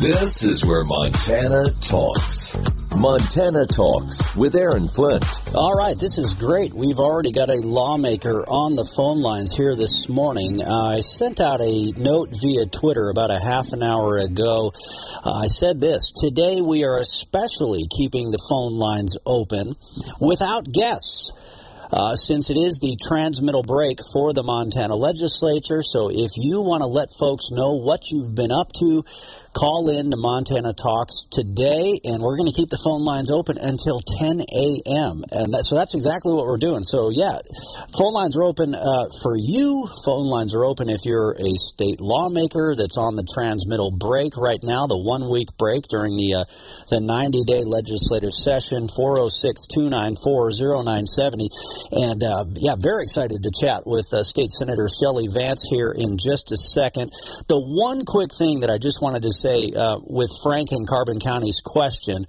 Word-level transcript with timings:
This 0.00 0.42
is 0.44 0.64
where 0.64 0.82
Montana 0.84 1.66
talks. 1.80 2.39
Montana 3.00 3.64
Talks 3.64 4.36
with 4.36 4.54
Aaron 4.54 4.86
Flint. 4.86 5.24
All 5.54 5.72
right, 5.72 5.98
this 5.98 6.18
is 6.18 6.34
great. 6.34 6.74
We've 6.74 6.98
already 6.98 7.32
got 7.32 7.48
a 7.48 7.62
lawmaker 7.64 8.44
on 8.44 8.76
the 8.76 8.84
phone 8.84 9.22
lines 9.22 9.56
here 9.56 9.74
this 9.74 10.10
morning. 10.10 10.60
Uh, 10.60 10.96
I 10.96 11.00
sent 11.00 11.40
out 11.40 11.62
a 11.62 11.92
note 11.96 12.28
via 12.42 12.66
Twitter 12.66 13.08
about 13.08 13.30
a 13.30 13.38
half 13.38 13.72
an 13.72 13.82
hour 13.82 14.18
ago. 14.18 14.74
Uh, 15.24 15.32
I 15.32 15.46
said 15.46 15.80
this 15.80 16.12
Today 16.12 16.60
we 16.60 16.84
are 16.84 16.98
especially 16.98 17.84
keeping 17.88 18.32
the 18.32 18.46
phone 18.50 18.76
lines 18.76 19.16
open 19.24 19.76
without 20.20 20.70
guests. 20.70 21.32
Uh, 21.92 22.14
since 22.14 22.50
it 22.50 22.56
is 22.56 22.78
the 22.78 22.96
transmittal 23.02 23.64
break 23.64 23.98
for 24.12 24.32
the 24.32 24.44
Montana 24.44 24.94
legislature. 24.94 25.82
So 25.82 26.08
if 26.08 26.30
you 26.36 26.62
want 26.62 26.82
to 26.82 26.86
let 26.86 27.08
folks 27.18 27.50
know 27.50 27.82
what 27.82 28.12
you've 28.12 28.32
been 28.32 28.52
up 28.52 28.70
to, 28.78 29.04
Call 29.52 29.90
in 29.90 30.10
to 30.12 30.16
Montana 30.16 30.72
Talks 30.72 31.26
today, 31.26 31.98
and 32.06 32.22
we're 32.22 32.38
going 32.38 32.48
to 32.48 32.54
keep 32.54 32.70
the 32.70 32.78
phone 32.86 33.02
lines 33.02 33.34
open 33.34 33.58
until 33.58 33.98
10 33.98 34.46
a.m. 34.46 35.26
And 35.34 35.50
that, 35.50 35.66
so 35.66 35.74
that's 35.74 35.98
exactly 35.98 36.30
what 36.30 36.46
we're 36.46 36.62
doing. 36.62 36.86
So, 36.86 37.10
yeah, 37.10 37.34
phone 37.98 38.14
lines 38.14 38.38
are 38.38 38.46
open 38.46 38.78
uh, 38.78 39.10
for 39.26 39.34
you. 39.34 39.90
Phone 40.06 40.30
lines 40.30 40.54
are 40.54 40.62
open 40.62 40.86
if 40.86 41.02
you're 41.02 41.34
a 41.34 41.58
state 41.58 41.98
lawmaker 41.98 42.78
that's 42.78 42.94
on 42.94 43.18
the 43.18 43.26
transmittal 43.26 43.90
break 43.90 44.38
right 44.38 44.62
now, 44.62 44.86
the 44.86 44.94
one 44.94 45.26
week 45.26 45.50
break 45.58 45.90
during 45.90 46.14
the, 46.14 46.40
uh, 46.40 46.44
the 46.94 47.02
90 47.02 47.42
day 47.42 47.66
legislative 47.66 48.30
session, 48.30 48.86
406 48.86 49.66
294 49.66 50.86
0970. 50.86 51.50
And, 51.90 52.22
uh, 52.22 52.46
yeah, 52.54 52.78
very 52.78 53.02
excited 53.02 53.42
to 53.42 53.50
chat 53.50 53.82
with 53.82 54.06
uh, 54.14 54.22
State 54.22 54.54
Senator 54.54 54.86
Shelley 54.86 55.26
Vance 55.26 55.66
here 55.66 55.90
in 55.90 56.22
just 56.22 56.54
a 56.54 56.56
second. 56.56 57.10
The 57.50 57.58
one 57.58 58.06
quick 58.06 58.30
thing 58.30 58.62
that 58.62 58.70
I 58.70 58.78
just 58.78 59.02
wanted 59.02 59.26
to 59.26 59.39
say 59.40 59.72
uh, 59.76 59.98
with 60.06 60.30
Frank 60.42 60.68
and 60.72 60.86
Carbon 60.86 61.18
County's 61.18 61.60
question, 61.64 62.26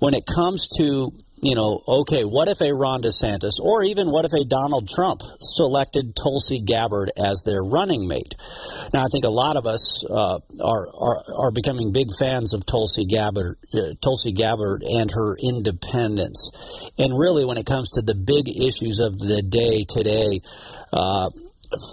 when 0.00 0.14
it 0.14 0.24
comes 0.26 0.68
to 0.78 1.12
you 1.42 1.54
know, 1.54 1.80
okay, 1.86 2.22
what 2.22 2.48
if 2.48 2.60
a 2.60 2.72
Ron 2.72 3.02
DeSantis 3.02 3.60
or 3.62 3.84
even 3.84 4.10
what 4.10 4.24
if 4.24 4.32
a 4.32 4.44
Donald 4.44 4.88
Trump 4.88 5.20
selected 5.40 6.16
Tulsi 6.16 6.60
Gabbard 6.60 7.12
as 7.16 7.44
their 7.44 7.62
running 7.62 8.08
mate? 8.08 8.34
Now, 8.92 9.02
I 9.02 9.08
think 9.12 9.24
a 9.24 9.30
lot 9.30 9.56
of 9.56 9.66
us 9.66 10.04
uh, 10.08 10.38
are, 10.64 10.86
are 11.00 11.18
are 11.46 11.52
becoming 11.52 11.92
big 11.92 12.08
fans 12.18 12.54
of 12.54 12.66
Tulsi 12.66 13.06
Gabbard, 13.06 13.56
uh, 13.74 13.94
Tulsi 14.02 14.32
Gabbard 14.32 14.82
and 14.82 15.10
her 15.10 15.36
independence, 15.42 16.50
and 16.98 17.12
really, 17.12 17.44
when 17.44 17.58
it 17.58 17.66
comes 17.66 17.90
to 17.90 18.02
the 18.02 18.14
big 18.14 18.48
issues 18.48 18.98
of 18.98 19.12
the 19.18 19.42
day 19.42 19.84
today, 19.88 20.40
uh, 20.92 21.30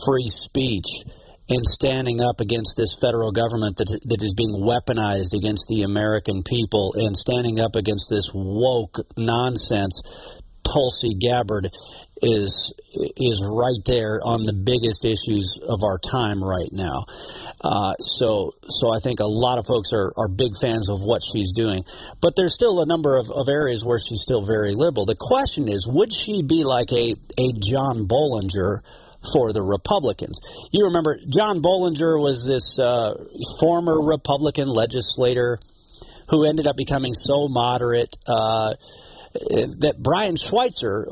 free 0.05 0.27
speech 0.27 1.05
in 1.47 1.63
standing 1.63 2.21
up 2.21 2.41
against 2.41 2.75
this 2.77 2.97
federal 2.99 3.31
government 3.31 3.77
that 3.77 3.89
that 4.09 4.21
is 4.21 4.33
being 4.33 4.55
weaponized 4.61 5.37
against 5.37 5.67
the 5.69 5.83
American 5.83 6.41
people 6.43 6.93
and 6.97 7.15
standing 7.15 7.59
up 7.59 7.75
against 7.75 8.09
this 8.09 8.31
woke 8.33 8.97
nonsense. 9.17 10.01
Tulsi 10.65 11.13
Gabbard 11.13 11.69
is 12.23 12.73
is 13.17 13.45
right 13.45 13.83
there 13.85 14.19
on 14.25 14.45
the 14.45 14.53
biggest 14.53 15.05
issues 15.05 15.59
of 15.61 15.83
our 15.83 15.99
time 15.99 16.43
right 16.43 16.71
now. 16.71 17.05
Uh, 17.61 17.93
so 17.99 18.51
so 18.63 18.89
I 18.89 18.97
think 18.97 19.19
a 19.19 19.29
lot 19.29 19.59
of 19.59 19.67
folks 19.67 19.93
are, 19.93 20.11
are 20.17 20.27
big 20.27 20.57
fans 20.59 20.89
of 20.89 21.05
what 21.05 21.21
she's 21.21 21.53
doing. 21.53 21.83
But 22.21 22.35
there's 22.35 22.53
still 22.53 22.81
a 22.81 22.87
number 22.87 23.17
of, 23.17 23.29
of 23.29 23.47
areas 23.49 23.85
where 23.85 23.99
she's 23.99 24.21
still 24.21 24.43
very 24.43 24.73
liberal. 24.73 25.05
The 25.05 25.19
question 25.19 25.69
is, 25.69 25.87
would 25.87 26.11
she 26.11 26.41
be 26.41 26.63
like 26.63 26.91
a, 26.91 27.13
a 27.37 27.47
John 27.61 28.09
Bohlinger 28.09 28.81
for 29.33 29.53
the 29.53 29.61
Republicans. 29.61 30.39
You 30.71 30.85
remember 30.85 31.17
John 31.27 31.61
Bohlinger 31.61 32.19
was 32.19 32.45
this 32.45 32.79
uh, 32.79 33.13
former 33.59 34.07
Republican 34.07 34.67
legislator 34.67 35.59
who 36.29 36.43
ended 36.45 36.67
up 36.67 36.75
becoming 36.75 37.13
so 37.13 37.47
moderate 37.47 38.15
uh, 38.27 38.73
that 39.83 39.95
Brian 39.99 40.37
Schweitzer, 40.37 41.05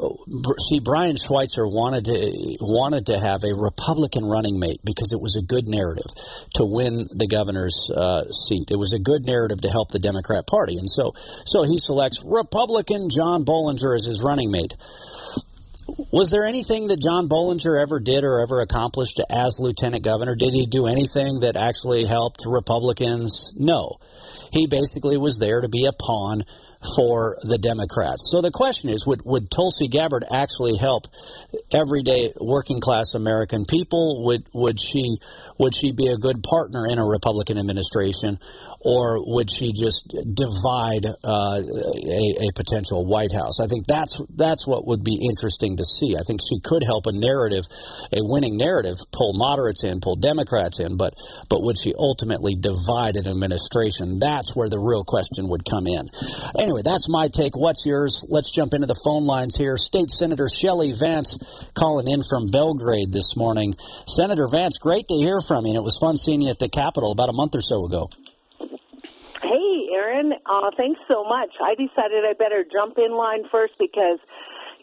see, 0.70 0.80
Brian 0.80 1.18
Schweitzer 1.18 1.68
wanted 1.68 2.06
to 2.06 2.58
wanted 2.62 3.08
to 3.08 3.20
have 3.20 3.44
a 3.44 3.54
Republican 3.54 4.24
running 4.24 4.60
mate 4.60 4.80
because 4.84 5.12
it 5.12 5.20
was 5.20 5.36
a 5.36 5.42
good 5.42 5.68
narrative 5.68 6.08
to 6.56 6.64
win 6.64 7.06
the 7.16 7.28
governor's 7.28 7.92
uh, 7.92 8.24
seat. 8.32 8.72
It 8.72 8.78
was 8.78 8.94
a 8.94 9.00
good 9.00 9.26
narrative 9.26 9.62
to 9.62 9.70
help 9.70 9.92
the 9.92 10.00
Democrat 10.00 10.48
Party, 10.48 10.78
and 10.78 10.90
so 10.90 11.12
so 11.46 11.64
he 11.64 11.78
selects 11.78 12.24
Republican 12.24 13.10
John 13.10 13.44
Bohlinger 13.44 13.96
as 13.96 14.06
his 14.06 14.24
running 14.24 14.52
mate. 14.52 14.76
Was 16.12 16.32
there 16.32 16.46
anything 16.46 16.88
that 16.88 17.02
John 17.02 17.28
Bohlinger 17.28 17.80
ever 17.80 18.00
did 18.00 18.24
or 18.24 18.40
ever 18.42 18.62
accomplished 18.62 19.20
as 19.30 19.60
lieutenant 19.60 20.04
governor? 20.04 20.36
Did 20.36 20.54
he 20.54 20.66
do 20.66 20.88
anything 20.88 21.42
that 21.42 21.56
actually 21.56 22.06
helped 22.06 22.46
Republicans? 22.46 23.54
No. 23.58 23.98
He 24.52 24.66
basically 24.68 25.18
was 25.18 25.38
there 25.40 25.62
to 25.62 25.70
be 25.70 25.86
a 25.86 25.94
pawn 25.94 26.44
for 26.96 27.38
the 27.48 27.58
Democrats. 27.58 28.30
So 28.32 28.42
the 28.42 28.52
question 28.52 28.90
is 28.90 29.06
would, 29.08 29.24
would 29.26 29.50
Tulsi 29.50 29.88
Gabbard 29.88 30.24
actually 30.32 30.78
help 30.78 31.08
everyday 31.74 32.30
working 32.40 32.80
class 32.80 33.14
American 33.16 33.66
people? 33.66 34.26
Would 34.26 34.48
would 34.54 34.80
she 34.80 35.18
would 35.60 35.76
she 35.76 35.92
be 35.92 36.08
a 36.08 36.18
good 36.18 36.44
partner 36.44 36.86
in 36.88 37.00
a 37.00 37.06
Republican 37.06 37.58
administration 37.58 38.40
or 38.84 39.24
would 39.26 39.50
she 39.50 39.72
just 39.72 40.10
divide 40.12 41.06
uh, 41.24 41.60
a, 41.64 42.48
a, 42.48 42.54
potential 42.54 43.06
White 43.06 43.32
House? 43.32 43.60
I 43.62 43.68
think 43.68 43.86
that's 43.88 44.22
that's 44.36 44.68
what 44.68 44.86
would 44.86 45.04
be 45.04 45.28
interesting 45.30 45.78
to 45.78 45.86
see. 45.86 46.16
I 46.18 46.24
think 46.28 46.42
she 46.42 46.60
could 46.60 46.84
help 46.84 47.08
a 47.08 47.14
narrative, 47.14 47.64
a 48.12 48.20
winning 48.20 48.58
narrative, 48.58 48.96
pull 49.12 49.34
moderates 49.34 49.84
in, 49.84 50.02
pull 50.02 50.18
Democrats 50.18 50.80
in, 50.80 50.98
but 50.98 51.16
but 51.50 51.64
would 51.64 51.78
she 51.78 51.94
ultimately 51.98 52.56
divide 52.56 53.16
an 53.16 53.28
administration? 53.28 54.20
That's 54.20 54.56
where 54.56 54.70
the 54.70 54.80
real 54.80 55.04
question 55.04 55.48
would 55.48 55.64
come 55.64 55.88
in. 55.88 56.10
Anyway, 56.60 56.73
that's 56.82 57.08
my 57.08 57.28
take. 57.28 57.56
What's 57.56 57.86
yours? 57.86 58.26
Let's 58.30 58.52
jump 58.52 58.74
into 58.74 58.88
the 58.88 59.00
phone 59.06 59.26
lines 59.26 59.56
here. 59.56 59.78
State 59.78 60.10
Senator 60.10 60.48
Shelley 60.50 60.94
Vance 60.94 61.70
calling 61.76 62.08
in 62.08 62.24
from 62.24 62.48
Belgrade 62.48 63.12
this 63.12 63.36
morning. 63.38 63.76
Senator 64.08 64.48
Vance, 64.48 64.80
great 64.80 65.08
to 65.10 65.16
hear 65.16 65.40
from 65.40 65.66
you. 65.66 65.72
And 65.72 65.78
it 65.78 65.84
was 65.84 65.98
fun 66.00 66.18
seeing 66.18 66.42
you 66.42 66.50
at 66.50 66.60
the 66.60 66.70
Capitol 66.70 67.12
about 67.12 67.30
a 67.30 67.34
month 67.34 67.56
or 67.56 67.62
so 67.62 67.86
ago. 67.86 68.10
Hey, 69.44 69.90
Aaron. 69.94 70.34
Uh, 70.46 70.72
thanks 70.78 71.00
so 71.12 71.24
much. 71.26 71.50
I 71.62 71.76
decided 71.76 72.26
I 72.26 72.34
better 72.34 72.64
jump 72.64 72.98
in 72.98 73.12
line 73.12 73.44
first 73.52 73.74
because 73.78 74.20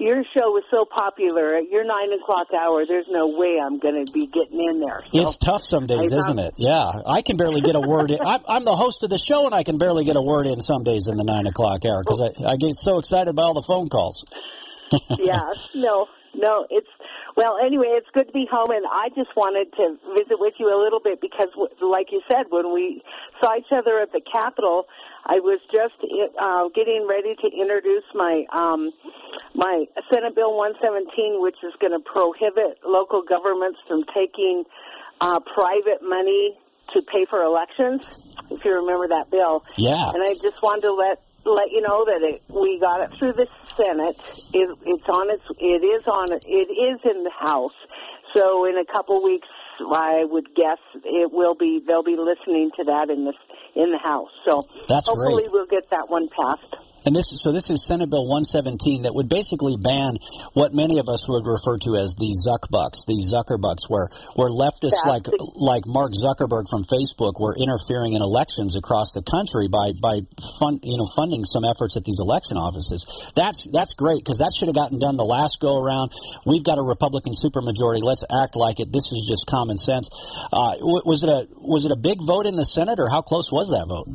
your 0.01 0.25
show 0.37 0.51
was 0.51 0.65
so 0.71 0.85
popular 0.85 1.57
at 1.57 1.69
your 1.69 1.85
nine 1.85 2.13
o'clock 2.13 2.49
hour. 2.55 2.85
There's 2.87 3.07
no 3.09 3.29
way 3.29 3.59
I'm 3.63 3.79
going 3.79 4.05
to 4.05 4.11
be 4.11 4.27
getting 4.27 4.61
in 4.61 4.81
there. 4.81 5.03
So 5.13 5.21
it's 5.21 5.37
tough 5.37 5.63
some 5.63 5.87
days, 5.87 6.11
isn't 6.13 6.39
it? 6.39 6.55
Yeah, 6.57 6.91
I 7.07 7.23
can 7.23 7.37
barely 7.37 7.61
get 7.61 7.77
a 7.77 7.81
word 7.81 8.11
in. 8.11 8.19
I'm, 8.21 8.41
I'm, 8.49 8.65
the 8.65 8.75
host 8.75 9.05
of 9.05 9.11
the 9.11 9.19
show, 9.19 9.47
and 9.47 9.55
I 9.55 9.63
can 9.63 9.79
barely 9.79 10.05
get 10.05 10.17
a 10.17 10.23
word 10.23 10.47
in 10.47 10.61
some 10.61 10.85
days 10.85 11.09
in 11.09 11.17
the 11.17 11.25
nine 11.25 11.47
o'clock 11.47 11.85
hour 11.85 12.03
because 12.03 12.21
I, 12.21 12.53
I 12.53 12.57
get 12.57 12.75
so 12.75 12.99
excited 12.99 13.37
by 13.37 13.43
all 13.43 13.55
the 13.55 13.63
phone 13.63 13.89
calls. 13.89 14.25
yeah, 15.19 15.51
no, 15.75 16.07
no, 16.35 16.67
it's 16.71 16.89
well, 17.37 17.59
anyway, 17.65 17.97
it's 17.97 18.09
good 18.13 18.27
to 18.27 18.33
be 18.33 18.47
home, 18.51 18.71
and 18.71 18.85
I 18.91 19.09
just 19.15 19.31
wanted 19.37 19.73
to 19.77 19.97
visit 20.19 20.39
with 20.39 20.55
you 20.59 20.67
a 20.69 20.79
little 20.83 21.01
bit 21.01 21.21
because, 21.21 21.49
like 21.81 22.09
you 22.11 22.21
said, 22.31 22.47
when 22.51 22.75
we 22.75 23.03
saw 23.41 23.57
each 23.57 23.71
other 23.73 24.01
at 24.01 24.13
the 24.13 24.21
Capitol, 24.21 24.87
I 25.27 25.39
was 25.41 25.61
just 25.73 25.95
uh, 26.41 26.69
getting 26.75 27.07
ready 27.09 27.35
to 27.37 27.47
introduce 27.47 28.05
my 28.15 28.45
um, 28.53 28.91
my 29.55 29.85
Senate 30.13 30.35
Bill 30.35 30.57
117, 30.57 31.43
which 31.43 31.57
is 31.63 31.73
going 31.81 31.93
to 31.93 32.01
prohibit 32.01 32.79
local 32.85 33.23
governments 33.23 33.79
from 33.87 34.05
taking 34.15 34.65
uh, 35.21 35.41
private 35.41 36.03
money 36.03 36.57
to 36.95 37.03
pay 37.03 37.27
for 37.29 37.43
elections. 37.43 38.07
If 38.51 38.65
you 38.65 38.75
remember 38.75 39.09
that 39.09 39.31
bill, 39.31 39.65
yeah. 39.77 40.11
And 40.15 40.23
I 40.23 40.35
just 40.35 40.63
wanted 40.63 40.83
to 40.83 40.93
let 40.93 41.21
let 41.45 41.71
you 41.71 41.81
know 41.81 42.05
that 42.05 42.23
it, 42.23 42.43
we 42.49 42.79
got 42.79 43.01
it 43.01 43.11
through 43.17 43.33
the 43.33 43.47
Senate. 43.69 44.17
It, 44.53 44.77
it's 44.85 45.09
on 45.09 45.31
its. 45.31 45.45
It 45.59 45.85
is 45.85 46.07
on. 46.09 46.33
It 46.33 46.71
is 46.71 47.01
in 47.05 47.25
the 47.25 47.31
House. 47.31 47.77
So 48.35 48.65
in 48.67 48.77
a 48.79 48.85
couple 48.85 49.23
weeks, 49.23 49.49
I 49.81 50.25
would 50.25 50.55
guess 50.55 50.79
it 50.95 51.33
will 51.33 51.55
be. 51.55 51.83
They'll 51.87 52.03
be 52.03 52.17
listening 52.17 52.71
to 52.77 52.85
that 52.85 53.11
in 53.11 53.25
the 53.25 53.35
in 53.75 53.93
the 53.93 53.99
House. 53.99 54.31
So 54.45 54.63
That's 54.89 55.09
hopefully 55.09 55.45
great. 55.45 55.53
we'll 55.53 55.67
get 55.67 55.91
that 55.91 56.09
one 56.11 56.29
passed. 56.29 56.75
And 57.05 57.17
this, 57.17 57.33
so 57.41 57.53
this 57.53 57.71
is 57.71 57.87
Senate 57.87 58.11
Bill 58.11 58.29
117 58.29 59.03
that 59.03 59.15
would 59.15 59.29
basically 59.29 59.77
ban 59.81 60.17
what 60.53 60.75
many 60.75 60.99
of 60.99 61.09
us 61.09 61.29
would 61.29 61.47
refer 61.47 61.79
to 61.89 61.97
as 61.97 62.17
the 62.17 62.29
Zuckbucks, 62.37 63.09
the 63.09 63.17
Zuckerbucks, 63.25 63.89
where 63.89 64.09
where 64.37 64.53
leftists 64.53 65.01
like 65.07 65.25
like 65.57 65.85
Mark 65.87 66.13
Zuckerberg 66.13 66.69
from 66.69 66.85
Facebook 66.85 67.41
were 67.41 67.57
interfering 67.57 68.13
in 68.13 68.23
elections 68.23 68.77
across 68.77 69.13
the 69.13 69.23
country 69.23 69.69
by 69.69 69.93
by 69.97 70.21
fund, 70.59 70.81
you 70.83 70.99
know 70.99 71.09
funding 71.17 71.45
some 71.45 71.65
efforts 71.65 71.97
at 71.97 72.05
these 72.05 72.21
election 72.21 72.57
offices. 72.57 73.05
That's 73.35 73.69
that's 73.73 73.95
great 73.95 74.21
because 74.21 74.39
that 74.39 74.53
should 74.53 74.69
have 74.69 74.77
gotten 74.77 75.01
done 75.01 75.17
the 75.17 75.25
last 75.25 75.61
go 75.61 75.81
around. 75.81 76.13
We've 76.45 76.65
got 76.65 76.79
a 76.79 76.85
Republican 76.85 77.33
supermajority. 77.33 78.03
Let's 78.03 78.25
act 78.29 78.57
like 78.57 78.81
it. 78.81 78.93
This 78.93 79.13
is 79.13 79.25
just 79.29 79.49
common 79.49 79.77
sense. 79.77 80.11
Uh, 80.53 80.77
was 80.81 81.25
it 81.25 81.31
a 81.31 81.49
was 81.65 81.85
it 81.85 81.93
a 81.93 81.97
big 81.97 82.19
vote 82.21 82.47
in 82.47 82.57
the 82.57 82.65
Senate, 82.65 83.01
or 83.01 83.09
how 83.09 83.23
close 83.23 83.51
was 83.51 83.71
that 83.71 83.89
vote? 83.89 84.09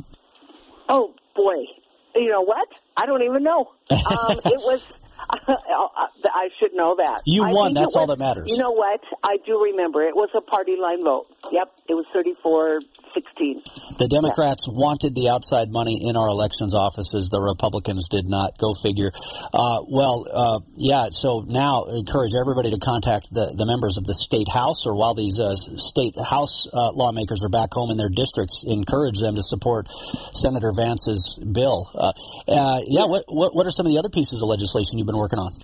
Oh 0.88 1.14
boy, 1.34 1.66
you 2.16 2.30
know 2.30 2.42
what? 2.42 2.68
I 2.96 3.06
don't 3.06 3.22
even 3.22 3.42
know. 3.42 3.70
Um, 3.90 4.38
it 4.44 4.60
was 4.64 4.92
I 5.48 6.48
should 6.58 6.74
know 6.74 6.96
that. 6.96 7.22
You 7.26 7.44
I 7.44 7.52
won. 7.52 7.72
That's 7.72 7.96
it 7.96 7.98
all 7.98 8.06
that 8.06 8.18
matters. 8.18 8.44
You 8.46 8.58
know 8.58 8.70
what? 8.70 9.00
I 9.22 9.38
do 9.44 9.62
remember. 9.62 10.02
It 10.02 10.14
was 10.14 10.28
a 10.36 10.40
party 10.40 10.76
line 10.80 11.02
vote. 11.02 11.26
Yep, 11.50 11.72
it 11.88 11.94
was 11.94 12.04
34 12.12 12.80
16. 13.16 13.96
The 13.96 14.08
Democrats 14.08 14.68
wanted 14.68 15.16
the 15.16 15.32
outside 15.32 15.72
money 15.72 16.04
in 16.04 16.16
our 16.16 16.28
elections 16.28 16.74
offices. 16.74 17.32
The 17.32 17.40
Republicans 17.40 18.08
did 18.12 18.28
not. 18.28 18.58
Go 18.60 18.74
figure. 18.76 19.08
Uh, 19.56 19.80
well, 19.88 20.28
uh, 20.28 20.60
yeah. 20.76 21.08
So 21.10 21.48
now 21.48 21.88
encourage 21.88 22.36
everybody 22.36 22.68
to 22.70 22.78
contact 22.78 23.32
the, 23.32 23.56
the 23.56 23.64
members 23.64 23.96
of 23.96 24.04
the 24.04 24.12
state 24.12 24.52
house, 24.52 24.84
or 24.84 24.94
while 24.94 25.14
these 25.14 25.40
uh, 25.40 25.56
state 25.56 26.14
house 26.20 26.68
uh, 26.68 26.92
lawmakers 26.92 27.40
are 27.40 27.48
back 27.48 27.72
home 27.72 27.90
in 27.90 27.96
their 27.96 28.12
districts, 28.12 28.64
encourage 28.68 29.16
them 29.18 29.34
to 29.34 29.42
support 29.42 29.88
Senator 30.36 30.72
Vance's 30.76 31.40
bill. 31.40 31.88
Uh, 31.96 32.12
uh, 32.48 32.80
yeah. 32.84 33.08
What, 33.08 33.24
what 33.32 33.56
what 33.56 33.66
are 33.66 33.72
some 33.72 33.86
of 33.86 33.92
the 33.92 33.98
other 33.98 34.12
pieces 34.12 34.42
of 34.42 34.48
legislation 34.52 34.98
you've 34.98 35.08
been 35.08 35.16
working 35.16 35.40
on? 35.40 35.56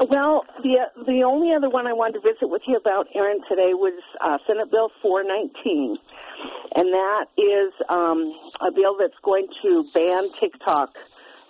Well, 0.00 0.44
the 0.62 0.88
the 1.04 1.24
only 1.28 1.52
other 1.52 1.68
one 1.68 1.86
I 1.86 1.92
wanted 1.92 2.20
to 2.20 2.32
visit 2.32 2.48
with 2.48 2.62
you 2.66 2.76
about, 2.76 3.06
Aaron, 3.14 3.40
today 3.48 3.76
was 3.76 3.92
uh, 4.24 4.38
Senate 4.46 4.70
Bill 4.70 4.88
419, 5.02 5.98
and 6.74 6.92
that 6.92 7.26
is 7.36 7.72
um, 7.88 8.32
a 8.60 8.70
bill 8.72 8.96
that's 8.98 9.18
going 9.22 9.48
to 9.62 9.84
ban 9.94 10.28
TikTok 10.38 10.90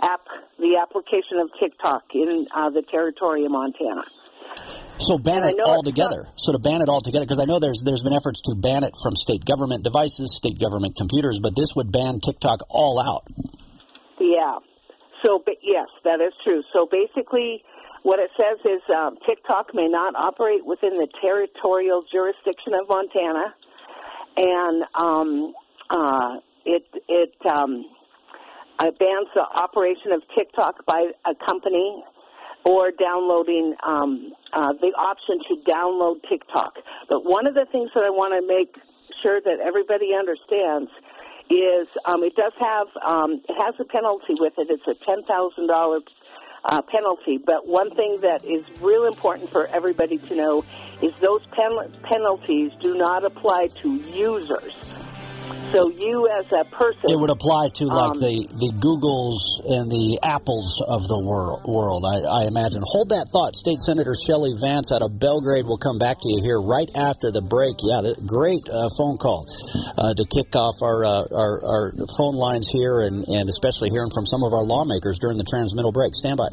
app, 0.03 0.25
the 0.59 0.79
application 0.81 1.39
of 1.39 1.51
TikTok 1.61 2.05
in 2.15 2.47
uh, 2.55 2.71
the 2.71 2.83
territory 2.83 3.45
of 3.45 3.53
Montana. 3.53 4.05
So 4.99 5.19
ban 5.19 5.45
it 5.45 5.57
altogether. 5.65 6.29
So 6.37 6.53
to 6.53 6.59
ban 6.59 6.83
it 6.83 6.89
altogether, 6.89 7.25
because 7.25 7.41
I 7.41 7.47
know 7.47 7.59
there's 7.59 7.83
there's 7.85 8.03
been 8.03 8.13
efforts 8.13 8.43
to 8.43 8.55
ban 8.55 8.85
it 8.85 8.93
from 9.03 9.17
state 9.17 9.45
government 9.45 9.83
devices, 9.83 10.37
state 10.37 10.59
government 10.61 10.97
computers, 10.97 11.41
but 11.43 11.57
this 11.57 11.75
would 11.75 11.91
ban 11.91 12.21
TikTok 12.21 12.61
all 12.69 13.01
out. 13.01 13.25
Yeah. 14.21 14.59
So, 15.25 15.43
but 15.45 15.57
yes, 15.63 15.89
that 16.05 16.21
is 16.21 16.33
true. 16.47 16.63
So 16.73 16.87
basically, 16.91 17.65
what 18.03 18.19
it 18.19 18.31
says 18.41 18.59
is 18.65 18.81
um, 18.95 19.17
TikTok 19.27 19.75
may 19.75 19.89
not 19.89 20.15
operate 20.17 20.65
within 20.65 20.97
the 20.97 21.09
territorial 21.21 22.05
jurisdiction 22.11 22.75
of 22.75 22.89
Montana, 22.89 23.55
and 24.37 24.85
um, 24.95 25.55
uh, 25.91 26.37
it 26.65 26.85
it 27.09 27.35
um, 27.47 27.85
uh, 28.79 28.91
bans 28.99 29.29
the 29.35 29.43
operation 29.43 30.13
of 30.13 30.23
TikTok 30.37 30.87
by 30.87 31.11
a 31.27 31.35
company 31.47 32.03
or 32.65 32.91
downloading 32.91 33.75
um, 33.87 34.33
uh, 34.53 34.73
the 34.81 34.93
option 34.99 35.39
to 35.49 35.71
download 35.71 36.21
TikTok. 36.29 36.75
But 37.09 37.25
one 37.25 37.47
of 37.47 37.55
the 37.55 37.67
things 37.73 37.91
that 37.95 38.05
I 38.05 38.11
want 38.11 38.35
to 38.35 38.47
make 38.47 38.75
sure 39.23 39.41
that 39.41 39.61
everybody 39.65 40.15
understands 40.15 40.91
is 41.51 41.89
um, 42.05 42.23
it 42.23 42.37
does 42.37 42.53
have 42.61 42.87
um, 43.07 43.43
it 43.49 43.57
has 43.65 43.75
a 43.81 43.85
penalty 43.85 44.35
with 44.39 44.55
it. 44.59 44.69
It's 44.71 44.87
a 44.87 45.05
ten 45.05 45.25
thousand 45.25 45.71
uh, 46.65 46.83
penalty. 46.83 47.39
But 47.39 47.67
one 47.67 47.95
thing 47.95 48.19
that 48.23 48.45
is 48.45 48.63
real 48.81 49.07
important 49.07 49.51
for 49.51 49.67
everybody 49.67 50.19
to 50.19 50.35
know 50.35 50.65
is 51.03 51.15
those 51.21 51.45
pen- 51.47 51.93
penalties 52.03 52.73
do 52.81 52.97
not 52.97 53.25
apply 53.25 53.69
to 53.83 53.95
users. 54.13 54.99
So 55.73 55.89
you 55.91 56.29
as 56.29 56.51
a 56.51 56.65
person, 56.65 57.11
It 57.11 57.19
would 57.19 57.31
apply 57.31 57.69
to 57.75 57.85
like 57.87 58.17
Um, 58.17 58.21
the, 58.21 58.43
the 58.59 58.73
Googles 58.83 59.63
and 59.71 59.87
the 59.91 60.19
Apples 60.23 60.83
of 60.83 61.07
the 61.07 61.19
world. 61.19 61.63
world 61.63 62.03
I, 62.05 62.43
I 62.43 62.47
imagine. 62.51 62.83
Hold 62.85 63.11
that 63.11 63.31
thought. 63.31 63.55
State 63.55 63.79
Senator 63.79 64.15
Shelley 64.19 64.51
Vance 64.61 64.91
out 64.91 65.03
of 65.03 65.19
Belgrade 65.21 65.67
will 65.67 65.79
come 65.79 65.99
back 65.99 66.19
to 66.23 66.29
you 66.29 66.43
here 66.43 66.59
right 66.59 66.91
after 66.97 67.31
the 67.31 67.43
break. 67.43 67.79
Yeah, 67.87 68.03
the, 68.03 68.19
great 68.27 68.67
uh, 68.67 68.91
phone 68.99 69.17
call 69.19 69.47
uh, 69.95 70.15
to 70.15 70.25
kick 70.27 70.55
off 70.59 70.83
our, 70.83 71.05
uh, 71.05 71.25
our 71.31 71.55
our 71.63 71.85
phone 72.19 72.35
lines 72.35 72.67
here, 72.67 73.03
and, 73.07 73.23
and 73.31 73.49
especially 73.49 73.91
hearing 73.91 74.11
from 74.11 74.27
some 74.27 74.43
of 74.43 74.51
our 74.53 74.67
lawmakers 74.67 75.19
during 75.23 75.39
the 75.39 75.47
transmittal 75.47 75.93
break. 75.93 76.15
Stand 76.15 76.39
by. 76.39 76.51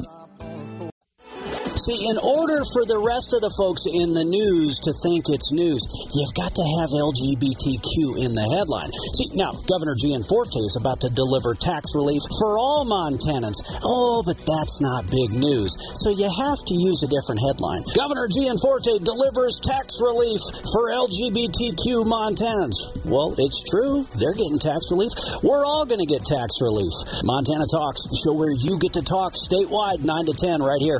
See, 1.78 2.10
in 2.10 2.18
order 2.18 2.66
for 2.74 2.82
the 2.82 2.98
rest 2.98 3.30
of 3.30 3.40
the 3.40 3.54
folks 3.54 3.86
in 3.86 4.10
the 4.10 4.26
news 4.26 4.82
to 4.82 4.90
think 5.06 5.30
it's 5.30 5.54
news, 5.54 5.78
you've 6.10 6.34
got 6.34 6.50
to 6.50 6.66
have 6.82 6.90
LGBTQ 6.90 8.18
in 8.18 8.34
the 8.34 8.42
headline. 8.50 8.90
See, 9.14 9.30
now, 9.38 9.54
Governor 9.70 9.94
Gianforte 9.94 10.58
is 10.66 10.74
about 10.74 10.98
to 11.06 11.10
deliver 11.14 11.54
tax 11.54 11.94
relief 11.94 12.18
for 12.42 12.58
all 12.58 12.82
Montanans. 12.82 13.62
Oh, 13.86 14.26
but 14.26 14.42
that's 14.42 14.82
not 14.82 15.06
big 15.06 15.30
news. 15.38 15.78
So 16.02 16.10
you 16.10 16.26
have 16.26 16.58
to 16.66 16.74
use 16.74 17.06
a 17.06 17.10
different 17.14 17.46
headline. 17.46 17.86
Governor 17.94 18.26
Gianforte 18.26 18.98
delivers 18.98 19.62
tax 19.62 20.02
relief 20.02 20.42
for 20.74 20.90
LGBTQ 20.90 22.02
Montanans. 22.10 23.06
Well, 23.06 23.38
it's 23.38 23.62
true. 23.70 24.02
They're 24.18 24.34
getting 24.34 24.58
tax 24.58 24.90
relief. 24.90 25.14
We're 25.46 25.62
all 25.62 25.86
going 25.86 26.02
to 26.02 26.10
get 26.10 26.26
tax 26.26 26.58
relief. 26.58 26.90
Montana 27.22 27.70
Talks, 27.70 28.10
the 28.10 28.18
show 28.18 28.34
where 28.34 28.50
you 28.50 28.82
get 28.82 28.98
to 28.98 29.04
talk 29.06 29.38
statewide, 29.38 30.02
9 30.02 30.26
to 30.26 30.34
10, 30.34 30.58
right 30.58 30.82
here. 30.82 30.98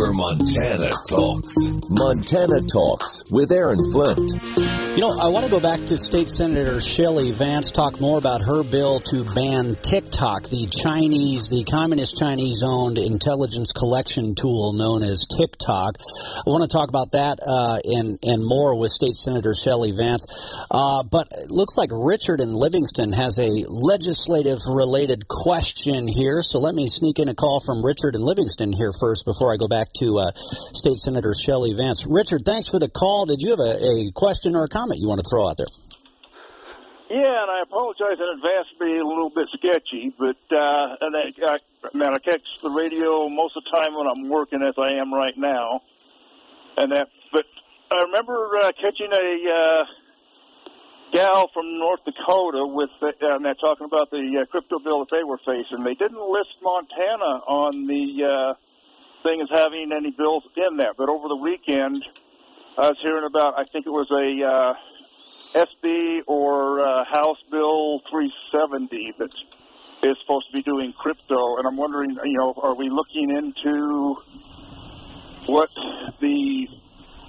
Where 0.00 0.12
Montana 0.12 0.88
talks. 1.10 1.54
Montana 1.90 2.60
Talks 2.62 3.22
with 3.30 3.52
Aaron 3.52 3.78
Flint. 3.92 4.79
You 4.96 5.02
know, 5.02 5.16
I 5.20 5.28
want 5.28 5.44
to 5.44 5.50
go 5.50 5.60
back 5.60 5.78
to 5.86 5.96
State 5.96 6.28
Senator 6.28 6.80
Shelley 6.80 7.30
Vance, 7.30 7.70
talk 7.70 8.00
more 8.00 8.18
about 8.18 8.42
her 8.42 8.64
bill 8.64 8.98
to 8.98 9.22
ban 9.22 9.76
TikTok, 9.76 10.50
the 10.50 10.66
Chinese, 10.66 11.48
the 11.48 11.62
communist 11.62 12.18
Chinese 12.18 12.64
owned 12.66 12.98
intelligence 12.98 13.70
collection 13.70 14.34
tool 14.34 14.72
known 14.72 15.04
as 15.04 15.28
TikTok. 15.30 15.94
I 16.44 16.50
want 16.50 16.68
to 16.68 16.68
talk 16.68 16.88
about 16.88 17.12
that 17.12 17.38
uh, 17.38 17.78
and, 17.84 18.18
and 18.26 18.44
more 18.44 18.78
with 18.78 18.90
State 18.90 19.14
Senator 19.14 19.54
Shelley 19.54 19.92
Vance. 19.92 20.26
Uh, 20.72 21.04
but 21.04 21.28
it 21.38 21.52
looks 21.52 21.78
like 21.78 21.90
Richard 21.94 22.40
in 22.40 22.52
Livingston 22.52 23.12
has 23.12 23.38
a 23.38 23.64
legislative 23.70 24.58
related 24.68 25.28
question 25.28 26.08
here. 26.08 26.42
So 26.42 26.58
let 26.58 26.74
me 26.74 26.88
sneak 26.88 27.20
in 27.20 27.28
a 27.28 27.34
call 27.34 27.60
from 27.60 27.86
Richard 27.86 28.16
in 28.16 28.22
Livingston 28.22 28.72
here 28.72 28.92
first 28.98 29.24
before 29.24 29.54
I 29.54 29.56
go 29.56 29.68
back 29.68 29.94
to 30.02 30.18
uh, 30.18 30.32
State 30.34 30.98
Senator 30.98 31.32
Shelley 31.32 31.74
Vance. 31.74 32.06
Richard, 32.10 32.42
thanks 32.44 32.68
for 32.68 32.80
the 32.80 32.90
call. 32.90 33.24
Did 33.24 33.40
you 33.40 33.50
have 33.50 33.60
a, 33.60 33.78
a 33.78 34.10
question 34.12 34.56
or 34.56 34.64
a 34.64 34.68
comment 34.68 34.79
you 34.96 35.08
want 35.08 35.20
to 35.20 35.28
throw 35.28 35.48
out 35.48 35.56
there? 35.58 35.68
Yeah, 37.10 37.26
and 37.26 37.50
I 37.50 37.62
apologize 37.66 38.22
in 38.22 38.28
advance 38.38 38.70
for 38.78 38.86
being 38.86 39.02
a 39.02 39.06
little 39.06 39.30
bit 39.34 39.50
sketchy, 39.58 40.14
but 40.16 40.38
uh, 40.54 40.94
and 41.00 41.10
I, 41.16 41.34
I, 41.42 41.58
man, 41.92 42.14
I 42.14 42.18
catch 42.22 42.46
the 42.62 42.70
radio 42.70 43.28
most 43.28 43.56
of 43.56 43.64
the 43.66 43.70
time 43.74 43.98
when 43.98 44.06
I'm 44.06 44.30
working, 44.30 44.62
as 44.62 44.74
I 44.78 44.94
am 45.02 45.12
right 45.12 45.36
now, 45.36 45.82
and 46.76 46.92
that. 46.92 47.08
But 47.32 47.46
I 47.90 48.06
remember 48.06 48.56
uh, 48.62 48.70
catching 48.78 49.10
a 49.10 49.28
uh, 49.50 49.84
gal 51.12 51.50
from 51.52 51.78
North 51.78 52.00
Dakota 52.06 52.62
with, 52.66 52.90
the, 53.00 53.10
and 53.34 53.44
they're 53.44 53.58
talking 53.58 53.86
about 53.86 54.10
the 54.10 54.42
uh, 54.42 54.46
crypto 54.46 54.78
bill 54.78 55.00
that 55.00 55.10
they 55.10 55.24
were 55.24 55.42
facing. 55.42 55.82
They 55.82 55.94
didn't 55.94 56.22
list 56.22 56.54
Montana 56.62 57.42
on 57.50 57.86
the 57.90 58.06
uh, 58.22 58.54
thing 59.26 59.42
as 59.42 59.50
having 59.50 59.90
any 59.90 60.14
bills 60.14 60.44
in 60.56 60.76
there, 60.76 60.94
but 60.96 61.08
over 61.08 61.26
the 61.26 61.36
weekend, 61.36 62.04
I 62.78 62.88
was 62.88 62.96
hearing 63.02 63.24
about. 63.24 63.58
I 63.58 63.64
think 63.64 63.86
it 63.86 63.90
was 63.90 64.10
a. 64.10 64.46
Uh, 64.46 64.74
SB 65.54 66.20
or 66.26 66.80
uh, 66.80 67.04
House 67.04 67.38
Bill 67.50 68.00
370 68.10 69.14
that 69.18 69.30
is 70.02 70.16
supposed 70.20 70.46
to 70.46 70.52
be 70.52 70.62
doing 70.62 70.92
crypto, 70.92 71.56
and 71.56 71.66
I'm 71.66 71.76
wondering, 71.76 72.10
you 72.24 72.38
know, 72.38 72.54
are 72.62 72.74
we 72.74 72.88
looking 72.88 73.30
into 73.30 74.16
what 75.46 75.70
the 76.20 76.68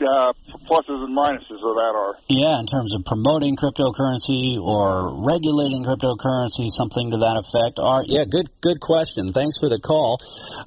uh, 0.01 0.33
pluses 0.67 1.03
and 1.03 1.15
minuses 1.15 1.61
of 1.61 1.75
that 1.75 1.93
are? 1.95 2.15
Yeah, 2.27 2.59
in 2.59 2.65
terms 2.65 2.93
of 2.93 3.05
promoting 3.05 3.55
cryptocurrency 3.55 4.59
or 4.59 5.25
regulating 5.25 5.83
cryptocurrency, 5.83 6.69
something 6.69 7.11
to 7.11 7.17
that 7.17 7.37
effect. 7.37 7.79
All 7.79 7.99
right, 7.99 8.07
yeah, 8.07 8.25
good, 8.25 8.49
good 8.61 8.79
question. 8.79 9.31
Thanks 9.31 9.57
for 9.57 9.69
the 9.69 9.79
call, 9.79 10.19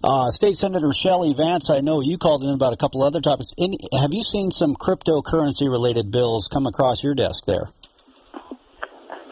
uh, 0.03 0.31
State 0.31 0.57
Senator 0.57 0.93
Shelley 0.93 1.35
Vance. 1.35 1.71
I 1.71 1.81
know 1.81 2.01
you 2.01 2.19
called 2.19 2.43
in 2.45 2.51
about 2.51 2.73
a 2.73 2.77
couple 2.77 3.03
other 3.03 3.21
topics. 3.21 3.53
Any, 3.59 3.77
have 4.01 4.13
you 4.13 4.23
seen 4.23 4.51
some 4.51 4.75
cryptocurrency 4.75 5.71
related 5.71 6.11
bills 6.11 6.49
come 6.49 6.67
across 6.67 7.03
your 7.03 7.15
desk 7.15 7.45
there? 7.47 7.69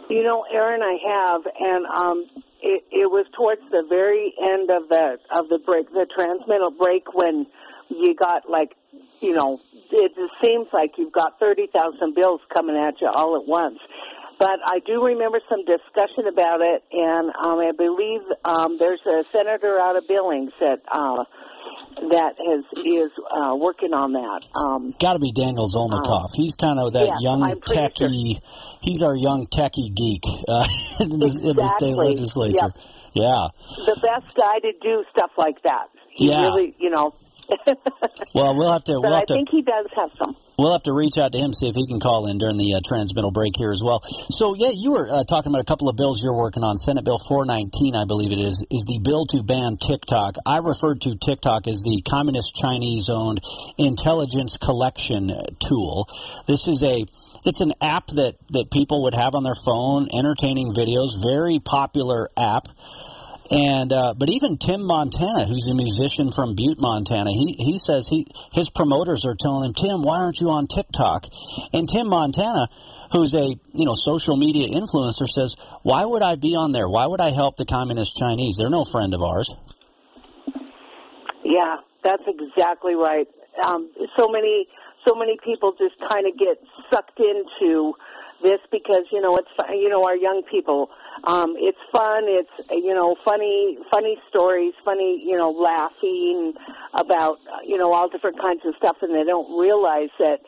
You 0.08 0.22
know, 0.22 0.44
Aaron, 0.52 0.82
I 0.82 0.98
have, 1.08 1.40
and 1.58 1.86
um, 1.86 2.26
it, 2.60 2.84
it 2.90 3.10
was 3.10 3.26
towards 3.36 3.62
the 3.70 3.82
very 3.88 4.34
end 4.40 4.70
of 4.70 4.88
the 4.88 5.18
of 5.36 5.48
the 5.48 5.58
break, 5.58 5.90
the 5.90 6.06
transmittal 6.14 6.70
break, 6.70 7.14
when 7.14 7.46
you 7.88 8.14
got 8.14 8.48
like, 8.48 8.74
you 9.20 9.34
know, 9.34 9.60
it 9.92 10.12
just 10.14 10.32
seems 10.42 10.68
like 10.72 10.92
you've 10.98 11.12
got 11.12 11.38
thirty 11.38 11.68
thousand 11.74 12.14
bills 12.14 12.40
coming 12.54 12.76
at 12.76 13.00
you 13.00 13.08
all 13.14 13.36
at 13.36 13.46
once. 13.46 13.78
But 14.38 14.58
I 14.66 14.80
do 14.84 15.04
remember 15.04 15.38
some 15.48 15.64
discussion 15.64 16.26
about 16.26 16.60
it, 16.60 16.82
and 16.90 17.30
um, 17.44 17.58
I 17.60 17.70
believe 17.76 18.22
um, 18.44 18.76
there's 18.78 19.00
a 19.06 19.22
senator 19.30 19.78
out 19.78 19.96
of 19.96 20.04
Billings 20.08 20.50
that 20.58 20.80
uh, 20.90 21.22
that 22.10 22.34
has 22.38 22.64
is 22.84 23.12
uh, 23.30 23.54
working 23.54 23.92
on 23.94 24.12
that. 24.14 24.40
Um, 24.64 24.94
Got 24.98 25.12
to 25.12 25.18
be 25.20 25.30
Daniel 25.30 25.68
Zolnikov. 25.68 26.34
he's 26.34 26.56
kind 26.56 26.80
of 26.80 26.92
that 26.94 27.06
yes, 27.06 27.22
young 27.22 27.40
techie. 27.60 28.40
He's 28.80 29.02
our 29.02 29.14
young 29.14 29.46
techie 29.46 29.94
geek 29.94 30.24
uh, 30.48 30.66
in, 31.00 31.10
the, 31.20 31.30
in 31.50 31.56
the 31.56 31.66
state 31.78 31.94
legislature. 31.94 32.72
Yep. 32.74 32.76
Yeah. 33.14 33.46
the 33.86 34.00
best 34.02 34.34
guy 34.34 34.58
to 34.58 34.72
do 34.82 35.04
stuff 35.14 35.30
like 35.36 35.62
that. 35.62 35.88
He 36.16 36.30
Yeah. 36.30 36.42
really, 36.44 36.74
you 36.78 36.90
know, 36.90 37.12
well, 38.34 38.56
we'll 38.56 38.72
have 38.72 38.84
to. 38.84 39.00
we'll 39.00 39.12
have 39.12 39.22
I 39.22 39.26
to, 39.26 39.34
think 39.34 39.48
he 39.50 39.62
does 39.62 39.86
have 39.94 40.12
some. 40.16 40.36
We'll 40.58 40.72
have 40.72 40.82
to 40.84 40.92
reach 40.92 41.18
out 41.18 41.32
to 41.32 41.38
him 41.38 41.52
see 41.52 41.68
if 41.68 41.74
he 41.74 41.86
can 41.86 41.98
call 41.98 42.26
in 42.26 42.38
during 42.38 42.56
the 42.56 42.74
uh, 42.74 42.80
transmittal 42.84 43.32
break 43.32 43.52
here 43.56 43.72
as 43.72 43.82
well. 43.82 44.00
So, 44.30 44.54
yeah, 44.54 44.70
you 44.72 44.92
were 44.92 45.08
uh, 45.10 45.24
talking 45.24 45.50
about 45.50 45.62
a 45.62 45.64
couple 45.64 45.88
of 45.88 45.96
bills 45.96 46.22
you're 46.22 46.36
working 46.36 46.62
on. 46.62 46.76
Senate 46.76 47.04
Bill 47.04 47.18
419, 47.18 47.96
I 47.96 48.04
believe 48.04 48.32
it 48.32 48.38
is, 48.38 48.64
is 48.70 48.84
the 48.84 49.00
bill 49.02 49.26
to 49.26 49.42
ban 49.42 49.76
TikTok. 49.76 50.36
I 50.46 50.58
referred 50.58 51.00
to 51.02 51.16
TikTok 51.16 51.66
as 51.66 51.82
the 51.82 52.02
communist 52.08 52.54
Chinese-owned 52.54 53.40
intelligence 53.78 54.56
collection 54.58 55.32
tool. 55.58 56.06
This 56.46 56.68
is 56.68 56.82
a 56.82 57.04
it's 57.44 57.60
an 57.60 57.72
app 57.82 58.06
that, 58.08 58.36
that 58.50 58.70
people 58.70 59.02
would 59.04 59.14
have 59.14 59.34
on 59.34 59.42
their 59.42 59.56
phone, 59.56 60.06
entertaining 60.16 60.72
videos, 60.72 61.20
very 61.22 61.58
popular 61.58 62.28
app. 62.38 62.68
And 63.52 63.92
uh, 63.92 64.14
but 64.16 64.30
even 64.30 64.56
Tim 64.56 64.82
Montana, 64.82 65.44
who's 65.44 65.68
a 65.68 65.74
musician 65.74 66.32
from 66.32 66.54
Butte, 66.54 66.80
Montana, 66.80 67.30
he 67.30 67.52
he 67.58 67.78
says 67.78 68.08
he 68.08 68.26
his 68.50 68.70
promoters 68.70 69.26
are 69.26 69.36
telling 69.38 69.68
him, 69.68 69.74
Tim, 69.74 70.02
why 70.02 70.20
aren't 70.20 70.40
you 70.40 70.48
on 70.48 70.66
TikTok? 70.66 71.26
And 71.74 71.86
Tim 71.86 72.08
Montana, 72.08 72.68
who's 73.12 73.34
a 73.34 73.48
you 73.74 73.84
know 73.84 73.92
social 73.92 74.36
media 74.36 74.68
influencer, 74.68 75.28
says, 75.28 75.56
why 75.82 76.02
would 76.06 76.22
I 76.22 76.36
be 76.36 76.56
on 76.56 76.72
there? 76.72 76.88
Why 76.88 77.04
would 77.04 77.20
I 77.20 77.30
help 77.30 77.56
the 77.56 77.66
communist 77.66 78.16
Chinese? 78.16 78.56
They're 78.56 78.70
no 78.70 78.86
friend 78.86 79.12
of 79.12 79.22
ours. 79.22 79.54
Yeah, 81.44 81.76
that's 82.02 82.22
exactly 82.26 82.94
right. 82.94 83.28
Um, 83.66 83.90
so 84.16 84.28
many 84.28 84.66
so 85.06 85.14
many 85.14 85.36
people 85.44 85.72
just 85.76 85.96
kind 86.08 86.26
of 86.26 86.38
get 86.38 86.56
sucked 86.90 87.20
into 87.20 87.92
this 88.42 88.60
because 88.70 89.04
you 89.12 89.20
know 89.20 89.36
it's 89.36 89.50
you 89.70 89.90
know 89.90 90.04
our 90.04 90.16
young 90.16 90.42
people 90.50 90.88
um 91.24 91.54
it's 91.56 91.78
fun. 91.92 92.24
It's 92.26 92.50
you 92.70 92.94
know 92.94 93.16
funny 93.24 93.78
funny 93.92 94.16
stories 94.28 94.74
funny 94.84 95.22
you 95.24 95.36
know 95.36 95.50
laughing 95.50 96.54
about 96.94 97.38
you 97.64 97.78
know 97.78 97.92
all 97.92 98.08
different 98.08 98.40
kinds 98.40 98.62
of 98.64 98.74
stuff 98.76 98.96
and 99.02 99.14
they 99.14 99.24
don't 99.24 99.58
realize 99.58 100.10
that 100.18 100.40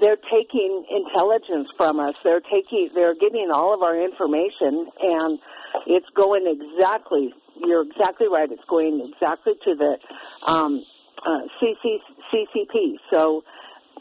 they're 0.00 0.20
taking 0.30 0.84
intelligence 0.90 1.68
from 1.76 2.00
us. 2.00 2.14
They're 2.24 2.40
taking 2.40 2.90
they're 2.94 3.14
getting 3.14 3.50
all 3.52 3.74
of 3.74 3.82
our 3.82 4.00
information 4.00 4.88
and 5.00 5.38
it's 5.86 6.08
going 6.14 6.46
exactly 6.46 7.34
you're 7.56 7.82
exactly 7.82 8.26
right. 8.28 8.50
It's 8.50 8.64
going 8.68 9.12
exactly 9.12 9.54
to 9.64 9.74
the 9.74 9.98
um 10.46 10.84
uh, 11.26 11.40
CC, 11.60 11.98
CCP 12.32 12.96
so 13.12 13.44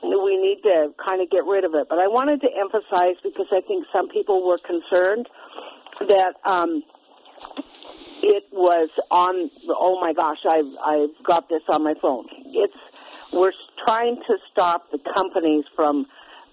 we 0.04 0.38
need 0.38 0.62
to 0.64 0.94
kind 1.08 1.22
of 1.22 1.30
get 1.30 1.44
rid 1.46 1.66
of 1.66 1.76
it. 1.76 1.88
But 1.90 2.00
I 2.00 2.08
wanted 2.08 2.42
to 2.42 2.48
emphasize 2.56 3.20
because 3.24 3.48
I 3.52 3.62
think 3.62 3.86
some 3.96 4.08
people 4.08 4.48
were 4.48 4.60
concerned 4.60 5.28
that 6.08 6.34
um, 6.46 6.84
it 8.22 8.44
was 8.52 8.90
on. 9.12 9.50
Oh 9.70 10.00
my 10.00 10.14
gosh, 10.14 10.40
I've 10.50 10.74
I've 10.84 11.26
got 11.26 11.50
this 11.50 11.62
on 11.70 11.84
my 11.84 11.94
phone. 12.02 12.26
It's 12.48 12.74
we're 13.34 13.52
trying 13.86 14.18
to 14.28 14.38
stop 14.52 14.92
the 14.92 15.00
companies 15.16 15.66
from 15.76 16.06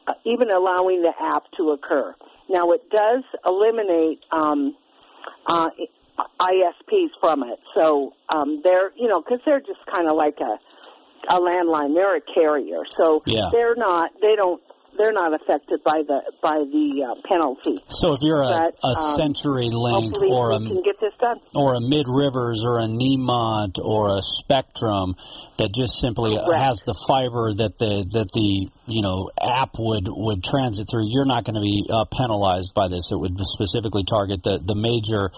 uh, 0.06 0.14
even 0.24 0.50
allowing 0.50 1.02
the 1.02 1.12
app 1.20 1.44
to 1.56 1.70
occur. 1.70 2.14
Now 2.48 2.72
it 2.72 2.88
does 2.90 3.24
eliminate 3.46 4.20
um, 4.30 4.76
uh, 5.46 5.68
ISPs 6.40 7.10
from 7.20 7.42
it, 7.42 7.58
so 7.78 8.12
um, 8.34 8.62
they're 8.64 8.92
you 8.96 9.08
know 9.08 9.20
because 9.20 9.40
they're 9.44 9.60
just 9.60 9.80
kind 9.94 10.08
of 10.08 10.16
like 10.16 10.38
a 10.40 10.58
a 11.28 11.40
landline. 11.40 11.94
They're 11.94 12.16
a 12.16 12.20
carrier, 12.20 12.82
so 12.90 13.22
yeah. 13.26 13.48
they're 13.52 13.74
not. 13.76 14.10
They 14.20 14.36
don't. 14.36 14.62
They're 14.98 15.12
not 15.12 15.34
affected 15.34 15.82
by 15.84 16.02
the 16.06 16.20
by 16.42 16.64
the 16.64 17.04
uh, 17.04 17.28
penalty. 17.28 17.76
So 17.88 18.14
if 18.14 18.20
you're 18.22 18.42
a, 18.42 18.72
but, 18.72 18.78
a 18.82 18.88
um, 18.88 19.16
Century 19.16 19.70
Link 19.70 20.14
hopefully 20.14 20.30
or 20.30 20.52
a 20.52 20.58
can 20.58 20.82
get 20.82 21.00
this 21.00 21.14
done. 21.18 21.40
or 21.54 21.74
a 21.74 21.80
Mid 21.80 22.06
Rivers 22.08 22.64
or 22.64 22.78
a 22.80 22.86
Nemont 22.86 23.78
or 23.78 24.16
a 24.16 24.20
Spectrum 24.22 25.14
that 25.58 25.72
just 25.74 25.98
simply 26.00 26.36
Correct. 26.36 26.52
has 26.52 26.82
the 26.86 26.94
fiber 27.08 27.52
that 27.52 27.78
the 27.78 28.06
that 28.12 28.30
the 28.32 28.68
you 28.86 29.02
know 29.02 29.30
app 29.42 29.78
would 29.78 30.06
would 30.08 30.42
transit 30.44 30.86
through, 30.90 31.08
you're 31.08 31.26
not 31.26 31.44
going 31.44 31.56
to 31.56 31.64
be 31.64 31.86
uh, 31.90 32.04
penalized 32.06 32.74
by 32.74 32.88
this. 32.88 33.10
It 33.10 33.16
would 33.16 33.38
specifically 33.40 34.04
target 34.04 34.42
the 34.42 34.58
the 34.58 34.74
major 34.74 35.30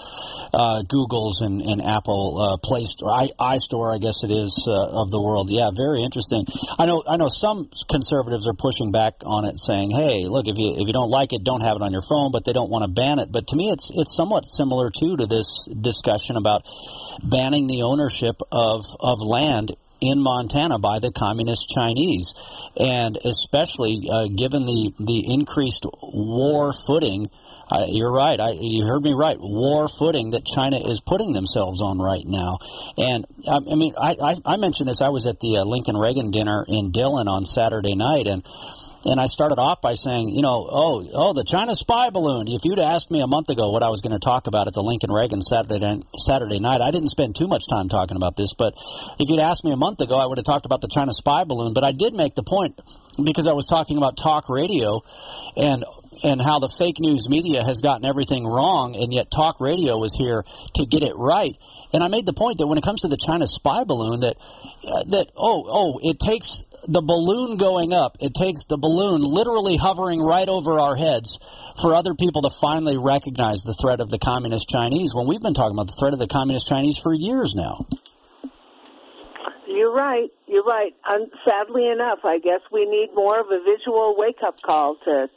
uh, 0.53 0.83
Googles 0.85 1.41
and, 1.41 1.63
and 1.63 1.81
Apple 1.81 2.39
uh, 2.39 2.57
Play 2.63 2.85
Store, 2.85 3.11
I, 3.11 3.29
iStore, 3.57 3.95
I 3.95 3.99
guess 3.99 4.25
it 4.25 4.31
is 4.31 4.69
uh, 4.69 5.01
of 5.01 5.11
the 5.11 5.21
world. 5.21 5.51
Yeah, 5.51 5.71
very 5.75 6.03
interesting. 6.03 6.45
I 6.79 6.87
know 6.87 7.03
I 7.09 7.17
know 7.17 7.29
some 7.29 7.69
conservatives 7.89 8.47
are 8.47 8.55
pushing 8.55 8.93
back 8.93 9.25
on 9.25 9.45
it, 9.45 9.48
saying, 9.57 9.91
"Hey, 9.91 10.27
look, 10.27 10.47
if 10.47 10.59
you 10.59 10.75
if 10.79 10.87
you 10.87 10.93
don't 10.93 11.11
like 11.11 11.33
it, 11.33 11.45
don't 11.45 11.63
have 11.63 11.77
it 11.77 11.83
on 11.83 11.93
your 11.93 12.03
phone," 12.09 12.31
but 12.33 12.45
they 12.45 12.53
don't 12.53 12.71
want 12.71 12.85
to 12.85 12.91
ban 12.91 13.19
it. 13.19 13.33
But 13.33 13.47
to 13.49 13.57
me, 13.57 13.71
it's 13.71 13.91
it's 13.95 14.17
somewhat 14.17 14.49
similar 14.49 14.91
too 14.91 15.17
to 15.17 15.27
this 15.27 15.67
discussion 15.81 16.37
about 16.37 16.67
banning 17.23 17.67
the 17.67 17.83
ownership 17.83 18.41
of 18.53 18.85
of 19.01 19.21
land 19.21 19.77
in 20.01 20.21
Montana 20.21 20.79
by 20.79 20.99
the 20.99 21.11
communist 21.11 21.71
Chinese, 21.71 22.35
and 22.79 23.17
especially 23.25 24.09
uh, 24.11 24.29
given 24.29 24.67
the 24.67 24.93
the 24.99 25.33
increased 25.33 25.87
war 26.03 26.73
footing. 26.73 27.31
Uh, 27.71 27.85
you're 27.87 28.13
right. 28.13 28.41
I, 28.41 28.53
you 28.59 28.87
heard 28.87 29.03
me 29.03 29.13
right. 29.13 29.37
War 29.39 29.89
footing 29.89 30.31
that 30.31 30.47
China 30.47 30.79
is 30.79 31.03
putting 31.03 31.35
themselves 31.35 31.83
on 31.83 31.99
right 31.99 32.25
now, 32.25 32.59
and 32.97 33.27
I, 33.47 33.57
I 33.57 33.75
mean, 33.75 33.93
I, 34.01 34.17
I, 34.23 34.55
I 34.55 34.57
mentioned 34.57 34.89
this. 34.89 35.03
I 35.03 35.11
was 35.11 35.27
at 35.27 35.41
the 35.41 35.59
uh, 35.59 35.65
Lincoln 35.65 35.97
Reagan 35.97 36.31
dinner 36.31 36.65
in 36.67 36.93
Dillon 36.93 37.29
on 37.29 37.45
Saturday 37.45 37.95
night, 37.95 38.27
and 38.27 38.43
and 39.09 39.19
I 39.19 39.27
started 39.27 39.59
off 39.59 39.81
by 39.81 39.95
saying, 39.95 40.29
you 40.29 40.43
know, 40.43 40.67
oh, 40.71 41.09
oh, 41.15 41.33
the 41.33 41.45
China 41.45 41.75
spy 41.75 42.11
balloon. 42.11 42.47
If 42.47 42.65
you'd 42.65 42.79
asked 42.79 43.11
me 43.11 43.23
a 43.23 43.27
month 43.27 43.49
ago 43.49 43.71
what 43.71 43.83
I 43.83 43.89
was 43.89 44.03
going 44.03 44.13
to 44.13 44.19
talk 44.19 44.47
about 44.47 44.67
at 44.69 44.75
the 44.75 44.83
Lincoln 44.83 45.11
Reagan 45.11 45.41
Saturday 45.41 46.03
Saturday 46.19 46.61
night, 46.61 46.83
I 46.83 46.91
didn't 46.91 47.09
spend 47.09 47.35
too 47.35 47.49
much 47.49 47.65
time 47.71 47.89
talking 47.89 48.17
about 48.17 48.37
this. 48.37 48.53
But 48.53 48.75
if 49.19 49.31
you'd 49.31 49.41
asked 49.41 49.65
me 49.65 49.73
a 49.73 49.77
month 49.77 50.01
ago, 50.01 50.19
I 50.19 50.27
would 50.27 50.37
have 50.37 50.45
talked 50.45 50.67
about 50.67 50.83
the 50.83 50.89
China 50.89 51.13
spy 51.13 51.45
balloon. 51.45 51.73
But 51.73 51.85
I 51.85 51.93
did 51.93 52.13
make 52.13 52.35
the 52.35 52.43
point 52.43 52.81
because 53.25 53.47
I 53.47 53.53
was 53.53 53.67
talking 53.67 53.97
about 53.97 54.17
talk 54.17 54.49
radio 54.49 55.03
and 55.57 55.85
and 56.25 56.41
how 56.41 56.59
the 56.59 56.69
fake 56.69 57.01
news 57.01 57.29
media 57.29 57.63
has 57.63 57.81
gotten 57.81 58.07
everything 58.07 58.47
wrong, 58.47 58.97
and 58.97 59.13
yet 59.13 59.31
talk 59.31 59.61
radio 59.61 59.99
was 59.99 60.15
here 60.15 60.45
to 60.75 60.87
get 60.87 61.03
it 61.03 61.15
right. 61.17 61.57
And 61.93 62.03
I 62.03 62.09
made 62.09 62.27
the 62.27 62.33
point 62.33 62.59
that 62.59 62.67
when 62.67 62.79
it 62.79 62.85
comes 62.85 63.03
to 63.03 63.09
the 63.09 63.17
China 63.17 63.47
spy 63.47 63.85
balloon, 63.85 64.21
that 64.21 64.37
uh, 64.37 65.05
that 65.11 65.31
oh 65.37 65.65
oh, 65.69 66.01
it 66.03 66.19
takes 66.19 66.63
the 66.87 67.03
balloon 67.03 67.57
going 67.57 67.93
up, 67.93 68.17
it 68.21 68.35
takes 68.35 68.65
the 68.65 68.79
balloon 68.79 69.23
literally 69.23 69.77
hovering 69.77 70.21
right 70.21 70.49
over 70.49 70.79
our 70.79 70.97
heads 70.97 71.39
for 71.81 71.95
other 71.95 72.15
people 72.15 72.43
to 72.43 72.51
finally 72.51 72.97
recognize 72.97 73.63
the 73.63 73.75
threat 73.75 74.01
of 74.01 74.11
the 74.11 74.19
communist 74.19 74.69
Chinese. 74.69 75.15
When 75.15 75.27
we've 75.27 75.41
been 75.41 75.55
talking 75.55 75.77
about 75.77 75.87
the 75.87 75.97
threat 75.99 76.13
of 76.13 76.19
the 76.19 76.27
communist 76.29 76.69
Chinese 76.69 76.99
for 76.99 77.15
years 77.15 77.55
now. 77.55 77.87
You're 79.67 79.93
right. 79.93 80.29
You're 80.47 80.65
right. 80.65 80.93
And 81.07 81.31
sadly 81.47 81.87
enough, 81.87 82.21
I 82.25 82.39
guess 82.39 82.61
we 82.73 82.85
need 82.85 83.15
more 83.15 83.39
of 83.39 83.47
a 83.47 83.61
visual 83.63 84.17
wake-up 84.17 84.57
call 84.67 84.97
to 85.05 85.29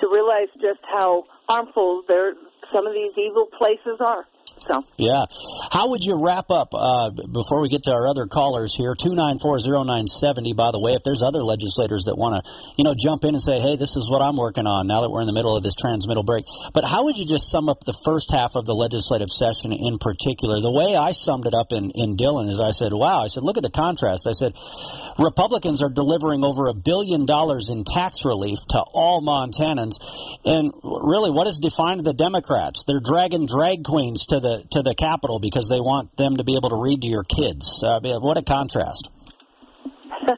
to 0.00 0.08
realize 0.12 0.48
just 0.60 0.80
how 0.82 1.24
harmful 1.48 2.02
there 2.08 2.34
some 2.72 2.86
of 2.86 2.94
these 2.94 3.12
evil 3.16 3.46
places 3.58 4.00
are. 4.00 4.26
So 4.66 4.84
yeah, 4.96 5.26
how 5.70 5.90
would 5.90 6.04
you 6.04 6.14
wrap 6.24 6.50
up 6.50 6.72
uh, 6.72 7.10
before 7.10 7.60
we 7.60 7.68
get 7.68 7.82
to 7.84 7.92
our 7.92 8.08
other 8.08 8.26
callers 8.26 8.74
here? 8.74 8.94
Two 8.98 9.14
nine 9.14 9.38
four 9.38 9.60
zero 9.60 9.82
nine 9.82 10.06
seventy. 10.06 10.54
By 10.54 10.70
the 10.72 10.80
way, 10.80 10.92
if 10.92 11.02
there's 11.04 11.22
other 11.22 11.42
legislators 11.42 12.04
that 12.04 12.16
want 12.16 12.42
to, 12.42 12.50
you 12.78 12.84
know, 12.84 12.94
jump 12.96 13.24
in 13.24 13.34
and 13.34 13.42
say, 13.42 13.60
"Hey, 13.60 13.76
this 13.76 13.96
is 13.96 14.08
what 14.08 14.22
I'm 14.22 14.36
working 14.36 14.66
on." 14.66 14.86
Now 14.86 15.02
that 15.02 15.10
we're 15.10 15.20
in 15.20 15.26
the 15.26 15.34
middle 15.34 15.54
of 15.54 15.62
this 15.62 15.74
transmittal 15.74 16.22
break, 16.22 16.46
but 16.72 16.84
how 16.84 17.04
would 17.04 17.18
you 17.18 17.26
just 17.26 17.50
sum 17.50 17.68
up 17.68 17.84
the 17.84 17.96
first 18.04 18.30
half 18.30 18.56
of 18.56 18.64
the 18.64 18.74
legislative 18.74 19.28
session 19.28 19.72
in 19.72 19.98
particular? 19.98 20.60
The 20.60 20.72
way 20.72 20.96
I 20.96 21.12
summed 21.12 21.46
it 21.46 21.54
up 21.54 21.72
in 21.72 21.90
in 21.90 22.16
Dillon 22.16 22.48
is, 22.48 22.58
I 22.58 22.70
said, 22.70 22.92
"Wow," 22.94 23.20
I 23.20 23.28
said, 23.28 23.42
"Look 23.42 23.58
at 23.58 23.62
the 23.62 23.70
contrast." 23.70 24.26
I 24.26 24.32
said, 24.32 24.56
"Republicans 25.18 25.82
are 25.82 25.90
delivering 25.90 26.42
over 26.42 26.68
a 26.68 26.74
billion 26.74 27.26
dollars 27.26 27.68
in 27.68 27.84
tax 27.84 28.24
relief 28.24 28.60
to 28.68 28.80
all 28.94 29.20
Montanans, 29.20 30.00
and 30.44 30.72
really, 30.82 31.30
what 31.30 31.46
has 31.46 31.58
defined 31.58 32.04
the 32.04 32.14
Democrats? 32.14 32.84
They're 32.84 33.00
dragging 33.04 33.44
drag 33.46 33.84
queens 33.84 34.26
to 34.26 34.40
the 34.40 34.53
to 34.70 34.82
the 34.82 34.94
Capitol 34.94 35.38
because 35.38 35.68
they 35.68 35.80
want 35.80 36.16
them 36.16 36.36
to 36.36 36.44
be 36.44 36.56
able 36.56 36.70
to 36.70 36.80
read 36.80 37.02
to 37.02 37.08
your 37.08 37.24
kids. 37.24 37.82
Uh, 37.84 38.00
what 38.20 38.38
a 38.38 38.42
contrast! 38.42 39.10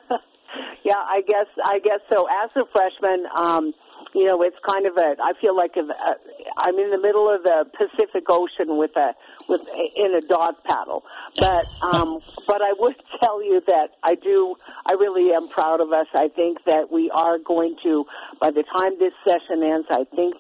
yeah, 0.84 0.98
I 0.98 1.22
guess 1.26 1.46
I 1.64 1.78
guess 1.78 2.00
so. 2.12 2.26
As 2.26 2.50
a 2.56 2.64
freshman, 2.72 3.26
um, 3.36 3.72
you 4.14 4.24
know, 4.24 4.42
it's 4.42 4.56
kind 4.66 4.86
of 4.86 4.96
a. 4.96 5.16
I 5.22 5.32
feel 5.40 5.54
like 5.54 5.72
a, 5.76 5.80
a, 5.80 6.12
I'm 6.56 6.74
in 6.78 6.90
the 6.90 7.00
middle 7.00 7.28
of 7.28 7.42
the 7.42 7.66
Pacific 7.76 8.24
Ocean 8.28 8.78
with 8.78 8.96
a 8.96 9.14
with 9.48 9.60
a, 9.60 9.84
in 9.94 10.14
a 10.14 10.26
dog 10.26 10.54
paddle. 10.66 11.04
But 11.38 11.66
um, 11.82 12.18
but 12.46 12.62
I 12.62 12.72
would 12.78 12.96
tell 13.22 13.44
you 13.44 13.60
that 13.68 13.90
I 14.02 14.14
do. 14.14 14.56
I 14.86 14.94
really 14.94 15.34
am 15.34 15.48
proud 15.48 15.80
of 15.80 15.92
us. 15.92 16.06
I 16.14 16.28
think 16.34 16.58
that 16.66 16.90
we 16.90 17.10
are 17.14 17.38
going 17.38 17.76
to. 17.82 18.04
By 18.40 18.50
the 18.50 18.64
time 18.74 18.98
this 18.98 19.12
session 19.26 19.62
ends, 19.62 19.86
I 19.90 20.04
think 20.16 20.34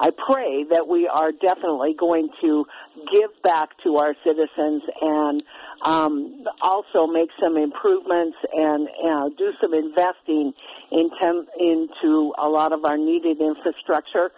I 0.00 0.08
pray 0.32 0.64
that 0.70 0.88
we 0.88 1.06
are 1.06 1.30
definitely 1.30 1.94
going 1.98 2.30
to 2.40 2.64
give 3.12 3.30
back 3.42 3.68
to 3.84 3.96
our 3.96 4.14
citizens 4.24 4.82
and 5.02 5.42
um, 5.84 6.44
also 6.62 7.06
make 7.06 7.28
some 7.38 7.58
improvements 7.58 8.36
and 8.50 8.88
uh, 8.88 9.28
do 9.36 9.52
some 9.60 9.74
investing 9.74 10.54
in 10.90 11.10
tem- 11.20 11.46
into 11.58 12.32
a 12.38 12.48
lot 12.48 12.72
of 12.72 12.80
our 12.86 12.96
needed 12.96 13.42
infrastructure 13.42 14.30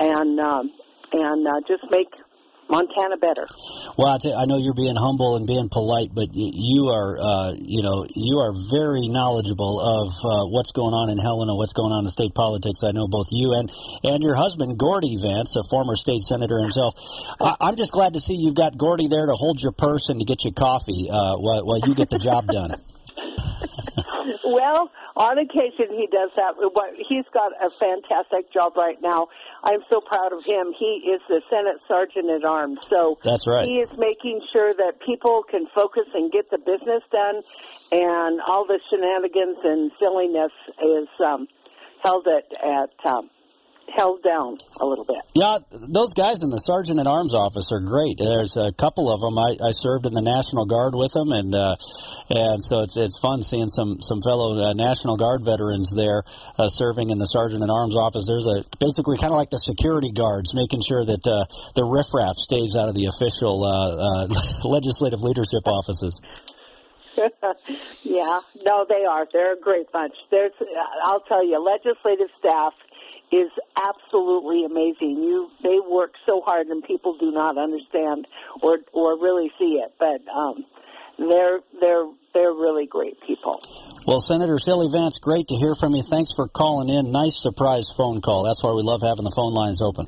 and 0.00 0.40
um, 0.40 0.72
and 1.12 1.46
uh, 1.46 1.60
just 1.68 1.84
make 1.90 2.08
Montana 2.68 3.16
better. 3.16 3.46
Well, 3.96 4.08
I, 4.08 4.42
I 4.42 4.44
know 4.46 4.58
you're 4.58 4.74
being 4.74 4.96
humble 4.96 5.36
and 5.36 5.46
being 5.46 5.68
polite, 5.68 6.10
but 6.12 6.30
you 6.32 6.88
are, 6.88 7.16
uh, 7.20 7.54
you 7.56 7.82
know, 7.82 8.06
you 8.14 8.38
are 8.38 8.52
very 8.52 9.08
knowledgeable 9.08 9.80
of 9.80 10.08
uh, 10.24 10.46
what's 10.50 10.72
going 10.72 10.94
on 10.94 11.10
in 11.10 11.18
Helena, 11.18 11.54
what's 11.54 11.72
going 11.72 11.92
on 11.92 12.04
in 12.04 12.10
state 12.10 12.34
politics. 12.34 12.82
I 12.82 12.92
know 12.92 13.06
both 13.08 13.28
you 13.30 13.54
and 13.54 13.70
and 14.02 14.22
your 14.22 14.34
husband, 14.34 14.78
Gordy 14.78 15.16
Vance, 15.20 15.56
a 15.56 15.62
former 15.62 15.96
state 15.96 16.22
senator 16.22 16.58
himself. 16.58 16.94
I, 17.40 17.68
am 17.68 17.76
just 17.76 17.92
glad 17.92 18.14
to 18.14 18.20
see 18.20 18.34
you've 18.34 18.54
got 18.54 18.76
Gordy 18.76 19.06
there 19.08 19.26
to 19.26 19.34
hold 19.34 19.62
your 19.62 19.72
purse 19.72 20.08
and 20.08 20.18
to 20.20 20.26
get 20.26 20.44
you 20.44 20.52
coffee 20.52 21.08
uh, 21.10 21.36
while, 21.36 21.64
while 21.64 21.80
you 21.86 21.94
get 21.94 22.10
the 22.10 22.18
job 22.18 22.46
done. 22.46 22.74
well, 24.44 24.90
on 25.16 25.38
occasion 25.38 25.96
he 25.96 26.06
does 26.06 26.30
that. 26.36 26.54
He's 27.08 27.24
got 27.32 27.52
a 27.56 27.70
fantastic 27.80 28.52
job 28.52 28.76
right 28.76 29.00
now. 29.00 29.28
I'm 29.64 29.80
so 29.90 30.00
proud 30.00 30.32
of 30.32 30.44
him. 30.44 30.72
He 30.78 31.08
is 31.08 31.20
the 31.28 31.40
Senate 31.48 31.80
Sergeant 31.88 32.30
at 32.30 32.44
Arms. 32.44 32.80
So 32.86 33.18
that's 33.24 33.46
right. 33.48 33.64
He 33.64 33.80
is 33.80 33.90
making 33.96 34.40
sure 34.52 34.74
that 34.74 35.00
people 35.04 35.42
can 35.50 35.66
focus 35.74 36.04
and 36.14 36.30
get 36.30 36.50
the 36.50 36.58
business 36.58 37.02
done, 37.10 37.42
and 37.92 38.40
all 38.46 38.66
the 38.66 38.78
shenanigans 38.90 39.58
and 39.64 39.90
silliness 39.98 40.52
is 40.84 41.08
um, 41.24 41.48
held 42.04 42.28
at 42.28 42.52
at 42.62 42.92
um, 43.08 43.30
held 43.94 44.22
down 44.22 44.58
a 44.80 44.86
little 44.86 45.04
bit. 45.04 45.20
Yeah, 45.34 45.58
those 45.88 46.14
guys 46.14 46.42
in 46.42 46.50
the 46.50 46.58
sergeant 46.58 46.98
at 46.98 47.06
arms 47.06 47.34
office 47.34 47.72
are 47.72 47.80
great. 47.80 48.18
There's 48.18 48.56
a 48.56 48.72
couple 48.72 49.12
of 49.12 49.20
them. 49.20 49.38
I, 49.38 49.68
I 49.68 49.72
served 49.72 50.06
in 50.06 50.14
the 50.14 50.22
National 50.22 50.66
Guard 50.66 50.94
with 50.94 51.12
them, 51.12 51.32
and 51.32 51.54
uh, 51.54 51.76
and 52.30 52.62
so 52.62 52.82
it's 52.82 52.96
it's 52.96 53.18
fun 53.18 53.42
seeing 53.42 53.68
some 53.68 54.02
some 54.02 54.22
fellow 54.22 54.58
uh, 54.58 54.72
National 54.72 55.16
Guard 55.16 55.44
veterans 55.44 55.94
there 55.94 56.22
uh, 56.58 56.68
serving 56.68 57.10
in 57.10 57.18
the 57.18 57.26
sergeant 57.26 57.62
at 57.62 57.70
arms 57.70 57.96
office. 57.96 58.26
There's 58.26 58.46
a 58.46 58.64
basically 58.78 59.18
kind 59.18 59.32
of 59.32 59.38
like 59.38 59.50
the 59.50 59.62
security 59.62 60.12
guards, 60.12 60.54
making 60.54 60.82
sure 60.82 61.04
that 61.04 61.24
uh, 61.26 61.44
the 61.74 61.84
riffraff 61.84 62.36
stays 62.36 62.76
out 62.76 62.88
of 62.88 62.94
the 62.94 63.06
official 63.06 63.64
uh, 63.64 64.24
uh, 64.24 64.26
legislative 64.68 65.20
leadership 65.22 65.66
offices. 65.66 66.20
yeah, 68.04 68.40
no, 68.64 68.84
they 68.88 69.04
are. 69.08 69.26
They're 69.32 69.54
a 69.54 69.60
great 69.60 69.90
bunch. 69.90 70.12
There's, 70.30 70.52
I'll 71.04 71.20
tell 71.20 71.44
you, 71.44 71.58
legislative 71.58 72.28
staff 72.38 72.74
is 73.32 73.50
absolutely 73.76 74.64
amazing. 74.64 75.22
You 75.22 75.48
they 75.62 75.78
work 75.88 76.12
so 76.26 76.42
hard 76.44 76.68
and 76.68 76.82
people 76.84 77.16
do 77.18 77.30
not 77.30 77.58
understand 77.58 78.26
or 78.62 78.78
or 78.92 79.18
really 79.20 79.50
see 79.58 79.82
it, 79.82 79.94
but 79.98 80.20
um, 80.32 80.64
they're 81.18 81.60
they're 81.80 82.06
they're 82.34 82.52
really 82.52 82.86
great 82.86 83.16
people. 83.26 83.60
Well, 84.06 84.20
Senator 84.20 84.58
Shelley 84.58 84.88
Vance, 84.90 85.18
great 85.18 85.48
to 85.48 85.56
hear 85.56 85.74
from 85.74 85.94
you. 85.94 86.02
Thanks 86.02 86.32
for 86.32 86.46
calling 86.46 86.88
in. 86.88 87.10
Nice 87.10 87.36
surprise 87.42 87.92
phone 87.96 88.20
call. 88.20 88.44
That's 88.44 88.62
why 88.62 88.72
we 88.72 88.82
love 88.82 89.02
having 89.02 89.24
the 89.24 89.32
phone 89.34 89.52
lines 89.52 89.82
open. 89.82 90.06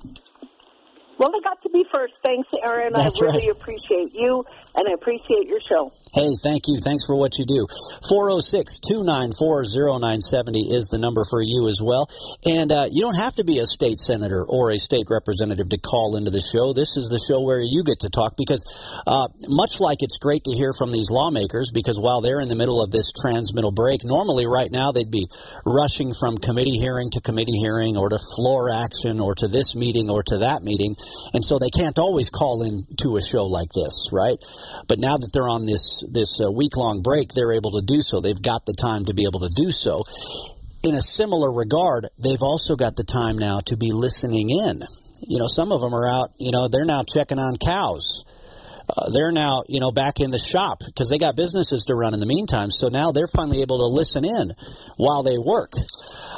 Well, 1.18 1.32
I 1.34 1.40
got 1.42 1.60
to 1.62 1.68
be 1.70 1.84
first. 1.92 2.14
Thanks, 2.22 2.48
Aaron. 2.62 2.92
That's 2.94 3.20
I 3.20 3.26
really 3.26 3.48
right. 3.48 3.56
appreciate 3.56 4.14
you, 4.14 4.44
and 4.76 4.88
I 4.88 4.92
appreciate 4.92 5.48
your 5.48 5.60
show. 5.68 5.92
Hey, 6.18 6.34
thank 6.42 6.66
you. 6.66 6.80
Thanks 6.82 7.06
for 7.06 7.14
what 7.14 7.38
you 7.38 7.46
do. 7.46 7.68
406 8.10 8.80
294 8.82 9.62
0970 10.02 10.74
is 10.74 10.90
the 10.90 10.98
number 10.98 11.22
for 11.22 11.40
you 11.40 11.70
as 11.70 11.78
well. 11.78 12.10
And 12.42 12.72
uh, 12.72 12.90
you 12.90 13.06
don't 13.06 13.14
have 13.14 13.38
to 13.38 13.44
be 13.44 13.62
a 13.62 13.70
state 13.70 14.00
senator 14.00 14.42
or 14.42 14.72
a 14.72 14.82
state 14.82 15.06
representative 15.14 15.68
to 15.68 15.78
call 15.78 16.16
into 16.16 16.34
the 16.34 16.42
show. 16.42 16.74
This 16.74 16.98
is 16.98 17.06
the 17.06 17.22
show 17.22 17.46
where 17.46 17.62
you 17.62 17.84
get 17.86 18.02
to 18.02 18.10
talk 18.10 18.34
because, 18.34 18.66
uh, 19.06 19.30
much 19.46 19.78
like 19.78 20.02
it's 20.02 20.18
great 20.18 20.42
to 20.50 20.50
hear 20.50 20.74
from 20.74 20.90
these 20.90 21.06
lawmakers, 21.06 21.70
because 21.70 22.02
while 22.02 22.20
they're 22.20 22.42
in 22.42 22.50
the 22.50 22.58
middle 22.58 22.82
of 22.82 22.90
this 22.90 23.12
transmittal 23.14 23.70
break, 23.70 24.02
normally 24.02 24.50
right 24.50 24.74
now 24.74 24.90
they'd 24.90 25.14
be 25.14 25.30
rushing 25.62 26.18
from 26.18 26.34
committee 26.34 26.82
hearing 26.82 27.14
to 27.14 27.20
committee 27.20 27.62
hearing 27.62 27.96
or 27.96 28.08
to 28.08 28.18
floor 28.34 28.74
action 28.74 29.20
or 29.20 29.36
to 29.38 29.46
this 29.46 29.76
meeting 29.76 30.10
or 30.10 30.24
to 30.26 30.38
that 30.38 30.66
meeting. 30.66 30.98
And 31.30 31.44
so 31.44 31.62
they 31.62 31.70
can't 31.70 31.98
always 32.00 32.26
call 32.26 32.66
in 32.66 32.82
to 33.06 33.14
a 33.14 33.22
show 33.22 33.46
like 33.46 33.70
this, 33.70 34.10
right? 34.10 34.42
But 34.88 34.98
now 34.98 35.14
that 35.14 35.30
they're 35.30 35.48
on 35.48 35.62
this 35.62 36.02
this 36.12 36.40
uh, 36.40 36.50
week 36.50 36.76
long 36.76 37.02
break, 37.02 37.32
they're 37.32 37.52
able 37.52 37.72
to 37.72 37.84
do 37.84 38.02
so. 38.02 38.20
They've 38.20 38.40
got 38.40 38.66
the 38.66 38.74
time 38.74 39.04
to 39.06 39.14
be 39.14 39.24
able 39.24 39.40
to 39.40 39.50
do 39.54 39.70
so. 39.70 40.02
In 40.84 40.94
a 40.94 41.02
similar 41.02 41.52
regard, 41.52 42.06
they've 42.22 42.42
also 42.42 42.76
got 42.76 42.96
the 42.96 43.04
time 43.04 43.36
now 43.36 43.60
to 43.66 43.76
be 43.76 43.92
listening 43.92 44.50
in. 44.50 44.80
You 45.26 45.38
know, 45.38 45.48
some 45.48 45.72
of 45.72 45.80
them 45.80 45.94
are 45.94 46.08
out. 46.08 46.30
You 46.38 46.52
know, 46.52 46.68
they're 46.68 46.84
now 46.84 47.02
checking 47.02 47.38
on 47.38 47.56
cows. 47.56 48.24
Uh, 48.88 49.10
they're 49.12 49.32
now, 49.32 49.64
you 49.68 49.80
know, 49.80 49.92
back 49.92 50.20
in 50.20 50.30
the 50.30 50.38
shop 50.38 50.80
because 50.84 51.10
they 51.10 51.18
got 51.18 51.36
businesses 51.36 51.84
to 51.84 51.94
run 51.94 52.14
in 52.14 52.20
the 52.20 52.26
meantime. 52.26 52.70
So 52.70 52.88
now 52.88 53.12
they're 53.12 53.28
finally 53.28 53.62
able 53.62 53.78
to 53.78 53.86
listen 53.86 54.24
in 54.24 54.52
while 54.96 55.22
they 55.22 55.36
work. 55.36 55.72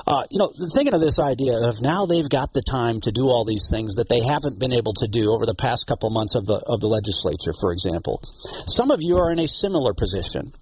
Uh, 0.06 0.22
you 0.30 0.38
know, 0.38 0.50
thinking 0.74 0.94
of 0.94 1.00
this 1.00 1.18
idea 1.18 1.54
of 1.68 1.80
now 1.80 2.06
they've 2.06 2.28
got 2.28 2.52
the 2.52 2.62
time 2.62 3.00
to 3.00 3.12
do 3.12 3.28
all 3.28 3.44
these 3.44 3.68
things 3.70 3.94
that 3.94 4.08
they 4.08 4.20
haven't 4.20 4.58
been 4.58 4.72
able 4.72 4.92
to 4.94 5.06
do 5.06 5.30
over 5.30 5.46
the 5.46 5.54
past 5.54 5.86
couple 5.86 6.10
months 6.10 6.34
of 6.34 6.46
the 6.46 6.62
of 6.66 6.80
the 6.80 6.88
legislature, 6.88 7.52
for 7.60 7.72
example. 7.72 8.20
Some 8.66 8.90
of 8.90 9.00
you 9.02 9.18
are 9.18 9.30
in 9.30 9.38
a 9.38 9.46
similar 9.46 9.94
position. 9.94 10.52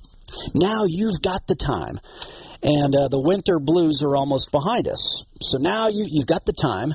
Now 0.54 0.84
you've 0.84 1.22
got 1.22 1.46
the 1.46 1.54
time, 1.54 1.98
and 2.62 2.94
uh, 2.94 3.08
the 3.08 3.20
winter 3.22 3.58
blues 3.60 4.02
are 4.02 4.16
almost 4.16 4.50
behind 4.50 4.88
us. 4.88 5.24
So 5.40 5.58
now 5.58 5.88
you, 5.88 6.04
you've 6.08 6.26
got 6.26 6.44
the 6.44 6.52
time. 6.52 6.92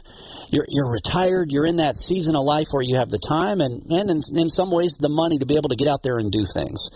You're, 0.52 0.66
you're 0.68 0.92
retired. 0.92 1.52
You're 1.52 1.66
in 1.66 1.78
that 1.78 1.96
season 1.96 2.36
of 2.36 2.44
life 2.44 2.68
where 2.72 2.84
you 2.84 2.98
have 2.98 3.10
the 3.10 3.22
time 3.22 3.62
and, 3.62 3.82
and 3.90 4.10
in, 4.10 4.22
in 4.36 4.50
some 4.50 4.72
ways 4.72 4.98
the 5.00 5.10
money 5.10 5.40
to 5.40 5.46
be 5.46 5.56
able 5.56 5.70
to 5.70 5.80
get 5.80 5.88
out 5.88 6.04
there 6.04 6.20
and 6.20 6.32
do 6.32 6.46
things 6.46 6.90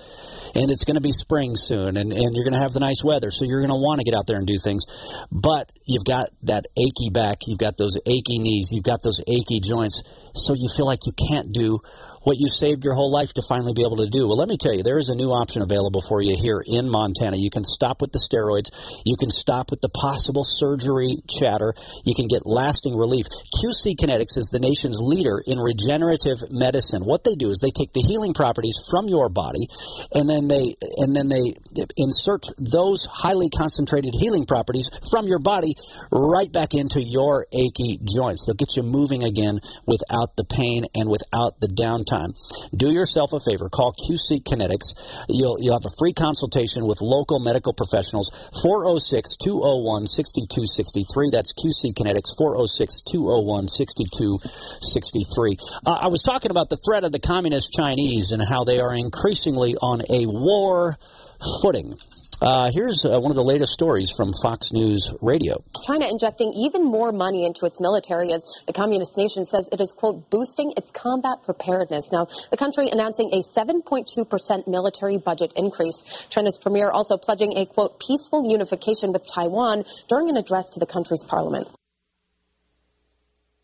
and 0.58 0.72
it's 0.72 0.86
going 0.86 0.96
to 0.96 1.02
be 1.02 1.12
spring 1.12 1.56
soon, 1.56 1.98
and, 1.98 2.12
and 2.12 2.34
you're 2.34 2.44
going 2.44 2.58
to 2.58 2.60
have 2.60 2.74
the 2.74 2.80
nice 2.80 3.04
weather, 3.04 3.30
so 3.30 3.46
you're 3.46 3.60
going 3.60 3.74
to 3.74 3.78
want 3.78 4.00
to 4.00 4.06
get 4.06 4.18
out 4.18 4.26
there 4.26 4.38
and 4.38 4.48
do 4.48 4.58
things. 4.58 4.86
But 5.32 5.72
you've 5.86 6.04
got 6.04 6.30
that 6.44 6.66
achy 6.74 7.14
back, 7.14 7.46
you've 7.46 7.60
got 7.60 7.78
those 7.78 7.98
achy 8.06 8.40
knees, 8.40 8.70
you've 8.72 8.84
got 8.84 9.04
those 9.04 9.22
achy 9.28 9.60
joints, 9.60 10.02
so 10.34 10.54
you 10.58 10.70
feel 10.76 10.86
like 10.86 11.06
you 11.06 11.14
can't 11.14 11.54
do 11.54 11.80
what 12.28 12.38
you 12.38 12.50
saved 12.50 12.84
your 12.84 12.94
whole 12.94 13.10
life 13.10 13.32
to 13.32 13.42
finally 13.48 13.72
be 13.72 13.88
able 13.88 14.04
to 14.04 14.10
do. 14.12 14.28
Well, 14.28 14.36
let 14.36 14.50
me 14.50 14.58
tell 14.60 14.76
you, 14.76 14.84
there 14.84 15.00
is 15.00 15.08
a 15.08 15.16
new 15.16 15.32
option 15.32 15.62
available 15.62 16.02
for 16.02 16.22
you 16.22 16.36
here 16.36 16.60
in 16.60 16.92
Montana. 16.92 17.38
You 17.38 17.50
can 17.50 17.64
stop 17.64 18.02
with 18.02 18.12
the 18.12 18.20
steroids. 18.20 18.68
You 19.06 19.16
can 19.16 19.32
stop 19.32 19.72
with 19.72 19.80
the 19.80 19.88
possible 19.88 20.44
surgery 20.44 21.24
chatter. 21.32 21.72
You 22.04 22.14
can 22.14 22.28
get 22.28 22.44
lasting 22.44 22.98
relief. 23.00 23.32
QC 23.56 23.96
Kinetics 23.96 24.36
is 24.36 24.52
the 24.52 24.60
nation's 24.60 25.00
leader 25.00 25.40
in 25.48 25.56
regenerative 25.56 26.52
medicine. 26.52 27.08
What 27.08 27.24
they 27.24 27.36
do 27.40 27.48
is 27.48 27.64
they 27.64 27.72
take 27.72 27.96
the 27.96 28.04
healing 28.04 28.34
properties 28.36 28.76
from 28.92 29.08
your 29.08 29.30
body 29.30 29.72
and 30.12 30.28
then 30.28 30.52
they 30.52 30.76
and 31.00 31.16
then 31.16 31.32
they 31.32 31.56
insert 31.96 32.44
those 32.60 33.08
highly 33.08 33.48
concentrated 33.48 34.12
healing 34.20 34.44
properties 34.44 34.92
from 35.10 35.32
your 35.32 35.40
body 35.40 35.80
right 36.12 36.52
back 36.52 36.76
into 36.76 37.00
your 37.00 37.48
achy 37.56 38.04
joints. 38.04 38.44
They'll 38.44 38.60
get 38.60 38.76
you 38.76 38.84
moving 38.84 39.24
again 39.24 39.64
without 39.88 40.36
the 40.36 40.44
pain 40.44 40.84
and 40.92 41.08
without 41.08 41.64
the 41.64 41.72
downtime 41.72 42.17
time. 42.18 42.34
Do 42.76 42.92
yourself 42.92 43.34
a 43.34 43.40
favor. 43.40 43.70
Call 43.70 43.94
QC 43.94 44.42
Kinetics. 44.44 44.98
You'll, 45.30 45.58
you'll 45.62 45.78
have 45.78 45.86
a 45.86 45.96
free 45.98 46.14
consultation 46.14 46.86
with 46.86 47.02
local 47.02 47.40
medical 47.40 47.74
professionals. 47.74 48.32
406 48.62 49.38
201 49.38 50.08
6263. 50.08 51.30
That's 51.32 51.54
QC 51.54 51.94
Kinetics. 51.94 52.36
406 52.38 53.02
201 53.02 53.68
6263. 53.68 55.58
Uh, 55.86 56.00
I 56.02 56.08
was 56.08 56.22
talking 56.24 56.52
about 56.52 56.70
the 56.70 56.78
threat 56.78 57.04
of 57.04 57.12
the 57.12 57.20
communist 57.20 57.74
Chinese 57.74 58.32
and 58.32 58.42
how 58.42 58.64
they 58.64 58.80
are 58.80 58.96
increasingly 58.96 59.76
on 59.76 60.02
a 60.10 60.26
war 60.26 60.98
footing. 61.62 61.96
Uh, 62.40 62.70
here's 62.72 63.04
uh, 63.04 63.20
one 63.20 63.32
of 63.32 63.36
the 63.36 63.44
latest 63.44 63.74
stories 63.74 64.12
from 64.16 64.32
Fox 64.44 64.72
News 64.72 65.12
Radio. 65.22 65.64
China 65.88 66.06
injecting 66.08 66.54
even 66.54 66.84
more 66.84 67.12
money 67.12 67.44
into 67.46 67.66
its 67.66 67.82
military 67.82 68.32
as 68.32 68.46
the 68.68 68.74
communist 68.74 69.18
nation 69.18 69.44
says 69.44 69.68
it 69.72 69.82
is, 69.82 69.92
quote, 69.92 70.30
boosting 70.30 70.72
its 70.78 70.92
combat 70.92 71.42
preparedness. 71.44 72.12
Now, 72.12 72.28
the 72.52 72.58
country 72.58 72.90
announcing 72.90 73.32
a 73.34 73.42
7.2% 73.42 74.68
military 74.68 75.18
budget 75.18 75.52
increase. 75.56 76.28
China's 76.30 76.60
premier 76.60 76.92
also 76.92 77.18
pledging 77.18 77.58
a, 77.58 77.66
quote, 77.66 78.00
peaceful 78.00 78.48
unification 78.48 79.12
with 79.12 79.26
Taiwan 79.26 79.84
during 80.08 80.30
an 80.30 80.38
address 80.38 80.70
to 80.72 80.80
the 80.80 80.86
country's 80.86 81.24
parliament. 81.24 81.68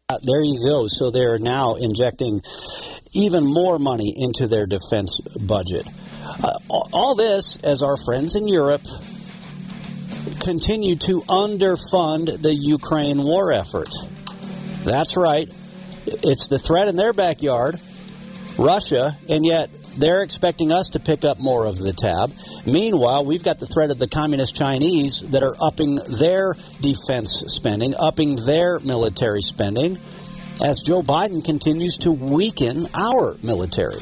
Uh, 0.09 0.17
there 0.23 0.43
you 0.43 0.59
go. 0.65 0.87
So 0.87 1.11
they're 1.11 1.37
now 1.37 1.75
injecting 1.75 2.41
even 3.13 3.45
more 3.45 3.77
money 3.77 4.15
into 4.17 4.47
their 4.47 4.65
defense 4.65 5.19
budget. 5.21 5.87
Uh, 6.41 6.57
all 6.69 7.15
this 7.15 7.57
as 7.57 7.83
our 7.83 7.97
friends 7.97 8.35
in 8.35 8.47
Europe 8.47 8.83
continue 10.39 10.95
to 10.95 11.21
underfund 11.21 12.41
the 12.41 12.53
Ukraine 12.53 13.23
war 13.23 13.51
effort. 13.51 13.89
That's 14.83 15.15
right. 15.15 15.47
It's 16.05 16.47
the 16.47 16.59
threat 16.59 16.87
in 16.87 16.95
their 16.95 17.13
backyard, 17.13 17.75
Russia, 18.57 19.13
and 19.29 19.45
yet 19.45 19.71
they're 19.97 20.23
expecting 20.23 20.71
us 20.71 20.89
to 20.89 20.99
pick 20.99 21.23
up 21.23 21.39
more 21.39 21.65
of 21.65 21.77
the 21.77 21.93
tab. 21.93 22.33
Meanwhile, 22.65 23.25
we've 23.25 23.43
got 23.43 23.59
the 23.59 23.67
threat 23.67 23.91
of 23.91 23.99
the 23.99 24.07
communist 24.07 24.55
Chinese 24.55 25.21
that 25.31 25.43
are 25.43 25.55
upping 25.61 25.95
their 26.19 26.55
defense 26.81 27.43
spending, 27.47 27.93
upping 27.95 28.37
their 28.45 28.79
military 28.79 29.41
spending, 29.41 29.97
as 30.63 30.81
Joe 30.81 31.01
Biden 31.03 31.43
continues 31.43 31.97
to 31.99 32.11
weaken 32.11 32.87
our 32.95 33.37
military. 33.43 34.01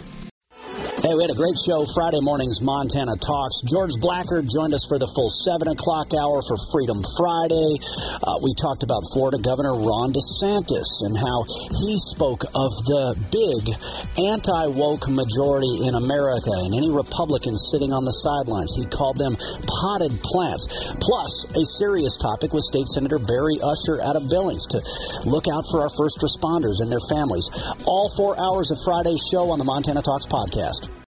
Hey, 1.11 1.19
we 1.19 1.27
had 1.27 1.35
a 1.35 1.43
great 1.43 1.59
show 1.59 1.83
Friday 1.91 2.23
morning's 2.23 2.63
Montana 2.63 3.19
Talks. 3.19 3.67
George 3.67 3.99
Blacker 3.99 4.39
joined 4.47 4.71
us 4.71 4.87
for 4.87 4.95
the 4.95 5.11
full 5.11 5.27
7 5.27 5.67
o'clock 5.67 6.15
hour 6.15 6.39
for 6.39 6.55
Freedom 6.71 7.03
Friday. 7.19 7.83
Uh, 8.23 8.39
we 8.39 8.55
talked 8.55 8.87
about 8.87 9.03
Florida 9.11 9.35
Governor 9.35 9.75
Ron 9.75 10.15
DeSantis 10.15 11.03
and 11.03 11.19
how 11.19 11.43
he 11.83 11.99
spoke 11.99 12.47
of 12.55 12.71
the 12.87 13.19
big 13.27 13.75
anti 14.23 14.71
woke 14.71 15.11
majority 15.11 15.83
in 15.83 15.99
America 15.99 16.47
and 16.63 16.71
any 16.79 16.87
Republicans 16.87 17.67
sitting 17.75 17.91
on 17.91 18.07
the 18.07 18.15
sidelines. 18.23 18.71
He 18.79 18.87
called 18.87 19.19
them 19.19 19.35
potted 19.67 20.15
plants. 20.23 20.95
Plus, 21.03 21.43
a 21.59 21.67
serious 21.75 22.15
topic 22.15 22.55
with 22.55 22.63
State 22.63 22.87
Senator 22.87 23.19
Barry 23.19 23.59
Usher 23.59 23.99
out 23.99 24.15
of 24.15 24.31
Billings 24.31 24.63
to 24.71 24.79
look 25.27 25.51
out 25.51 25.67
for 25.67 25.83
our 25.83 25.91
first 25.91 26.23
responders 26.23 26.79
and 26.79 26.87
their 26.87 27.03
families. 27.11 27.51
All 27.83 28.07
four 28.15 28.39
hours 28.39 28.71
of 28.71 28.79
Friday's 28.79 29.27
show 29.27 29.51
on 29.51 29.59
the 29.59 29.67
Montana 29.67 29.99
Talks 29.99 30.23
podcast. 30.23 31.00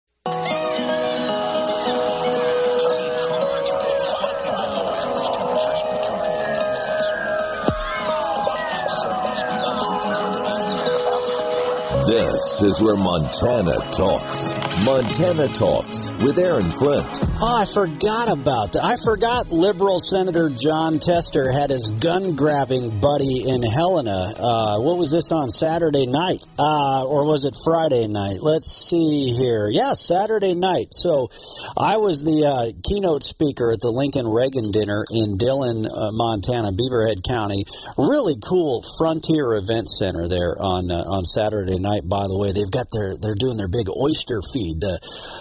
This 12.08 12.62
is 12.62 12.82
where 12.82 12.98
Montana 12.98 13.80
talks. 13.92 14.62
Montana 14.86 15.48
Talks 15.48 16.12
with 16.24 16.38
Aaron 16.38 16.65
Flint. 16.65 17.08
Oh, 17.39 17.62
I 17.62 17.65
forgot 17.65 18.28
about 18.32 18.74
that. 18.74 18.84
I 18.84 18.96
forgot 19.00 19.50
liberal 19.50 20.00
Senator 20.00 20.50
Jon 20.50 21.00
Tester 21.00 21.52
had 21.52 21.69
his 21.69 21.91
gun 21.91 22.36
grabbing 22.36 23.00
buddy 23.00 23.48
in 23.48 23.63
Helena. 23.63 24.34
Uh, 24.36 24.80
what 24.80 24.98
was 24.98 25.12
this 25.12 25.32
on 25.32 25.50
Saturday 25.50 26.06
night? 26.06 26.43
Uh, 26.60 27.08
or 27.08 27.28
was 27.28 27.46
it 27.46 27.56
Friday 27.63 28.08
night? 28.08 28.39
Let's 28.41 28.72
see 28.72 29.32
here. 29.32 29.69
Yeah, 29.72 29.93
Saturday 29.93 30.54
night. 30.54 30.91
So 30.91 31.30
I 31.78 31.98
was 31.98 32.24
the 32.24 32.43
uh, 32.43 32.76
keynote 32.84 33.24
speaker 33.24 33.72
at 33.72 33.80
the 33.80 33.91
Lincoln 33.91 34.28
Reagan 34.28 34.72
dinner 34.72 35.06
in 35.15 35.38
Dillon, 35.38 35.86
uh, 35.88 36.12
Montana, 36.12 36.72
Beaverhead 36.76 37.24
County. 37.24 37.63
Really 37.98 38.36
cool 38.43 38.84
Frontier 38.98 39.56
Event 39.56 39.88
Center 39.88 40.28
there 40.28 40.60
on 40.60 40.91
uh, 40.91 41.08
on 41.08 41.24
Saturday 41.24 41.80
night. 41.80 42.04
By 42.04 42.28
the 42.28 42.36
way, 42.38 42.52
they've 42.52 42.72
got 42.72 42.88
their 42.91 43.15
they're 43.15 43.39
doing 43.39 43.56
their 43.56 43.72
big 43.72 43.88
oyster 43.88 44.43
feed. 44.52 44.73
The 44.80 45.00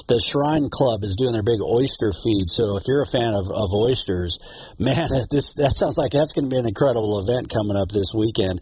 the 0.09 0.21
Shrine 0.21 0.69
Club 0.71 1.05
is 1.05 1.17
doing 1.17 1.33
their 1.33 1.43
big 1.43 1.61
oyster 1.61 2.13
feed. 2.13 2.51
So 2.51 2.77
if 2.77 2.85
you're 2.87 3.03
a 3.03 3.07
fan 3.07 3.35
of, 3.35 3.49
of 3.51 3.73
oysters, 3.75 4.39
man, 4.79 5.09
this 5.31 5.55
that 5.55 5.75
sounds 5.77 5.99
like 5.99 6.13
that's 6.13 6.33
going 6.33 6.49
to 6.49 6.53
be 6.53 6.59
an 6.59 6.67
incredible 6.67 7.21
event 7.21 7.53
coming 7.53 7.77
up 7.77 7.89
this 7.89 8.15
weekend 8.15 8.61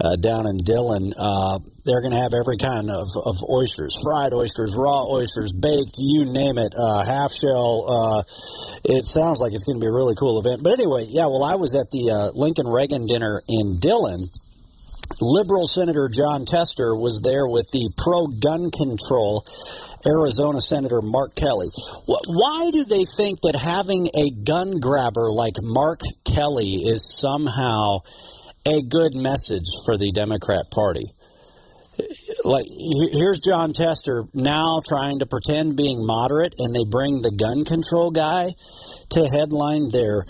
uh, 0.00 0.16
down 0.16 0.46
in 0.46 0.58
Dillon. 0.58 1.12
Uh, 1.16 1.58
they're 1.84 2.00
going 2.00 2.16
to 2.16 2.20
have 2.20 2.32
every 2.32 2.56
kind 2.56 2.88
of, 2.88 3.08
of 3.24 3.36
oysters 3.44 3.92
fried 4.02 4.32
oysters 4.32 4.74
raw 4.76 5.04
oysters 5.04 5.52
baked 5.52 6.00
you 6.00 6.24
name 6.24 6.56
it 6.56 6.72
uh, 6.72 7.04
half 7.04 7.30
shell 7.30 7.84
uh, 7.84 8.22
it 8.84 9.04
sounds 9.04 9.40
like 9.40 9.52
it's 9.52 9.64
going 9.64 9.76
to 9.76 9.84
be 9.84 9.88
a 9.88 9.92
really 9.92 10.14
cool 10.14 10.40
event 10.40 10.62
but 10.64 10.72
anyway 10.72 11.04
yeah 11.08 11.26
well 11.26 11.44
i 11.44 11.54
was 11.54 11.74
at 11.74 11.90
the 11.90 12.08
uh, 12.08 12.32
lincoln 12.32 12.66
reagan 12.66 13.06
dinner 13.06 13.40
in 13.48 13.78
dillon 13.80 14.20
liberal 15.20 15.66
senator 15.66 16.08
Jon 16.08 16.44
Tester 16.44 16.94
was 16.94 17.20
there 17.22 17.46
with 17.46 17.70
the 17.72 17.90
pro 17.96 18.26
gun 18.26 18.70
control 18.70 19.44
Arizona 20.06 20.60
Senator 20.60 21.00
Mark 21.02 21.34
Kelly. 21.34 21.68
Why 22.06 22.70
do 22.72 22.84
they 22.84 23.04
think 23.04 23.40
that 23.42 23.56
having 23.56 24.08
a 24.14 24.30
gun 24.30 24.80
grabber 24.80 25.30
like 25.30 25.54
Mark 25.62 26.00
Kelly 26.24 26.84
is 26.84 27.18
somehow 27.18 28.00
a 28.66 28.82
good 28.82 29.14
message 29.14 29.68
for 29.84 29.96
the 29.96 30.12
Democrat 30.12 30.70
Party? 30.70 31.06
like 32.44 32.66
here's 33.12 33.40
Jon 33.40 33.72
Tester 33.72 34.24
now 34.34 34.80
trying 34.84 35.20
to 35.20 35.26
pretend 35.26 35.76
being 35.76 36.04
moderate, 36.06 36.54
and 36.58 36.74
they 36.74 36.84
bring 36.84 37.22
the 37.22 37.30
gun 37.30 37.64
control 37.64 38.10
guy 38.10 38.48
to 39.10 39.26
headline 39.26 39.90
their 39.90 40.24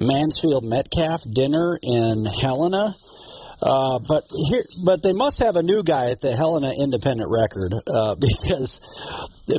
Mansfield 0.00 0.64
Metcalf 0.64 1.22
dinner 1.32 1.78
in 1.82 2.24
Helena. 2.24 2.90
Uh, 3.62 3.98
but 4.06 4.22
here, 4.48 4.62
but 4.84 5.02
they 5.02 5.12
must 5.12 5.40
have 5.40 5.56
a 5.56 5.62
new 5.62 5.82
guy 5.82 6.10
at 6.10 6.20
the 6.20 6.32
Helena 6.36 6.72
Independent 6.78 7.30
Record 7.30 7.72
uh, 7.92 8.14
because 8.20 8.80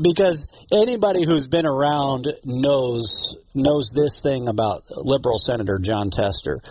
because 0.03 0.67
anybody 0.71 1.23
who's 1.23 1.47
been 1.47 1.65
around 1.65 2.27
knows 2.45 3.37
knows 3.55 3.91
this 3.95 4.21
thing 4.21 4.47
about 4.47 4.83
liberal 4.97 5.37
Senator 5.37 5.79
Jon 5.79 6.09
Tester. 6.09 6.61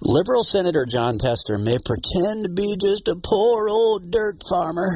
Liberal 0.00 0.44
Senator 0.44 0.86
Jon 0.86 1.18
Tester 1.18 1.58
may 1.58 1.78
pretend 1.84 2.44
to 2.44 2.50
be 2.50 2.76
just 2.76 3.08
a 3.08 3.16
poor 3.16 3.68
old 3.68 4.10
dirt 4.10 4.40
farmer, 4.48 4.88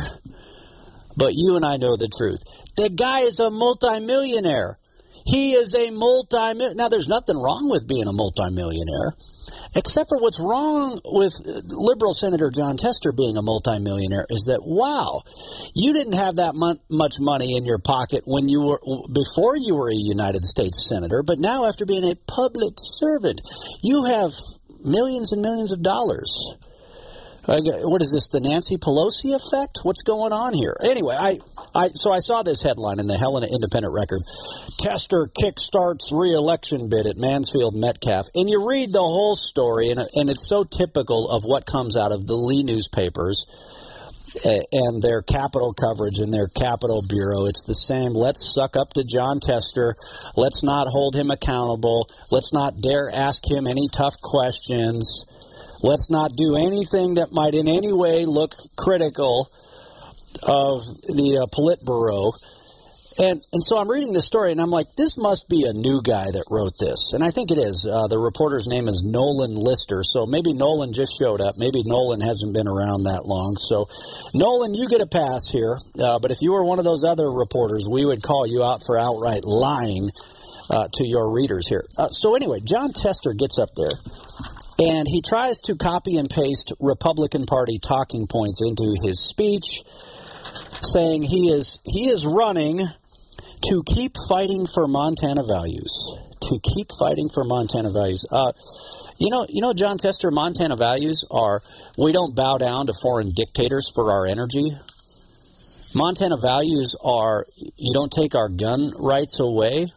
but 1.17 1.33
you 1.35 1.57
and 1.57 1.65
I 1.65 1.77
know 1.77 1.97
the 1.97 2.09
truth. 2.09 2.43
The 2.77 2.89
guy 2.91 3.21
is 3.21 3.41
a 3.41 3.51
multimillionaire. 3.51 4.79
He 5.27 5.53
is 5.53 5.75
a 5.75 5.91
multi. 5.91 6.75
Now, 6.75 6.89
there's 6.89 7.09
nothing 7.09 7.37
wrong 7.37 7.69
with 7.69 7.89
being 7.89 8.07
a 8.07 8.13
multimillionaire, 8.13 9.13
except 9.75 10.09
for 10.09 10.19
what's 10.19 10.41
wrong 10.41 11.01
with 11.05 11.35
liberal 11.67 12.13
Senator 12.13 12.51
Jon 12.51 12.77
Tester 12.77 13.13
being 13.13 13.37
a 13.37 13.43
multimillionaire 13.43 14.27
is 14.31 14.47
that 14.49 14.63
wow, 14.65 15.23
you 15.75 15.93
didn't 15.93 16.15
have 16.15 16.37
that 16.37 16.55
much 16.55 17.15
money 17.21 17.57
in 17.57 17.65
your 17.65 17.79
pocket 17.79 18.23
when 18.27 18.49
you 18.49 18.61
were 18.63 18.81
before 19.13 19.57
you 19.57 19.77
were 19.77 19.91
a 19.91 19.95
United 19.95 20.45
States 20.45 20.87
senator, 20.89 21.23
but 21.23 21.39
now 21.39 21.67
after 21.67 21.87
being 21.87 22.05
a 22.05 22.17
public 22.27 22.75
servant, 22.79 23.43
you 23.83 24.05
have 24.05 24.31
millions 24.85 25.33
and 25.33 25.43
millions 25.43 25.73
of 25.73 25.83
dollars. 25.83 26.57
What 27.47 28.03
is 28.03 28.13
this? 28.13 28.29
The 28.29 28.41
Nancy 28.41 28.77
Pelosi 28.77 29.35
effect? 29.35 29.81
What's 29.83 30.03
going 30.03 30.33
on 30.33 30.53
here? 30.53 30.75
Anyway, 30.85 31.17
I, 31.19 31.39
I 31.75 31.89
so 31.89 32.13
I 32.13 32.19
saw 32.19 32.43
this 32.43 32.63
headline 32.63 33.01
in 33.01 33.07
the 33.07 33.17
Helena 33.17 33.47
Independent 33.51 33.95
Record: 33.95 34.21
Tester 34.79 35.27
kickstarts 35.33 36.13
re-election 36.13 36.89
bid 36.89 37.07
at 37.07 37.17
Mansfield 37.17 37.75
Metcalf, 37.75 38.29
and 38.35 38.49
you 38.49 38.69
read 38.69 38.93
the 38.93 39.01
whole 39.01 39.37
story, 39.37 39.89
and, 39.89 40.01
and 40.15 40.29
it's 40.29 40.47
so 40.49 40.65
typical 40.65 41.31
of 41.31 41.45
what 41.45 41.65
comes 41.65 41.97
out 41.97 42.13
of 42.13 42.27
the 42.27 42.37
Lee 42.37 42.63
newspapers 42.63 43.49
eh, 44.45 44.61
and 44.73 45.03
their 45.03 45.23
capital 45.23 45.73
coverage 45.73 46.19
and 46.21 46.33
their 46.33 46.49
capital 46.49 47.03
bureau. 47.09 47.47
It's 47.47 47.65
the 47.65 47.75
same. 47.75 48.13
Let's 48.13 48.53
suck 48.55 48.77
up 48.77 48.93
to 48.95 49.05
Jon 49.05 49.41
Tester. 49.41 49.97
Let's 50.37 50.63
not 50.63 50.89
hold 50.89 51.17
him 51.17 51.31
accountable. 51.31 52.07
Let's 52.31 52.53
not 52.53 52.81
dare 52.81 53.11
ask 53.11 53.43
him 53.51 53.67
any 53.67 53.89
tough 53.89 54.21
questions. 54.21 55.25
Let's 55.83 56.11
not 56.11 56.37
do 56.37 56.57
anything 56.57 57.15
that 57.15 57.33
might 57.33 57.55
in 57.55 57.69
any 57.69 57.93
way 57.93 58.27
look 58.27 58.53
critical 58.77 59.49
of 60.43 60.81
the 61.17 61.41
uh, 61.43 61.47
Politburo. 61.51 62.33
And 63.21 63.43
and 63.53 63.63
so 63.63 63.77
I'm 63.77 63.91
reading 63.91 64.15
this 64.15 64.25
story 64.25 64.53
and 64.53 64.61
I'm 64.61 64.71
like, 64.71 64.87
this 64.97 65.19
must 65.19 65.49
be 65.51 65.67
a 65.69 65.75
new 65.75 66.01
guy 66.01 66.25
that 66.33 66.49
wrote 66.49 66.79
this, 66.79 67.13
and 67.13 67.23
I 67.23 67.31
think 67.31 67.51
it 67.51 67.59
is. 67.59 67.85
Uh, 67.85 68.07
the 68.07 68.17
reporter's 68.17 68.67
name 68.67 68.89
is 68.89 69.05
Nolan 69.05 69.57
Lister, 69.57 70.03
so 70.05 70.25
maybe 70.25 70.55
Nolan 70.55 70.95
just 70.95 71.19
showed 71.19 71.41
up. 71.41 71.57
Maybe 71.59 71.83
Nolan 71.85 72.21
hasn't 72.21 72.55
been 72.55 72.69
around 72.69 73.05
that 73.05 73.27
long. 73.27 73.57
So, 73.57 73.89
Nolan, 74.33 74.73
you 74.73 74.89
get 74.89 75.03
a 75.03 75.11
pass 75.11 75.51
here. 75.53 75.77
Uh, 76.01 76.19
but 76.19 76.31
if 76.31 76.41
you 76.41 76.53
were 76.53 76.65
one 76.65 76.79
of 76.79 76.87
those 76.87 77.05
other 77.05 77.29
reporters, 77.29 77.89
we 77.91 78.07
would 78.07 78.23
call 78.23 78.47
you 78.47 78.63
out 78.63 78.81
for 78.87 78.97
outright 78.97 79.45
lying 79.45 80.09
uh, 80.71 80.89
to 80.95 81.05
your 81.05 81.35
readers 81.35 81.69
here. 81.69 81.85
Uh, 81.99 82.09
so 82.09 82.37
anyway, 82.37 82.61
Jon 82.65 82.93
Tester 82.95 83.35
gets 83.35 83.59
up 83.59 83.75
there. 83.77 83.93
And 84.81 85.07
he 85.07 85.21
tries 85.21 85.61
to 85.63 85.77
copy 85.77 86.17
and 86.17 86.31
paste 86.31 86.73
Republican 86.81 87.45
Party 87.45 87.79
talking 87.79 88.27
points 88.27 88.63
into 88.65 88.97
his 89.03 89.21
speech, 89.21 89.83
saying 90.81 91.23
he 91.23 91.49
is 91.49 91.79
he 91.85 92.09
is 92.09 92.25
running 92.25 92.81
to 93.69 93.83
keep 93.85 94.15
fighting 94.27 94.67
for 94.67 94.89
Montana 94.89 95.43
values. 95.47 96.17
To 96.49 96.59
keep 96.59 96.89
fighting 96.99 97.29
for 97.29 97.45
Montana 97.45 97.91
values. 97.93 98.25
Uh, 98.33 98.53
you 99.19 99.29
know, 99.29 99.45
you 99.51 99.61
know, 99.61 99.75
Jon 99.75 99.99
Tester. 99.99 100.31
Montana 100.31 100.77
values 100.77 101.27
are 101.31 101.61
we 101.99 102.13
don't 102.13 102.35
bow 102.35 102.57
down 102.57 102.87
to 102.87 102.95
foreign 103.03 103.31
dictators 103.31 103.93
for 103.95 104.11
our 104.11 104.27
energy. 104.27 104.73
Montana 105.95 106.37
values 106.41 106.97
are 107.05 107.45
you 107.77 107.93
don't 107.93 108.11
take 108.11 108.35
our 108.35 108.49
gun 108.49 108.93
rights 108.99 109.41
away. 109.41 109.89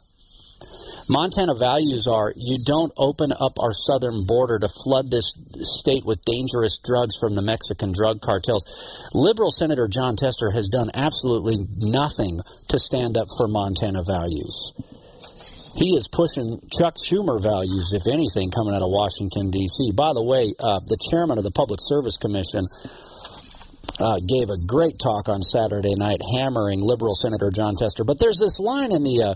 Montana 1.10 1.54
values 1.54 2.08
are 2.08 2.32
you 2.36 2.58
don't 2.64 2.94
open 2.98 3.32
up 3.32 3.54
our 3.60 3.74
southern 3.74 4.26
border 4.26 4.60
to 4.60 4.68
flood 4.68 5.12
this 5.12 5.36
state 5.80 6.06
with 6.06 6.24
dangerous 6.24 6.80
drugs 6.80 7.18
from 7.20 7.36
the 7.36 7.42
Mexican 7.42 7.92
drug 7.92 8.22
cartels. 8.22 8.64
Liberal 9.14 9.52
Senator 9.52 9.88
Jon 9.88 10.16
Tester 10.16 10.52
has 10.52 10.70
done 10.70 10.90
absolutely 10.94 11.58
nothing 11.78 12.40
to 12.70 12.80
stand 12.80 13.18
up 13.18 13.28
for 13.38 13.48
Montana 13.48 14.04
values. 14.08 14.72
He 15.76 15.98
is 15.98 16.08
pushing 16.08 16.62
Chuck 16.72 16.96
Schumer 16.96 17.42
values, 17.42 17.92
if 17.92 18.06
anything, 18.06 18.52
coming 18.52 18.76
out 18.76 18.86
of 18.86 18.94
Washington, 18.94 19.50
D.C. 19.50 19.92
By 19.98 20.14
the 20.14 20.24
way, 20.24 20.54
uh, 20.62 20.80
the 20.86 21.02
chairman 21.10 21.38
of 21.38 21.44
the 21.44 21.52
Public 21.52 21.82
Service 21.82 22.16
Commission 22.16 22.62
uh, 24.00 24.22
gave 24.30 24.54
a 24.54 24.62
great 24.70 25.02
talk 25.02 25.28
on 25.28 25.42
Saturday 25.42 25.96
night 25.98 26.22
hammering 26.38 26.80
liberal 26.80 27.16
Senator 27.16 27.50
Jon 27.50 27.74
Tester. 27.76 28.06
But 28.06 28.20
there's 28.20 28.40
this 28.40 28.60
line 28.60 28.94
in 28.94 29.04
the. 29.04 29.34
Uh, 29.34 29.36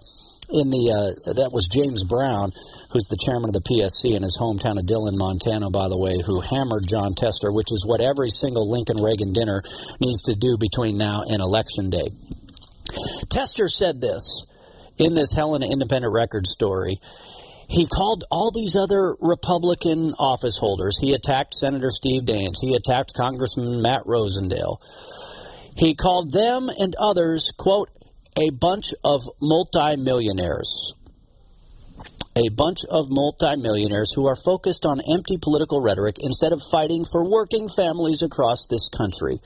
in 0.49 0.69
the 0.69 0.91
uh, 0.91 1.33
that 1.33 1.51
was 1.51 1.67
James 1.67 2.03
Brown, 2.03 2.49
who's 2.91 3.07
the 3.11 3.19
chairman 3.19 3.51
of 3.51 3.57
the 3.57 3.67
PSC 3.67 4.15
in 4.15 4.23
his 4.23 4.37
hometown 4.39 4.79
of 4.79 4.87
Dillon, 4.87 5.17
Montana, 5.17 5.69
by 5.69 5.89
the 5.89 5.97
way, 5.97 6.15
who 6.23 6.39
hammered 6.39 6.87
Jon 6.87 7.13
Tester, 7.13 7.51
which 7.51 7.71
is 7.71 7.85
what 7.85 7.99
every 7.99 8.29
single 8.29 8.69
Lincoln 8.69 9.03
Reagan 9.03 9.33
dinner 9.33 9.61
needs 9.99 10.23
to 10.23 10.35
do 10.35 10.57
between 10.57 10.97
now 10.97 11.23
and 11.27 11.41
election 11.41 11.89
day. 11.89 12.07
Tester 13.29 13.67
said 13.67 13.99
this 13.99 14.45
in 14.97 15.13
this 15.13 15.33
Helena 15.33 15.67
Independent 15.67 16.13
Record 16.13 16.47
story. 16.47 16.99
He 17.69 17.85
called 17.85 18.23
all 18.31 18.51
these 18.51 18.75
other 18.75 19.15
Republican 19.19 20.13
office 20.17 20.57
holders. 20.57 20.97
He 20.99 21.13
attacked 21.13 21.53
Senator 21.53 21.91
Steve 21.91 22.23
Daines. 22.23 22.61
He 22.61 22.73
attacked 22.75 23.13
Congressman 23.13 23.81
Matt 23.81 24.03
Rosendale. 24.07 24.79
He 25.75 25.93
called 25.93 26.31
them 26.31 26.69
and 26.79 26.95
others, 26.97 27.51
quote, 27.57 27.89
a 28.37 28.51
bunch 28.51 28.93
of 29.03 29.21
multimillionaires. 29.41 30.93
A 32.35 32.49
bunch 32.49 32.85
of 32.85 33.09
multimillionaires 33.09 34.13
who 34.13 34.27
are 34.27 34.35
focused 34.35 34.85
on 34.85 35.01
empty 35.11 35.37
political 35.41 35.81
rhetoric 35.81 36.17
instead 36.21 36.53
of 36.53 36.61
fighting 36.61 37.03
for 37.03 37.27
working 37.27 37.67
families 37.67 38.21
across 38.21 38.67
this 38.67 38.89
country. 38.89 39.39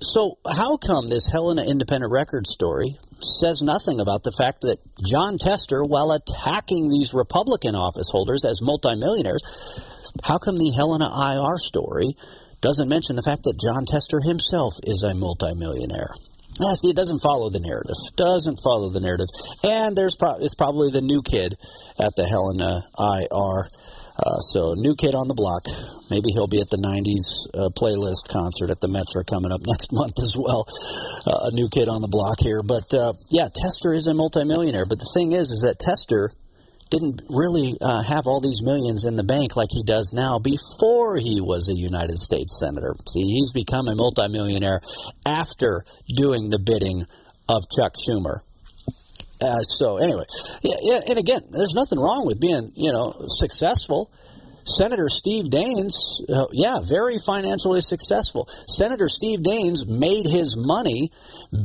So, 0.00 0.38
how 0.48 0.78
come 0.78 1.06
this 1.08 1.28
Helena 1.30 1.64
Independent 1.68 2.10
Record 2.10 2.46
story 2.46 2.96
says 3.20 3.62
nothing 3.62 4.00
about 4.00 4.24
the 4.24 4.32
fact 4.32 4.62
that 4.62 4.78
Jon 5.04 5.36
Tester, 5.36 5.84
while 5.84 6.12
attacking 6.12 6.88
these 6.88 7.12
Republican 7.12 7.74
office 7.74 8.08
holders 8.10 8.44
as 8.44 8.62
multimillionaires, 8.62 9.42
how 10.24 10.38
come 10.38 10.56
the 10.56 10.72
Helena 10.74 11.12
IR 11.12 11.58
story 11.58 12.16
doesn't 12.62 12.88
mention 12.88 13.16
the 13.16 13.22
fact 13.22 13.42
that 13.44 13.60
Jon 13.60 13.84
Tester 13.84 14.20
himself 14.20 14.74
is 14.84 15.02
a 15.02 15.14
multimillionaire? 15.14 16.14
Yeah, 16.60 16.72
see, 16.74 16.90
it 16.90 16.96
doesn't 16.96 17.20
follow 17.20 17.50
the 17.50 17.60
narrative. 17.60 17.96
Doesn't 18.16 18.58
follow 18.64 18.88
the 18.88 19.00
narrative. 19.00 19.28
And 19.62 19.96
there's 19.96 20.16
pro- 20.16 20.40
it's 20.40 20.54
probably 20.54 20.90
the 20.90 21.02
new 21.02 21.22
kid 21.22 21.52
at 22.00 22.16
the 22.16 22.24
Helena 22.24 22.80
IR 22.98 23.68
uh, 24.16 24.40
so, 24.40 24.72
new 24.72 24.96
kid 24.96 25.14
on 25.14 25.28
the 25.28 25.36
block. 25.36 25.68
Maybe 26.08 26.32
he'll 26.32 26.48
be 26.48 26.64
at 26.64 26.72
the 26.72 26.80
90s 26.80 27.52
uh, 27.52 27.68
playlist 27.76 28.32
concert 28.32 28.70
at 28.72 28.80
the 28.80 28.88
Metro 28.88 29.20
coming 29.28 29.52
up 29.52 29.60
next 29.66 29.92
month 29.92 30.16
as 30.16 30.36
well. 30.36 30.64
Uh, 31.28 31.52
a 31.52 31.54
new 31.54 31.68
kid 31.68 31.88
on 31.88 32.00
the 32.00 32.08
block 32.08 32.40
here. 32.40 32.64
But 32.64 32.88
uh, 32.96 33.12
yeah, 33.28 33.52
Tester 33.52 33.92
is 33.92 34.08
a 34.08 34.16
multimillionaire. 34.16 34.88
But 34.88 35.04
the 35.04 35.10
thing 35.12 35.32
is, 35.36 35.52
is 35.52 35.68
that 35.68 35.76
Tester 35.76 36.32
didn't 36.90 37.22
really 37.30 37.74
uh, 37.80 38.02
have 38.02 38.26
all 38.26 38.40
these 38.40 38.62
millions 38.62 39.04
in 39.04 39.16
the 39.16 39.24
bank 39.24 39.56
like 39.56 39.70
he 39.70 39.82
does 39.82 40.12
now 40.14 40.38
before 40.38 41.18
he 41.18 41.40
was 41.40 41.68
a 41.68 41.74
United 41.74 42.18
States 42.18 42.58
Senator. 42.58 42.94
See, 43.08 43.22
he's 43.22 43.52
become 43.52 43.88
a 43.88 43.94
multimillionaire 43.94 44.80
after 45.26 45.84
doing 46.08 46.50
the 46.50 46.58
bidding 46.58 47.04
of 47.48 47.64
Chuck 47.70 47.94
Schumer. 47.94 48.38
Uh, 49.42 49.60
so 49.62 49.98
anyway, 49.98 50.24
yeah, 50.62 50.76
yeah, 50.82 51.00
and 51.10 51.18
again, 51.18 51.40
there's 51.50 51.74
nothing 51.74 51.98
wrong 51.98 52.26
with 52.26 52.40
being, 52.40 52.70
you 52.74 52.90
know, 52.90 53.12
successful. 53.26 54.10
Senator 54.64 55.08
Steve 55.08 55.44
Daines, 55.44 55.94
uh, 56.28 56.46
yeah, 56.52 56.78
very 56.82 57.18
financially 57.18 57.80
successful. 57.80 58.48
Senator 58.66 59.08
Steve 59.08 59.40
Daines 59.40 59.86
made 59.86 60.26
his 60.26 60.56
money 60.56 61.12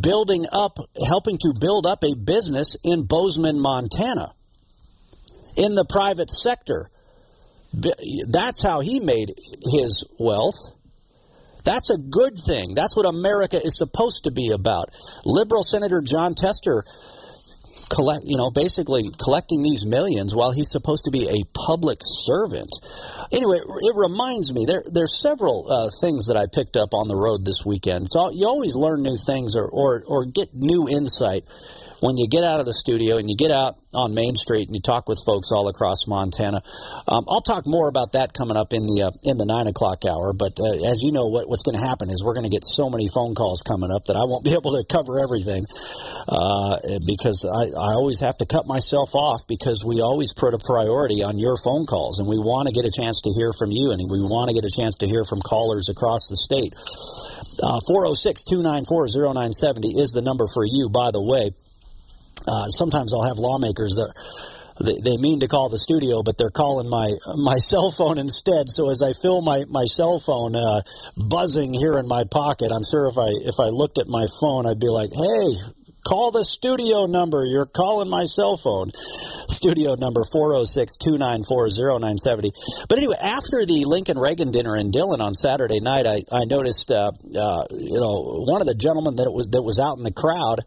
building 0.01 0.45
up, 0.51 0.77
helping 1.07 1.38
to 1.39 1.53
build 1.60 1.88
up 1.88 2.03
a 2.03 2.13
business 2.15 2.75
in 2.84 3.07
Bozeman, 3.07 3.60
Montana, 3.60 4.34
in 5.55 5.75
the 5.75 5.85
private 5.85 6.29
sector. 6.29 6.89
That's 8.29 8.61
how 8.61 8.81
he 8.81 8.99
made 8.99 9.29
his 9.71 10.05
wealth. 10.19 10.57
That's 11.63 11.89
a 11.89 11.97
good 11.97 12.37
thing. 12.37 12.73
That's 12.73 12.97
what 12.97 13.05
America 13.05 13.57
is 13.57 13.77
supposed 13.77 14.25
to 14.25 14.31
be 14.31 14.49
about. 14.51 14.89
Liberal 15.25 15.63
Senator 15.63 16.01
Jon 16.01 16.33
Tester 16.33 16.83
collect, 17.93 18.23
you 18.25 18.37
know, 18.37 18.51
basically 18.51 19.03
collecting 19.23 19.63
these 19.63 19.85
millions 19.85 20.33
while 20.33 20.51
he's 20.51 20.71
supposed 20.71 21.05
to 21.05 21.11
be 21.11 21.27
a 21.27 21.43
public 21.53 21.99
servant. 22.01 22.71
Anyway, 23.31 23.57
it 23.57 23.95
reminds 23.95 24.53
me 24.53 24.65
there 24.65 24.83
there's 24.91 25.19
several 25.19 25.69
uh, 25.69 25.89
things 26.01 26.27
that 26.27 26.37
I 26.37 26.47
picked 26.47 26.77
up 26.77 26.93
on 26.93 27.07
the 27.07 27.15
road 27.15 27.45
this 27.45 27.65
weekend. 27.65 28.09
So 28.09 28.31
you 28.31 28.47
always 28.47 28.75
learn 28.75 29.03
new 29.03 29.17
things 29.17 29.55
or 29.55 29.67
or, 29.67 30.03
or 30.07 30.25
get 30.25 30.53
new 30.53 30.87
insight 30.89 31.43
when 32.01 32.17
you 32.17 32.27
get 32.27 32.43
out 32.43 32.59
of 32.59 32.65
the 32.65 32.73
studio 32.73 33.17
and 33.17 33.29
you 33.29 33.37
get 33.37 33.51
out 33.51 33.77
on 33.93 34.13
Main 34.13 34.35
Street 34.35 34.67
and 34.67 34.75
you 34.75 34.81
talk 34.81 35.07
with 35.07 35.21
folks 35.25 35.51
all 35.53 35.69
across 35.69 36.07
Montana. 36.07 36.61
Um, 37.07 37.25
I'll 37.29 37.45
talk 37.45 37.65
more 37.67 37.87
about 37.87 38.13
that 38.13 38.33
coming 38.33 38.57
up 38.57 38.73
in 38.73 38.89
the 38.89 39.05
uh, 39.05 39.29
in 39.29 39.37
the 39.37 39.45
nine 39.45 39.67
o'clock 39.69 40.01
hour. 40.03 40.33
But 40.33 40.57
uh, 40.57 40.89
as 40.89 41.05
you 41.05 41.13
know, 41.13 41.29
what, 41.29 41.47
what's 41.47 41.61
going 41.61 41.77
to 41.77 41.85
happen 41.85 42.09
is 42.09 42.25
we're 42.25 42.33
going 42.33 42.49
to 42.49 42.53
get 42.53 42.65
so 42.65 42.89
many 42.89 43.07
phone 43.07 43.37
calls 43.37 43.61
coming 43.61 43.93
up 43.93 44.09
that 44.09 44.17
I 44.17 44.25
won't 44.25 44.43
be 44.49 44.57
able 44.57 44.73
to 44.73 44.83
cover 44.89 45.21
everything 45.21 45.61
uh, 46.25 46.81
because 47.05 47.45
I, 47.45 47.69
I 47.69 47.93
always 47.93 48.19
have 48.25 48.37
to 48.41 48.49
cut 48.49 48.65
myself 48.65 49.13
off 49.13 49.45
because 49.47 49.85
we 49.85 50.01
always 50.01 50.33
put 50.33 50.57
a 50.57 50.59
priority 50.59 51.21
on 51.21 51.37
your 51.37 51.55
phone 51.61 51.85
calls 51.85 52.17
and 52.17 52.25
we 52.25 52.41
want 52.41 52.65
to 52.67 52.73
get 52.73 52.89
a 52.89 52.91
chance 52.91 53.21
to 53.29 53.31
hear 53.31 53.53
from 53.53 53.69
you 53.69 53.93
and 53.93 54.01
we 54.09 54.25
want 54.25 54.49
to 54.49 54.57
get 54.57 54.65
a 54.65 54.73
chance 54.73 54.97
to 55.05 55.07
hear 55.07 55.21
from 55.21 55.37
callers 55.41 55.85
across 55.85 56.33
the 56.33 56.35
state. 56.35 56.73
Uh, 57.61 57.77
406 57.85 58.41
294 58.43 59.05
0970 59.37 60.01
is 60.01 60.17
the 60.17 60.25
number 60.25 60.49
for 60.49 60.65
you, 60.65 60.89
by 60.89 61.13
the 61.13 61.21
way. 61.21 61.53
Uh, 62.47 62.67
sometimes 62.69 63.13
I'll 63.13 63.27
have 63.27 63.38
lawmakers 63.38 63.95
that 63.95 64.13
they, 64.82 65.17
mean 65.17 65.41
to 65.41 65.47
call 65.47 65.69
the 65.69 65.77
studio, 65.77 66.23
but 66.23 66.38
they're 66.38 66.49
calling 66.49 66.89
my 66.89 67.12
my 67.38 67.56
cell 67.56 67.91
phone 67.91 68.17
instead. 68.17 68.69
So 68.69 68.89
as 68.89 69.04
I 69.04 69.13
feel 69.13 69.41
my 69.41 69.65
my 69.69 69.86
cell 69.86 70.19
phone 70.19 70.56
uh, 70.56 70.82
buzzing 71.17 71.73
here 71.73 71.99
in 71.99 72.08
my 72.08 72.23
pocket, 72.23 72.71
I'm 72.71 72.84
sure 72.84 73.08
if 73.08 73.17
I 73.17 73.30
if 73.45 73.60
I 73.60 73.69
looked 73.69 73.99
at 73.99 74.08
my 74.08 74.25
phone, 74.39 74.65
I'd 74.65 74.80
be 74.80 74.89
like, 74.89 75.12
"Hey, 75.13 75.54
call 76.06 76.32
the 76.32 76.43
studio 76.43 77.06
number. 77.06 77.45
You're 77.45 77.65
calling 77.65 78.10
my 78.10 78.25
cell 78.25 78.58
phone. 78.58 78.91
Studio 78.91 79.95
number 79.95 80.23
406 80.23 80.97
294 80.97 81.69
0970. 81.99 82.51
But 82.89 82.97
anyway, 82.97 83.15
after 83.21 83.65
the 83.65 83.86
Lincoln 83.86 84.17
Reagan 84.17 84.51
dinner 84.51 84.75
in 84.75 84.91
Dillon 84.91 85.21
on 85.21 85.34
Saturday 85.34 85.80
night, 85.80 86.06
I, 86.08 86.23
I 86.32 86.45
noticed, 86.45 86.91
uh, 86.91 87.12
uh, 87.38 87.65
you 87.71 87.99
know, 87.99 88.43
one 88.47 88.62
of 88.62 88.67
the 88.67 88.75
gentlemen 88.75 89.17
that 89.17 89.32
was, 89.32 89.49
that 89.49 89.62
was 89.62 89.80
out 89.80 89.97
in 89.97 90.04
the 90.04 90.13
crowd 90.13 90.62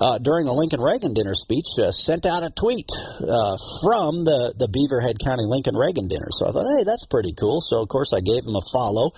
uh, 0.00 0.18
during 0.18 0.46
the 0.46 0.52
Lincoln 0.52 0.80
Reagan 0.80 1.14
dinner 1.14 1.34
speech, 1.34 1.66
uh, 1.78 1.90
sent 1.90 2.26
out 2.26 2.42
a 2.42 2.50
tweet 2.50 2.90
uh, 3.20 3.56
from 3.82 4.24
the, 4.24 4.54
the 4.56 4.68
Beaverhead 4.68 5.18
County 5.22 5.44
Lincoln 5.44 5.76
Reagan 5.76 6.08
dinner. 6.08 6.28
So 6.30 6.48
I 6.48 6.52
thought, 6.52 6.66
hey, 6.66 6.84
that's 6.84 7.06
pretty 7.06 7.32
cool. 7.32 7.60
So, 7.60 7.82
of 7.82 7.88
course, 7.88 8.12
I 8.12 8.20
gave 8.20 8.44
him 8.44 8.54
a 8.54 8.64
follow. 8.72 9.12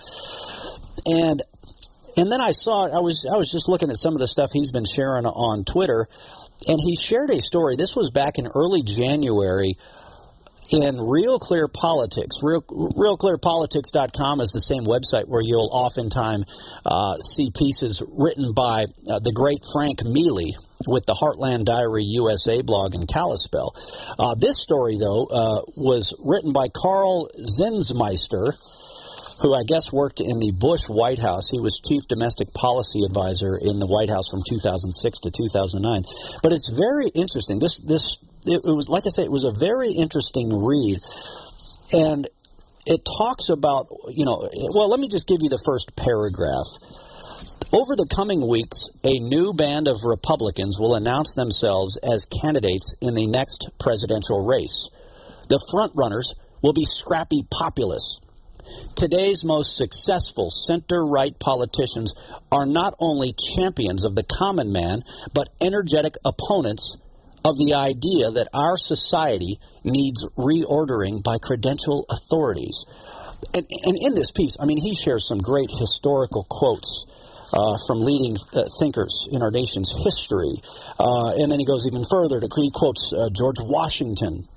And 1.05 1.41
and 2.17 2.31
then 2.31 2.41
I 2.41 2.51
saw 2.51 2.85
I 2.85 2.99
was 2.99 3.25
I 3.31 3.37
was 3.37 3.51
just 3.51 3.69
looking 3.69 3.89
at 3.89 3.97
some 3.97 4.13
of 4.13 4.19
the 4.19 4.27
stuff 4.27 4.51
he's 4.51 4.71
been 4.71 4.85
sharing 4.85 5.25
on 5.25 5.63
Twitter, 5.63 6.07
and 6.67 6.79
he 6.79 6.95
shared 6.95 7.29
a 7.29 7.39
story. 7.39 7.75
This 7.75 7.95
was 7.95 8.11
back 8.11 8.37
in 8.37 8.47
early 8.53 8.83
January 8.83 9.75
in 10.71 10.99
Real 10.99 11.39
Clear 11.39 11.67
Politics. 11.67 12.41
Real, 12.41 12.61
RealClearPolitics.com 12.61 14.41
is 14.41 14.51
the 14.51 14.61
same 14.61 14.83
website 14.83 15.27
where 15.27 15.41
you'll 15.41 15.69
oftentimes 15.71 16.45
uh, 16.85 17.15
see 17.17 17.51
pieces 17.51 18.01
written 18.07 18.53
by 18.53 18.83
uh, 19.11 19.19
the 19.19 19.33
great 19.33 19.63
Frank 19.73 20.03
Miele 20.03 20.55
with 20.87 21.05
the 21.05 21.13
Heartland 21.13 21.65
Diary 21.65 22.03
USA 22.03 22.61
blog 22.61 22.95
in 22.95 23.05
Kalispell. 23.05 23.75
Uh, 24.17 24.35
this 24.35 24.61
story, 24.61 24.97
though, 24.97 25.27
uh, 25.31 25.61
was 25.77 26.15
written 26.23 26.53
by 26.53 26.67
Karl 26.73 27.27
Zinsmeister 27.37 28.55
who 29.41 29.55
I 29.55 29.63
guess 29.67 29.91
worked 29.91 30.21
in 30.21 30.37
the 30.39 30.53
Bush 30.53 30.87
White 30.87 31.19
House. 31.19 31.49
He 31.49 31.59
was 31.59 31.81
chief 31.81 32.07
domestic 32.07 32.53
policy 32.53 33.01
advisor 33.03 33.57
in 33.57 33.79
the 33.79 33.87
White 33.89 34.09
House 34.09 34.29
from 34.29 34.41
2006 34.47 34.93
to 35.25 35.31
2009. 35.31 36.03
But 36.43 36.53
it's 36.53 36.69
very 36.69 37.09
interesting. 37.15 37.57
This 37.57 37.79
this 37.79 38.21
it, 38.45 38.61
it 38.65 38.75
was 38.75 38.89
like 38.89 39.03
I 39.05 39.09
say, 39.09 39.23
it 39.23 39.31
was 39.31 39.43
a 39.43 39.53
very 39.53 39.91
interesting 39.91 40.49
read, 40.49 40.97
and 41.93 42.27
it 42.85 43.01
talks 43.17 43.49
about 43.49 43.87
you 44.09 44.25
know. 44.25 44.47
Well, 44.73 44.89
let 44.89 44.99
me 44.99 45.07
just 45.07 45.27
give 45.27 45.39
you 45.41 45.49
the 45.49 45.61
first 45.65 45.95
paragraph. 45.95 46.67
Over 47.73 47.95
the 47.95 48.09
coming 48.13 48.45
weeks, 48.45 48.89
a 49.05 49.17
new 49.19 49.53
band 49.53 49.87
of 49.87 50.03
Republicans 50.03 50.77
will 50.77 50.95
announce 50.95 51.35
themselves 51.35 51.95
as 52.03 52.25
candidates 52.25 52.95
in 52.99 53.15
the 53.15 53.27
next 53.27 53.69
presidential 53.79 54.43
race. 54.43 54.89
The 55.47 55.61
frontrunners 55.71 56.35
will 56.61 56.73
be 56.73 56.83
scrappy 56.83 57.47
populists. 57.49 58.19
Today's 58.95 59.45
most 59.45 59.77
successful 59.77 60.49
center 60.49 61.05
right 61.05 61.37
politicians 61.39 62.13
are 62.51 62.65
not 62.65 62.93
only 62.99 63.33
champions 63.33 64.05
of 64.05 64.15
the 64.15 64.23
common 64.23 64.71
man, 64.71 65.03
but 65.33 65.49
energetic 65.63 66.13
opponents 66.25 66.97
of 67.43 67.57
the 67.57 67.73
idea 67.73 68.29
that 68.31 68.47
our 68.53 68.77
society 68.77 69.59
needs 69.83 70.27
reordering 70.37 71.23
by 71.23 71.37
credential 71.41 72.05
authorities. 72.09 72.85
And, 73.53 73.65
and 73.83 73.97
in 73.99 74.13
this 74.13 74.31
piece, 74.31 74.57
I 74.59 74.65
mean, 74.65 74.77
he 74.77 74.93
shares 74.93 75.27
some 75.27 75.39
great 75.39 75.69
historical 75.69 76.45
quotes. 76.49 77.05
Uh, 77.53 77.75
from 77.85 77.99
leading 77.99 78.37
uh, 78.55 78.63
thinkers 78.79 79.27
in 79.29 79.41
our 79.41 79.51
nation's 79.51 79.91
history. 80.05 80.55
Uh, 80.97 81.35
and 81.35 81.51
then 81.51 81.59
he 81.59 81.65
goes 81.65 81.85
even 81.85 82.01
further. 82.09 82.39
To, 82.39 82.47
he 82.55 82.71
quotes 82.73 83.11
uh, 83.11 83.27
George 83.27 83.59
Washington. 83.59 84.47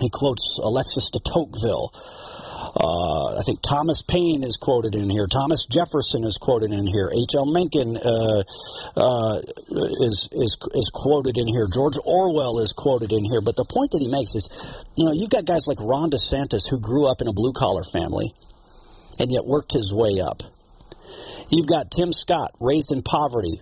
He 0.00 0.08
quotes 0.12 0.60
Alexis 0.62 1.10
de 1.10 1.18
Tocqueville. 1.18 1.90
Uh, 2.76 3.34
I 3.34 3.42
think 3.44 3.60
Thomas 3.62 4.02
Paine 4.02 4.44
is 4.44 4.56
quoted 4.56 4.94
in 4.94 5.10
here. 5.10 5.26
Thomas 5.26 5.66
Jefferson 5.66 6.22
is 6.22 6.38
quoted 6.38 6.70
in 6.70 6.86
here. 6.86 7.10
H.L. 7.10 7.50
Mencken 7.50 7.96
uh, 7.96 8.42
uh, 8.96 9.36
is, 10.06 10.28
is, 10.30 10.56
is 10.74 10.90
quoted 10.94 11.36
in 11.36 11.48
here. 11.48 11.66
George 11.72 11.98
Orwell 12.04 12.60
is 12.60 12.72
quoted 12.72 13.12
in 13.12 13.24
here. 13.24 13.40
But 13.40 13.56
the 13.56 13.66
point 13.66 13.90
that 13.90 13.98
he 13.98 14.06
makes 14.06 14.34
is, 14.34 14.46
you 14.96 15.04
know, 15.04 15.12
you've 15.12 15.30
got 15.30 15.44
guys 15.44 15.66
like 15.66 15.80
Ron 15.80 16.10
DeSantis 16.10 16.70
who 16.70 16.78
grew 16.78 17.10
up 17.10 17.20
in 17.20 17.26
a 17.26 17.34
blue 17.34 17.52
collar 17.52 17.82
family 17.82 18.30
and 19.18 19.32
yet 19.32 19.44
worked 19.44 19.72
his 19.72 19.92
way 19.92 20.20
up. 20.22 20.42
You've 21.50 21.68
got 21.68 21.90
Tim 21.90 22.12
Scott, 22.12 22.54
raised 22.60 22.92
in 22.92 23.02
poverty, 23.02 23.58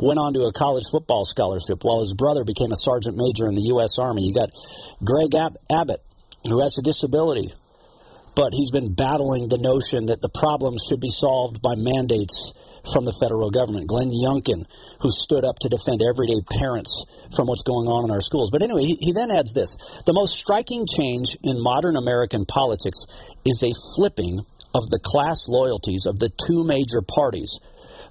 went 0.00 0.18
on 0.18 0.32
to 0.34 0.48
a 0.48 0.52
college 0.52 0.84
football 0.90 1.24
scholarship, 1.24 1.84
while 1.84 2.00
his 2.00 2.14
brother 2.14 2.44
became 2.44 2.72
a 2.72 2.76
sergeant 2.76 3.16
major 3.16 3.46
in 3.46 3.54
the 3.54 3.68
U.S. 3.76 3.98
Army. 3.98 4.24
You 4.24 4.32
got 4.32 4.48
Greg 5.04 5.34
Ab- 5.34 5.56
Abbott, 5.70 6.00
who 6.48 6.62
has 6.62 6.78
a 6.78 6.82
disability, 6.82 7.52
but 8.36 8.52
he's 8.52 8.70
been 8.70 8.92
battling 8.92 9.48
the 9.48 9.58
notion 9.58 10.06
that 10.06 10.20
the 10.20 10.28
problems 10.28 10.84
should 10.86 11.00
be 11.00 11.10
solved 11.10 11.64
by 11.64 11.74
mandates 11.74 12.52
from 12.92 13.02
the 13.02 13.16
federal 13.18 13.50
government. 13.50 13.88
Glenn 13.88 14.12
Youngkin, 14.12 14.68
who 15.00 15.10
stood 15.10 15.42
up 15.42 15.56
to 15.64 15.72
defend 15.72 16.04
everyday 16.04 16.44
parents 16.44 17.08
from 17.34 17.48
what's 17.48 17.64
going 17.64 17.88
on 17.88 18.04
in 18.04 18.12
our 18.12 18.20
schools. 18.20 18.52
But 18.52 18.62
anyway, 18.62 18.84
he, 18.84 18.94
he 19.00 19.12
then 19.12 19.32
adds 19.32 19.56
this 19.56 20.04
The 20.04 20.12
most 20.12 20.36
striking 20.36 20.86
change 20.86 21.34
in 21.42 21.56
modern 21.58 21.96
American 21.96 22.44
politics 22.44 23.08
is 23.48 23.64
a 23.64 23.72
flipping 23.96 24.44
of 24.76 24.84
the 24.92 25.00
class 25.00 25.48
loyalties 25.48 26.04
of 26.04 26.20
the 26.20 26.28
two 26.28 26.60
major 26.60 27.00
parties 27.00 27.58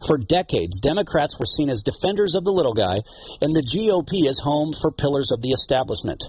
for 0.05 0.17
decades, 0.17 0.79
Democrats 0.79 1.39
were 1.39 1.45
seen 1.45 1.69
as 1.69 1.83
defenders 1.83 2.35
of 2.35 2.43
the 2.43 2.51
little 2.51 2.73
guy, 2.73 2.99
and 3.41 3.55
the 3.55 3.65
GOP 3.65 4.27
is 4.27 4.39
home 4.39 4.73
for 4.73 4.91
pillars 4.91 5.31
of 5.31 5.41
the 5.41 5.49
establishment. 5.49 6.23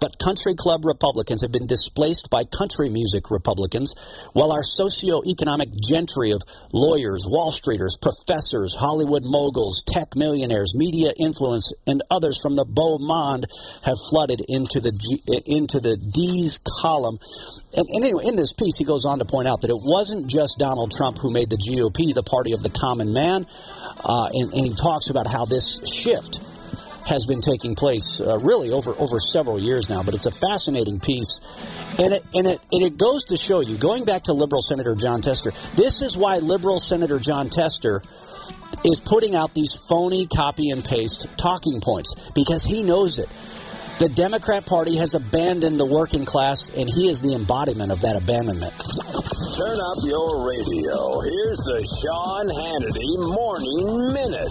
But 0.00 0.18
country 0.18 0.54
club 0.54 0.84
Republicans 0.84 1.42
have 1.42 1.52
been 1.52 1.66
displaced 1.66 2.30
by 2.30 2.44
country 2.44 2.88
music 2.88 3.30
Republicans, 3.30 3.94
while 4.32 4.52
our 4.52 4.62
socio-economic 4.62 5.70
gentry 5.82 6.32
of 6.32 6.42
lawyers, 6.72 7.24
Wall 7.26 7.52
Streeters, 7.52 8.00
professors, 8.00 8.76
Hollywood 8.78 9.24
moguls, 9.24 9.82
tech 9.86 10.14
millionaires, 10.16 10.74
media 10.76 11.12
influence, 11.18 11.72
and 11.86 12.02
others 12.10 12.40
from 12.42 12.56
the 12.56 12.64
beau 12.64 12.98
monde 12.98 13.46
have 13.84 13.96
flooded 14.10 14.42
into 14.48 14.80
the 14.80 14.92
G, 14.92 15.20
into 15.46 15.80
the 15.80 15.96
D's 15.96 16.58
column. 16.80 17.18
And, 17.76 17.86
and 17.92 18.04
anyway, 18.04 18.24
in 18.26 18.36
this 18.36 18.52
piece, 18.52 18.78
he 18.78 18.84
goes 18.84 19.04
on 19.04 19.18
to 19.18 19.24
point 19.24 19.48
out 19.48 19.62
that 19.62 19.70
it 19.70 19.80
wasn't 19.82 20.28
just 20.28 20.58
Donald 20.58 20.92
Trump 20.92 21.18
who 21.18 21.30
made 21.30 21.50
the 21.50 21.56
GOP 21.56 22.14
the 22.14 22.22
party 22.22 22.52
of 22.52 22.62
the 22.62 22.70
common 22.70 23.01
man, 23.06 23.46
uh, 24.04 24.28
and, 24.32 24.52
and 24.52 24.66
he 24.66 24.74
talks 24.74 25.10
about 25.10 25.26
how 25.26 25.44
this 25.44 25.80
shift 25.88 26.44
has 27.06 27.26
been 27.26 27.40
taking 27.40 27.74
place 27.74 28.20
uh, 28.20 28.38
really 28.38 28.70
over 28.70 28.92
over 28.98 29.18
several 29.18 29.58
years 29.58 29.88
now. 29.88 30.02
But 30.02 30.14
it's 30.14 30.26
a 30.26 30.32
fascinating 30.32 31.00
piece, 31.00 31.40
and 31.98 32.12
it 32.12 32.22
and 32.34 32.46
it 32.46 32.60
and 32.70 32.82
it 32.82 32.96
goes 32.96 33.24
to 33.24 33.36
show 33.36 33.60
you. 33.60 33.76
Going 33.76 34.04
back 34.04 34.24
to 34.24 34.32
liberal 34.32 34.62
Senator 34.62 34.94
Jon 34.94 35.20
Tester, 35.20 35.50
this 35.74 36.02
is 36.02 36.16
why 36.16 36.38
liberal 36.38 36.80
Senator 36.80 37.18
Jon 37.18 37.48
Tester 37.48 38.02
is 38.84 39.00
putting 39.00 39.34
out 39.34 39.54
these 39.54 39.74
phony 39.74 40.26
copy 40.26 40.70
and 40.70 40.84
paste 40.84 41.26
talking 41.36 41.80
points 41.80 42.30
because 42.34 42.64
he 42.64 42.82
knows 42.82 43.18
it. 43.18 43.28
The 44.02 44.08
Democrat 44.08 44.66
Party 44.66 44.96
has 44.96 45.14
abandoned 45.14 45.78
the 45.78 45.86
working 45.86 46.24
class, 46.24 46.68
and 46.76 46.90
he 46.90 47.06
is 47.06 47.22
the 47.22 47.34
embodiment 47.34 47.92
of 47.92 48.00
that 48.00 48.18
abandonment. 48.18 48.74
Turn 49.54 49.78
up 49.78 50.02
your 50.02 50.42
radio. 50.42 51.22
Here's 51.22 51.62
the 51.62 51.86
Sean 52.02 52.50
Hannity 52.50 53.14
Morning 53.30 54.10
Minute. 54.10 54.50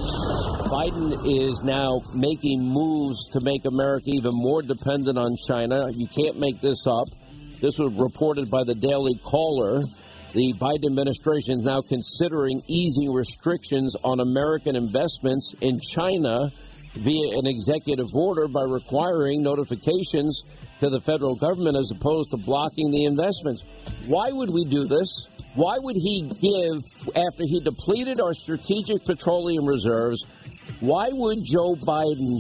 Biden 0.71 1.11
is 1.27 1.63
now 1.65 1.99
making 2.15 2.63
moves 2.63 3.27
to 3.35 3.41
make 3.41 3.65
America 3.65 4.07
even 4.07 4.31
more 4.31 4.61
dependent 4.61 5.17
on 5.17 5.35
China. 5.35 5.91
You 5.91 6.07
can't 6.07 6.39
make 6.39 6.61
this 6.61 6.87
up. 6.87 7.09
This 7.59 7.77
was 7.77 7.91
reported 7.99 8.49
by 8.49 8.63
the 8.63 8.75
Daily 8.75 9.19
Caller. 9.21 9.81
The 10.31 10.53
Biden 10.53 10.85
administration 10.85 11.59
is 11.59 11.65
now 11.65 11.81
considering 11.81 12.61
easing 12.67 13.11
restrictions 13.11 13.97
on 14.01 14.21
American 14.21 14.77
investments 14.77 15.53
in 15.59 15.77
China 15.81 16.53
via 16.95 17.37
an 17.37 17.47
executive 17.47 18.07
order 18.13 18.47
by 18.47 18.63
requiring 18.63 19.41
notifications 19.41 20.43
to 20.79 20.89
the 20.89 20.99
federal 20.99 21.35
government 21.35 21.77
as 21.77 21.91
opposed 21.91 22.31
to 22.31 22.37
blocking 22.37 22.91
the 22.91 23.05
investments. 23.05 23.63
Why 24.07 24.29
would 24.31 24.49
we 24.53 24.65
do 24.65 24.85
this? 24.85 25.27
Why 25.53 25.77
would 25.79 25.95
he 25.95 26.21
give, 26.41 26.81
after 27.15 27.43
he 27.43 27.59
depleted 27.59 28.19
our 28.19 28.33
strategic 28.33 29.05
petroleum 29.05 29.65
reserves, 29.65 30.25
why 30.79 31.09
would 31.11 31.39
Joe 31.43 31.75
Biden 31.75 32.39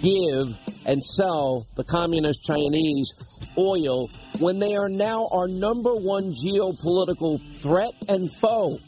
give 0.00 0.58
and 0.86 1.02
sell 1.02 1.66
the 1.74 1.84
communist 1.84 2.44
Chinese 2.44 3.12
oil 3.58 4.08
when 4.40 4.58
they 4.58 4.74
are 4.76 4.88
now 4.88 5.26
our 5.32 5.48
number 5.48 5.94
one 5.94 6.32
geopolitical 6.32 7.38
threat 7.60 7.92
and 8.08 8.32
foe? 8.32 8.78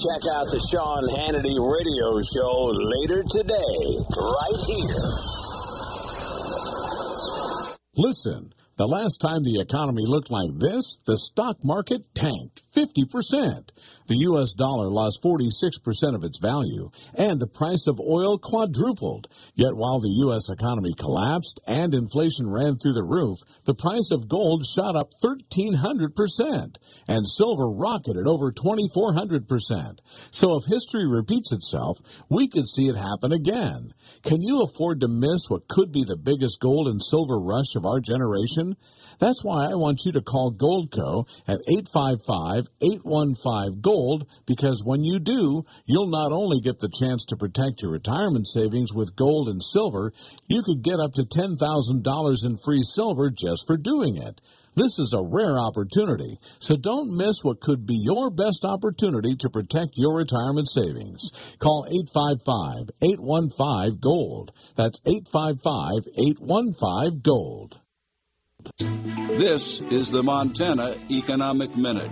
Check 0.00 0.22
out 0.34 0.46
the 0.48 0.58
Sean 0.72 1.04
Hannity 1.12 1.60
radio 1.60 2.22
show 2.24 2.72
later 2.72 3.22
today, 3.22 4.00
right 4.16 4.60
here. 4.64 5.04
Listen, 7.96 8.50
the 8.80 8.88
last 8.88 9.20
time 9.20 9.44
the 9.44 9.60
economy 9.60 10.06
looked 10.06 10.30
like 10.30 10.56
this, 10.56 10.96
the 11.04 11.18
stock 11.18 11.58
market 11.62 12.00
tanked 12.14 12.62
50%. 12.72 13.68
The 14.06 14.16
U.S. 14.32 14.54
dollar 14.54 14.88
lost 14.88 15.22
46% 15.22 16.14
of 16.14 16.24
its 16.24 16.38
value, 16.38 16.88
and 17.14 17.38
the 17.38 17.46
price 17.46 17.86
of 17.86 18.00
oil 18.00 18.38
quadrupled. 18.38 19.28
Yet 19.54 19.76
while 19.76 20.00
the 20.00 20.16
U.S. 20.24 20.48
economy 20.48 20.94
collapsed 20.96 21.60
and 21.66 21.92
inflation 21.92 22.48
ran 22.48 22.76
through 22.76 22.94
the 22.94 23.04
roof, 23.04 23.44
the 23.64 23.74
price 23.74 24.10
of 24.10 24.28
gold 24.28 24.64
shot 24.64 24.96
up 24.96 25.10
1,300%, 25.22 26.76
and 27.06 27.28
silver 27.28 27.68
rocketed 27.68 28.26
over 28.26 28.50
2,400%. 28.50 29.98
So 30.30 30.56
if 30.56 30.64
history 30.64 31.06
repeats 31.06 31.52
itself, 31.52 31.98
we 32.30 32.48
could 32.48 32.66
see 32.66 32.88
it 32.88 32.96
happen 32.96 33.30
again. 33.30 33.92
Can 34.22 34.42
you 34.42 34.62
afford 34.62 35.00
to 35.00 35.08
miss 35.08 35.48
what 35.48 35.66
could 35.68 35.90
be 35.92 36.04
the 36.04 36.16
biggest 36.16 36.60
gold 36.60 36.88
and 36.88 37.02
silver 37.02 37.38
rush 37.38 37.76
of 37.76 37.86
our 37.86 38.00
generation? 38.00 38.76
That's 39.18 39.44
why 39.44 39.66
I 39.66 39.74
want 39.74 40.04
you 40.04 40.12
to 40.12 40.22
call 40.22 40.52
Goldco 40.52 41.26
at 41.46 41.60
855-815-GOLD 41.68 44.26
because 44.46 44.82
when 44.84 45.04
you 45.04 45.18
do, 45.18 45.62
you'll 45.84 46.10
not 46.10 46.32
only 46.32 46.60
get 46.60 46.80
the 46.80 46.88
chance 46.88 47.26
to 47.26 47.36
protect 47.36 47.82
your 47.82 47.92
retirement 47.92 48.48
savings 48.48 48.94
with 48.94 49.16
gold 49.16 49.48
and 49.48 49.62
silver, 49.62 50.12
you 50.48 50.62
could 50.62 50.82
get 50.82 51.00
up 51.00 51.12
to 51.12 51.22
$10,000 51.22 52.44
in 52.44 52.56
free 52.64 52.82
silver 52.82 53.30
just 53.30 53.66
for 53.66 53.76
doing 53.76 54.16
it. 54.16 54.40
This 54.74 54.98
is 54.98 55.12
a 55.12 55.22
rare 55.22 55.58
opportunity, 55.58 56.38
so 56.58 56.74
don't 56.76 57.14
miss 57.16 57.42
what 57.42 57.60
could 57.60 57.86
be 57.86 57.96
your 57.96 58.30
best 58.30 58.64
opportunity 58.64 59.36
to 59.36 59.50
protect 59.50 59.98
your 59.98 60.16
retirement 60.16 60.68
savings. 60.68 61.56
Call 61.58 61.86
855-815-GOLD. 62.14 64.52
That's 64.76 65.00
855-815-GOLD. 65.00 67.80
This 69.28 69.80
is 69.80 70.10
the 70.10 70.22
Montana 70.22 70.94
Economic 71.10 71.76
Minute. 71.76 72.10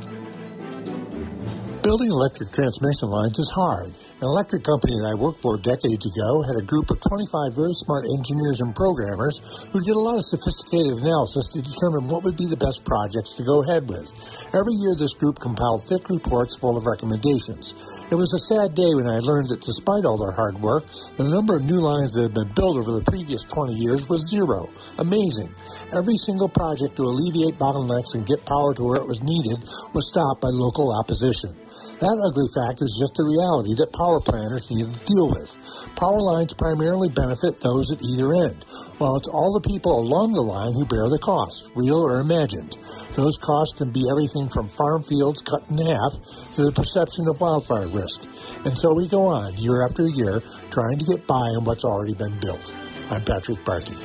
Building 1.82 2.10
electric 2.10 2.52
transmission 2.52 3.08
lines 3.08 3.38
is 3.38 3.50
hard. 3.54 3.92
An 4.18 4.26
electric 4.26 4.66
company 4.66 4.98
that 4.98 5.14
I 5.14 5.20
worked 5.22 5.46
for 5.46 5.54
decades 5.62 6.02
ago 6.02 6.42
had 6.42 6.58
a 6.58 6.66
group 6.66 6.90
of 6.90 6.98
25 6.98 7.54
very 7.54 7.70
smart 7.70 8.02
engineers 8.02 8.58
and 8.58 8.74
programmers 8.74 9.38
who 9.70 9.78
did 9.78 9.94
a 9.94 10.02
lot 10.02 10.18
of 10.18 10.26
sophisticated 10.26 10.98
analysis 10.98 11.54
to 11.54 11.62
determine 11.62 12.10
what 12.10 12.26
would 12.26 12.34
be 12.34 12.50
the 12.50 12.58
best 12.58 12.82
projects 12.82 13.38
to 13.38 13.46
go 13.46 13.62
ahead 13.62 13.86
with. 13.86 14.10
Every 14.50 14.74
year, 14.74 14.98
this 14.98 15.14
group 15.14 15.38
compiled 15.38 15.86
thick 15.86 16.10
reports 16.10 16.58
full 16.58 16.74
of 16.74 16.90
recommendations. 16.90 17.78
It 18.10 18.18
was 18.18 18.34
a 18.34 18.42
sad 18.50 18.74
day 18.74 18.90
when 18.90 19.06
I 19.06 19.22
learned 19.22 19.54
that 19.54 19.62
despite 19.62 20.02
all 20.02 20.18
their 20.18 20.34
hard 20.34 20.58
work, 20.58 20.90
the 21.14 21.30
number 21.30 21.54
of 21.54 21.62
new 21.62 21.78
lines 21.78 22.18
that 22.18 22.26
had 22.26 22.34
been 22.34 22.50
built 22.58 22.74
over 22.74 22.98
the 22.98 23.06
previous 23.06 23.46
20 23.46 23.70
years 23.78 24.10
was 24.10 24.26
zero. 24.26 24.66
Amazing. 24.98 25.54
Every 25.94 26.18
single 26.18 26.50
project 26.50 26.98
to 26.98 27.06
alleviate 27.06 27.54
bottlenecks 27.54 28.18
and 28.18 28.26
get 28.26 28.42
power 28.42 28.74
to 28.74 28.82
where 28.82 28.98
it 28.98 29.06
was 29.06 29.22
needed 29.22 29.62
was 29.94 30.10
stopped 30.10 30.42
by 30.42 30.50
local 30.50 30.90
opposition. 30.90 31.54
That 31.98 32.14
ugly 32.14 32.46
fact 32.54 32.78
is 32.78 32.94
just 32.94 33.18
a 33.18 33.26
reality 33.26 33.74
that 33.74 33.90
power 33.90 34.22
planners 34.22 34.70
need 34.70 34.86
to 34.86 35.02
deal 35.02 35.26
with. 35.34 35.58
Power 35.98 36.22
lines 36.22 36.54
primarily 36.54 37.10
benefit 37.10 37.58
those 37.58 37.90
at 37.90 37.98
either 38.06 38.30
end, 38.38 38.62
while 39.02 39.18
it's 39.18 39.26
all 39.26 39.50
the 39.50 39.66
people 39.66 39.98
along 39.98 40.30
the 40.30 40.46
line 40.46 40.78
who 40.78 40.86
bear 40.86 41.10
the 41.10 41.18
cost, 41.18 41.74
real 41.74 41.98
or 41.98 42.22
imagined. 42.22 42.78
Those 43.18 43.34
costs 43.34 43.74
can 43.74 43.90
be 43.90 44.06
everything 44.06 44.46
from 44.46 44.70
farm 44.70 45.02
fields 45.02 45.42
cut 45.42 45.66
in 45.66 45.82
half 45.82 46.14
to 46.54 46.70
the 46.70 46.72
perception 46.72 47.26
of 47.26 47.42
wildfire 47.42 47.90
risk. 47.90 48.22
And 48.62 48.78
so 48.78 48.94
we 48.94 49.10
go 49.10 49.26
on, 49.26 49.58
year 49.58 49.82
after 49.82 50.06
year, 50.06 50.38
trying 50.70 51.02
to 51.02 51.04
get 51.04 51.26
by 51.26 51.50
on 51.58 51.66
what's 51.66 51.84
already 51.84 52.14
been 52.14 52.38
built. 52.38 52.62
I'm 53.10 53.26
Patrick 53.26 53.58
Barkey. 53.66 53.98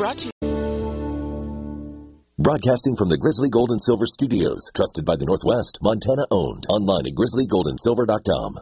Brought 0.00 0.16
to 0.24 0.32
you. 0.32 0.33
Broadcasting 2.44 2.94
from 2.94 3.08
the 3.08 3.16
Grizzly 3.16 3.48
Gold 3.48 3.70
and 3.70 3.80
Silver 3.80 4.04
Studios, 4.04 4.70
trusted 4.74 5.06
by 5.06 5.16
the 5.16 5.24
Northwest, 5.24 5.78
Montana 5.80 6.26
owned. 6.30 6.66
Online 6.68 7.06
at 7.06 7.14
grizzlygoldandsilver.com. 7.14 8.60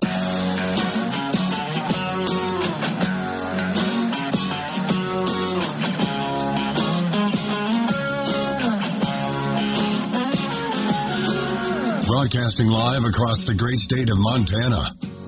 Broadcasting 12.07 12.68
live 12.68 13.04
across 13.04 13.42
the 13.42 13.57
great 13.59 13.80
state 13.80 14.11
of 14.11 14.16
Montana. 14.20 14.78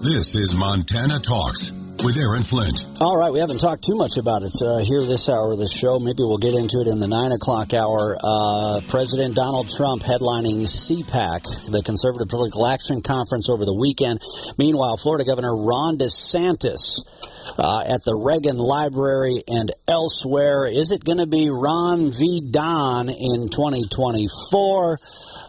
This 0.00 0.36
is 0.36 0.54
Montana 0.54 1.18
Talks 1.18 1.72
with 2.04 2.18
Aaron 2.18 2.42
Flint. 2.42 2.84
All 3.00 3.16
right, 3.16 3.32
we 3.32 3.40
haven't 3.40 3.58
talked 3.58 3.82
too 3.82 3.96
much 3.96 4.18
about 4.18 4.42
it 4.42 4.52
uh, 4.60 4.84
here 4.84 5.00
this 5.00 5.26
hour 5.30 5.52
of 5.52 5.58
the 5.58 5.66
show. 5.66 5.98
Maybe 5.98 6.20
we'll 6.20 6.36
get 6.36 6.52
into 6.52 6.84
it 6.84 6.86
in 6.86 7.00
the 7.00 7.08
9 7.08 7.32
o'clock 7.32 7.72
hour. 7.72 8.14
Uh, 8.22 8.80
President 8.88 9.34
Donald 9.34 9.72
Trump 9.72 10.02
headlining 10.02 10.68
CPAC, 10.68 11.72
the 11.72 11.82
Conservative 11.82 12.28
Political 12.28 12.66
Action 12.66 13.00
Conference, 13.00 13.48
over 13.48 13.64
the 13.64 13.74
weekend. 13.74 14.20
Meanwhile, 14.58 14.98
Florida 14.98 15.24
Governor 15.24 15.56
Ron 15.56 15.96
DeSantis 15.96 17.08
uh, 17.58 17.84
at 17.88 18.04
the 18.04 18.14
Reagan 18.14 18.58
Library 18.58 19.42
and 19.48 19.70
elsewhere. 19.88 20.66
Is 20.66 20.90
it 20.90 21.04
going 21.04 21.18
to 21.18 21.26
be 21.26 21.50
Ron 21.50 22.10
v. 22.10 22.40
Don 22.50 23.08
in 23.08 23.48
2024? 23.48 24.98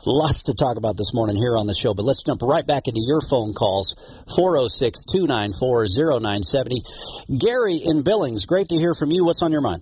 Lots 0.05 0.43
to 0.43 0.53
talk 0.53 0.77
about 0.77 0.97
this 0.97 1.13
morning 1.13 1.35
here 1.35 1.57
on 1.57 1.67
the 1.67 1.73
show, 1.73 1.93
but 1.93 2.03
let's 2.03 2.23
jump 2.23 2.41
right 2.41 2.65
back 2.65 2.87
into 2.87 3.01
your 3.01 3.21
phone 3.21 3.53
calls 3.53 3.95
406 4.35 5.03
294 5.05 6.21
0970. 6.21 6.81
Gary 7.39 7.79
in 7.83 8.03
Billings, 8.03 8.45
great 8.45 8.67
to 8.69 8.75
hear 8.75 8.93
from 8.93 9.11
you. 9.11 9.25
What's 9.25 9.41
on 9.41 9.51
your 9.51 9.61
mind? 9.61 9.81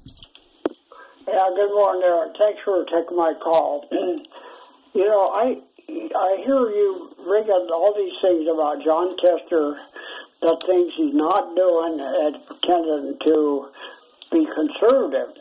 Yeah, 1.28 1.50
good 1.56 1.74
morning, 1.74 2.04
Eric. 2.06 2.38
Thanks 2.42 2.62
for 2.64 2.86
taking 2.86 3.18
my 3.18 3.34
call. 3.44 3.88
you 4.94 5.08
know, 5.08 5.30
I 5.34 5.60
I 5.90 6.38
hear 6.46 6.70
you 6.70 7.10
ringing 7.26 7.68
all 7.74 7.94
these 7.96 8.14
things 8.22 8.48
about 8.48 8.84
Jon 8.84 9.16
Tester, 9.18 9.76
the 10.44 10.60
things 10.68 10.92
he's 11.00 11.16
not 11.16 11.56
doing 11.56 12.04
and 12.04 12.36
pretending 12.46 13.16
to 13.24 13.72
be 14.32 14.44
conservative. 14.52 15.32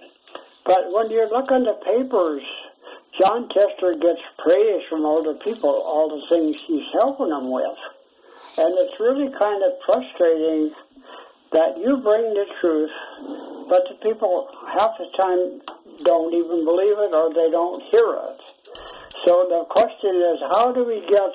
But 0.64 0.94
when 0.94 1.11
you 1.11 1.26
look 1.26 1.50
in 1.50 1.66
the 1.66 1.74
papers, 1.82 2.42
Jon 3.20 3.48
Tester 3.50 3.98
gets 3.98 4.22
praise 4.38 4.82
from 4.88 5.05
other 5.05 5.34
people, 5.42 5.68
all 5.68 6.09
the 6.09 6.22
things 6.30 6.57
he's 6.66 6.86
helping 7.03 7.28
them 7.28 7.50
with. 7.50 7.80
And 8.57 8.72
it's 8.78 8.94
really 9.00 9.28
kind 9.40 9.61
of 9.66 9.72
frustrating 9.84 10.70
that 11.53 11.76
you 11.76 11.98
bring 12.00 12.32
the 12.32 12.46
truth, 12.61 12.94
but 13.68 13.82
the 13.90 13.98
people 14.00 14.48
half 14.78 14.96
the 14.96 15.09
time 15.20 15.61
don't 16.05 16.32
even 16.32 16.64
believe 16.64 16.96
it 16.96 17.12
or 17.12 17.28
they 17.34 17.50
don't 17.50 17.82
hear 17.90 18.09
it. 18.32 18.40
So 19.26 19.46
the 19.50 19.64
question 19.68 20.16
is, 20.16 20.38
how 20.55 20.72
do 20.72 20.84
we 20.84 21.05
get, 21.11 21.30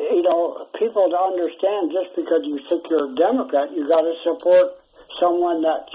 you 0.00 0.22
know, 0.22 0.66
people 0.78 1.08
to 1.08 1.18
understand 1.18 1.92
just 1.92 2.16
because 2.16 2.42
you 2.44 2.58
think 2.68 2.84
you're 2.88 3.12
a 3.12 3.14
Democrat, 3.14 3.70
you 3.72 3.88
got 3.88 4.00
to 4.00 4.14
support 4.24 4.72
someone 5.20 5.62
that's 5.62 5.94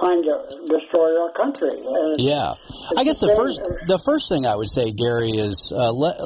trying 0.00 0.22
to 0.22 0.34
destroy 0.68 1.20
our 1.20 1.32
country. 1.32 1.70
And 1.70 2.20
Yeah, 2.20 2.54
I 2.96 3.04
guess 3.04 3.20
the 3.20 3.34
first 3.36 3.62
the 3.86 4.00
first 4.04 4.28
thing 4.28 4.46
I 4.46 4.54
would 4.54 4.68
say, 4.68 4.92
Gary, 4.92 5.30
is 5.30 5.72
uh, 5.74 5.92
let 5.92 6.16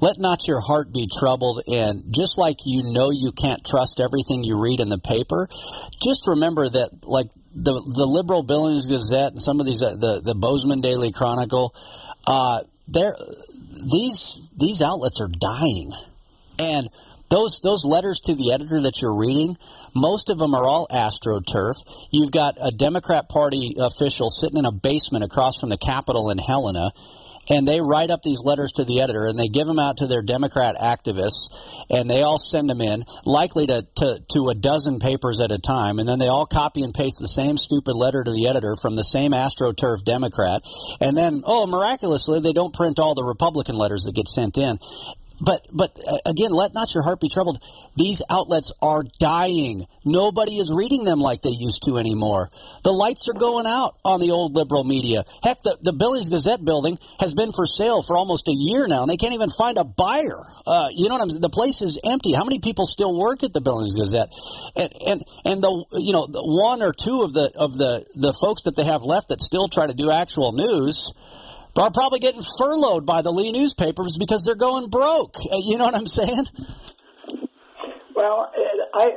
let 0.00 0.18
not 0.18 0.46
your 0.46 0.60
heart 0.60 0.92
be 0.92 1.08
troubled, 1.08 1.62
and 1.66 2.04
just 2.10 2.38
like 2.38 2.56
you 2.64 2.82
know 2.84 3.10
you 3.10 3.32
can't 3.32 3.64
trust 3.64 4.00
everything 4.00 4.44
you 4.44 4.60
read 4.60 4.80
in 4.80 4.88
the 4.88 4.98
paper, 4.98 5.48
just 6.02 6.26
remember 6.26 6.68
that 6.68 6.90
like 7.02 7.30
the 7.54 7.72
the 7.72 8.06
liberal 8.06 8.42
Billings 8.42 8.86
Gazette 8.86 9.32
and 9.32 9.40
some 9.40 9.60
of 9.60 9.66
these 9.66 9.82
uh, 9.82 9.96
the 9.96 10.22
the 10.24 10.34
Bozeman 10.34 10.80
Daily 10.80 11.12
Chronicle, 11.12 11.74
uh, 12.26 12.60
they're 12.86 13.14
these 13.90 14.48
these 14.56 14.82
outlets 14.82 15.20
are 15.20 15.28
dying, 15.28 15.90
and 16.58 16.88
those 17.30 17.60
those 17.60 17.84
letters 17.84 18.20
to 18.24 18.34
the 18.34 18.52
editor 18.52 18.80
that 18.80 19.02
you're 19.02 19.14
reading, 19.14 19.56
most 19.94 20.30
of 20.30 20.38
them 20.38 20.54
are 20.54 20.66
all 20.66 20.86
astroturf. 20.88 21.76
You've 22.10 22.32
got 22.32 22.56
a 22.62 22.70
Democrat 22.70 23.28
Party 23.28 23.74
official 23.78 24.30
sitting 24.30 24.58
in 24.58 24.64
a 24.64 24.72
basement 24.72 25.24
across 25.24 25.60
from 25.60 25.68
the 25.68 25.76
Capitol 25.76 26.30
in 26.30 26.38
Helena, 26.38 26.90
and 27.50 27.66
they 27.66 27.80
write 27.80 28.10
up 28.10 28.22
these 28.22 28.42
letters 28.44 28.72
to 28.72 28.84
the 28.84 29.00
editor 29.00 29.26
and 29.26 29.38
they 29.38 29.48
give 29.48 29.66
them 29.66 29.78
out 29.78 29.98
to 29.98 30.06
their 30.06 30.22
Democrat 30.22 30.76
activists, 30.76 31.52
and 31.90 32.08
they 32.08 32.22
all 32.22 32.38
send 32.38 32.68
them 32.68 32.80
in, 32.80 33.04
likely 33.24 33.66
to, 33.66 33.86
to, 33.96 34.18
to 34.32 34.48
a 34.48 34.54
dozen 34.54 34.98
papers 34.98 35.40
at 35.40 35.52
a 35.52 35.58
time, 35.58 35.98
and 35.98 36.08
then 36.08 36.18
they 36.18 36.28
all 36.28 36.46
copy 36.46 36.82
and 36.82 36.94
paste 36.94 37.18
the 37.20 37.28
same 37.28 37.56
stupid 37.56 37.94
letter 37.94 38.22
to 38.24 38.32
the 38.32 38.48
editor 38.48 38.74
from 38.80 38.96
the 38.96 39.04
same 39.04 39.32
astroturf 39.32 40.04
Democrat, 40.04 40.62
and 41.00 41.16
then, 41.16 41.42
oh, 41.44 41.66
miraculously, 41.66 42.40
they 42.40 42.52
don't 42.52 42.74
print 42.74 42.98
all 42.98 43.14
the 43.14 43.24
Republican 43.24 43.76
letters 43.76 44.04
that 44.04 44.14
get 44.14 44.28
sent 44.28 44.56
in. 44.58 44.78
But 45.40 45.66
but 45.72 45.96
uh, 45.98 46.30
again, 46.30 46.50
let 46.50 46.74
not 46.74 46.94
your 46.94 47.04
heart 47.04 47.20
be 47.20 47.28
troubled. 47.28 47.62
These 47.96 48.22
outlets 48.28 48.72
are 48.82 49.02
dying. 49.18 49.86
Nobody 50.04 50.58
is 50.58 50.72
reading 50.72 51.04
them 51.04 51.20
like 51.20 51.42
they 51.42 51.50
used 51.50 51.84
to 51.84 51.98
anymore. 51.98 52.48
The 52.82 52.92
lights 52.92 53.28
are 53.28 53.34
going 53.34 53.66
out 53.66 53.96
on 54.04 54.20
the 54.20 54.32
old 54.32 54.54
liberal 54.54 54.84
media. 54.84 55.22
Heck, 55.42 55.62
the, 55.62 55.78
the 55.80 55.92
Billings 55.92 56.28
Gazette 56.28 56.64
building 56.64 56.98
has 57.20 57.34
been 57.34 57.52
for 57.52 57.66
sale 57.66 58.02
for 58.02 58.16
almost 58.16 58.48
a 58.48 58.52
year 58.52 58.88
now, 58.88 59.02
and 59.02 59.10
they 59.10 59.16
can't 59.16 59.34
even 59.34 59.50
find 59.50 59.78
a 59.78 59.84
buyer. 59.84 60.42
Uh, 60.66 60.88
you 60.94 61.08
know 61.08 61.14
what 61.14 61.22
I'm? 61.22 61.40
The 61.40 61.50
place 61.50 61.82
is 61.82 62.00
empty. 62.04 62.32
How 62.32 62.44
many 62.44 62.58
people 62.58 62.86
still 62.86 63.16
work 63.16 63.44
at 63.44 63.52
the 63.52 63.60
Billings 63.60 63.94
Gazette? 63.94 64.32
And 64.76 64.92
and 65.06 65.24
and 65.44 65.62
the 65.62 65.84
you 65.92 66.12
know 66.12 66.26
the 66.26 66.42
one 66.42 66.82
or 66.82 66.92
two 66.92 67.22
of 67.22 67.32
the 67.32 67.52
of 67.56 67.78
the 67.78 68.04
the 68.16 68.32
folks 68.32 68.62
that 68.62 68.74
they 68.74 68.84
have 68.84 69.02
left 69.02 69.28
that 69.28 69.40
still 69.40 69.68
try 69.68 69.86
to 69.86 69.94
do 69.94 70.10
actual 70.10 70.52
news 70.52 71.12
are 71.80 71.90
probably 71.92 72.18
getting 72.18 72.42
furloughed 72.58 73.06
by 73.06 73.22
the 73.22 73.30
Lee 73.30 73.52
newspapers 73.52 74.16
because 74.18 74.44
they're 74.44 74.54
going 74.54 74.88
broke. 74.88 75.36
Uh, 75.50 75.58
You 75.64 75.78
know 75.78 75.84
what 75.84 75.94
I'm 75.94 76.06
saying? 76.06 76.46
Well, 78.14 78.50
I, 78.94 79.14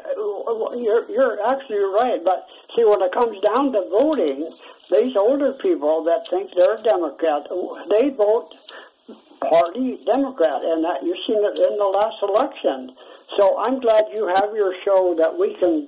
you're, 0.77 1.09
you're 1.09 1.37
actually 1.49 1.81
right, 1.97 2.21
but 2.23 2.45
see, 2.75 2.85
when 2.85 3.01
it 3.01 3.11
comes 3.13 3.37
down 3.49 3.71
to 3.73 3.81
voting, 3.89 4.45
these 4.91 5.15
older 5.17 5.53
people 5.61 6.03
that 6.05 6.27
think 6.29 6.51
they're 6.57 6.83
Democrat, 6.83 7.49
they 7.97 8.09
vote 8.09 8.53
party 9.49 9.97
Democrat, 10.05 10.61
and 10.61 10.85
that 10.85 11.01
you've 11.01 11.17
seen 11.25 11.41
it 11.41 11.57
in 11.57 11.77
the 11.77 11.91
last 11.97 12.21
election. 12.21 12.93
So 13.39 13.57
I'm 13.57 13.79
glad 13.79 14.05
you 14.13 14.29
have 14.35 14.53
your 14.53 14.75
show 14.85 15.15
that 15.17 15.33
we 15.33 15.55
can 15.59 15.87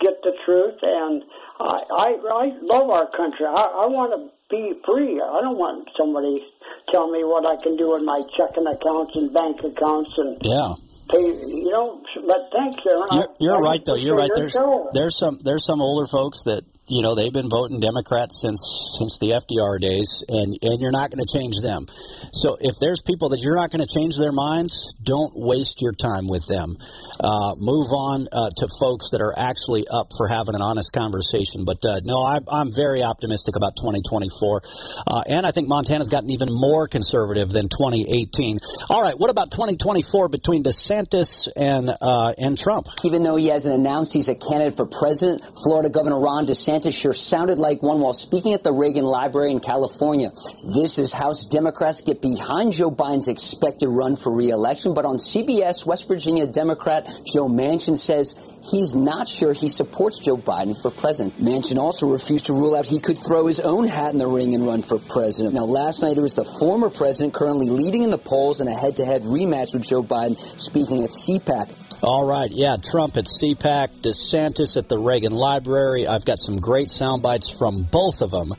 get 0.00 0.22
the 0.22 0.32
truth, 0.46 0.78
and 0.80 1.24
I, 1.60 1.76
I, 1.92 2.08
I 2.30 2.44
love 2.62 2.88
our 2.88 3.10
country. 3.10 3.44
I, 3.44 3.84
I 3.84 3.86
want 3.86 4.12
to 4.16 4.35
be 4.50 4.72
free. 4.86 5.20
I 5.20 5.40
don't 5.42 5.58
want 5.58 5.88
somebody 5.98 6.44
tell 6.92 7.10
me 7.10 7.24
what 7.24 7.50
I 7.50 7.56
can 7.62 7.76
do 7.76 7.92
with 7.92 8.04
my 8.04 8.22
checking 8.36 8.66
accounts 8.66 9.14
and 9.16 9.32
bank 9.32 9.58
accounts 9.64 10.14
and 10.18 10.38
Yeah. 10.44 10.74
pay, 11.10 11.18
you 11.26 11.70
know, 11.70 12.00
but 12.26 12.48
thanks, 12.52 12.86
Aaron. 12.86 13.04
You're, 13.12 13.28
you're 13.40 13.56
I 13.56 13.70
right, 13.70 13.84
though. 13.84 13.94
You're 13.96 14.16
right. 14.16 14.30
There's 14.34 14.52
show. 14.52 14.88
there's 14.92 15.16
some 15.18 15.38
there's 15.42 15.64
some 15.66 15.80
older 15.80 16.06
folks 16.06 16.44
that 16.44 16.62
you 16.88 17.02
know 17.02 17.14
they've 17.14 17.32
been 17.32 17.50
voting 17.50 17.80
Democrat 17.80 18.32
since 18.32 18.62
since 18.98 19.18
the 19.18 19.34
FDR 19.34 19.80
days, 19.80 20.22
and 20.28 20.56
and 20.62 20.80
you're 20.80 20.94
not 20.94 21.10
going 21.10 21.24
to 21.24 21.26
change 21.26 21.58
them. 21.62 21.86
So 22.32 22.56
if 22.60 22.76
there's 22.80 23.02
people 23.02 23.30
that 23.30 23.40
you're 23.42 23.56
not 23.56 23.70
going 23.70 23.82
to 23.82 23.90
change 23.90 24.16
their 24.16 24.32
minds, 24.32 24.94
don't 25.02 25.32
waste 25.34 25.82
your 25.82 25.92
time 25.92 26.28
with 26.28 26.46
them. 26.46 26.76
Uh, 27.18 27.54
move 27.58 27.90
on 27.90 28.28
uh, 28.30 28.50
to 28.54 28.68
folks 28.78 29.10
that 29.10 29.20
are 29.20 29.34
actually 29.36 29.84
up 29.90 30.08
for 30.16 30.28
having 30.28 30.54
an 30.54 30.62
honest 30.62 30.92
conversation. 30.92 31.64
But 31.64 31.82
uh, 31.82 32.00
no, 32.04 32.22
I, 32.22 32.38
I'm 32.46 32.70
very 32.70 33.02
optimistic 33.02 33.56
about 33.56 33.74
2024, 33.76 34.62
uh, 35.06 35.22
and 35.28 35.46
I 35.46 35.50
think 35.50 35.66
Montana's 35.66 36.10
gotten 36.10 36.30
even 36.30 36.48
more 36.50 36.86
conservative 36.86 37.50
than 37.50 37.66
2018. 37.66 38.58
All 38.90 39.02
right, 39.02 39.18
what 39.18 39.30
about 39.30 39.50
2024 39.50 40.28
between 40.28 40.62
DeSantis 40.62 41.48
and 41.56 41.90
uh, 41.90 42.32
and 42.38 42.56
Trump? 42.56 42.86
Even 43.02 43.22
though 43.22 43.36
he 43.36 43.48
hasn't 43.48 43.74
announced 43.74 44.14
he's 44.14 44.28
a 44.28 44.36
candidate 44.36 44.76
for 44.76 44.86
president, 44.86 45.42
Florida 45.64 45.90
Governor 45.90 46.20
Ron 46.20 46.46
DeSantis 46.46 46.75
sure 46.84 47.12
sounded 47.12 47.58
like 47.58 47.82
one 47.82 48.00
while 48.00 48.12
speaking 48.12 48.52
at 48.52 48.62
the 48.62 48.72
Reagan 48.72 49.04
Library 49.04 49.50
in 49.50 49.60
California. 49.60 50.30
This 50.64 50.98
is 50.98 51.12
House 51.12 51.44
Democrats 51.44 52.00
get 52.00 52.20
behind 52.20 52.72
Joe 52.72 52.90
Biden's 52.90 53.28
expected 53.28 53.88
run 53.88 54.16
for 54.16 54.34
re-election, 54.34 54.94
but 54.94 55.04
on 55.04 55.16
CBS, 55.16 55.86
West 55.86 56.08
Virginia 56.08 56.46
Democrat 56.46 57.06
Joe 57.26 57.48
Manchin 57.48 57.96
says 57.96 58.34
he's 58.70 58.94
not 58.94 59.28
sure 59.28 59.52
he 59.52 59.68
supports 59.68 60.18
Joe 60.18 60.36
Biden 60.36 60.80
for 60.80 60.90
president. 60.90 61.38
Manchin 61.40 61.78
also 61.78 62.08
refused 62.08 62.46
to 62.46 62.52
rule 62.52 62.74
out 62.74 62.86
he 62.86 63.00
could 63.00 63.18
throw 63.18 63.46
his 63.46 63.60
own 63.60 63.86
hat 63.86 64.12
in 64.12 64.18
the 64.18 64.26
ring 64.26 64.54
and 64.54 64.66
run 64.66 64.82
for 64.82 64.98
president. 64.98 65.54
Now, 65.54 65.64
last 65.64 66.02
night 66.02 66.18
it 66.18 66.20
was 66.20 66.34
the 66.34 66.44
former 66.44 66.90
president 66.90 67.34
currently 67.34 67.70
leading 67.70 68.02
in 68.02 68.10
the 68.10 68.18
polls 68.18 68.60
in 68.60 68.68
a 68.68 68.74
head-to-head 68.74 69.22
rematch 69.22 69.74
with 69.74 69.82
Joe 69.82 70.02
Biden 70.02 70.36
speaking 70.58 71.02
at 71.02 71.10
CPAC. 71.10 71.85
All 72.02 72.28
right, 72.28 72.50
yeah, 72.50 72.76
Trump 72.82 73.16
at 73.16 73.24
CPAC, 73.24 73.88
DeSantis 74.02 74.76
at 74.76 74.88
the 74.88 74.98
Reagan 74.98 75.32
Library. 75.32 76.06
I've 76.06 76.26
got 76.26 76.38
some 76.38 76.58
great 76.58 76.90
sound 76.90 77.22
bites 77.22 77.48
from 77.48 77.82
both 77.82 78.20
of 78.20 78.30
them 78.30 78.52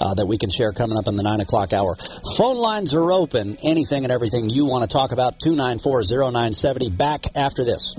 uh, 0.00 0.14
that 0.14 0.26
we 0.26 0.38
can 0.38 0.50
share 0.50 0.72
coming 0.72 0.98
up 0.98 1.06
in 1.06 1.14
the 1.14 1.22
9 1.22 1.40
o'clock 1.40 1.72
hour. 1.72 1.94
Phone 2.36 2.56
lines 2.56 2.92
are 2.94 3.12
open. 3.12 3.56
Anything 3.62 4.04
and 4.04 4.12
everything 4.12 4.50
you 4.50 4.66
want 4.66 4.82
to 4.82 4.92
talk 4.92 5.12
about, 5.12 5.38
294 5.38 6.02
0970. 6.02 6.90
Back 6.90 7.26
after 7.36 7.64
this. 7.64 7.94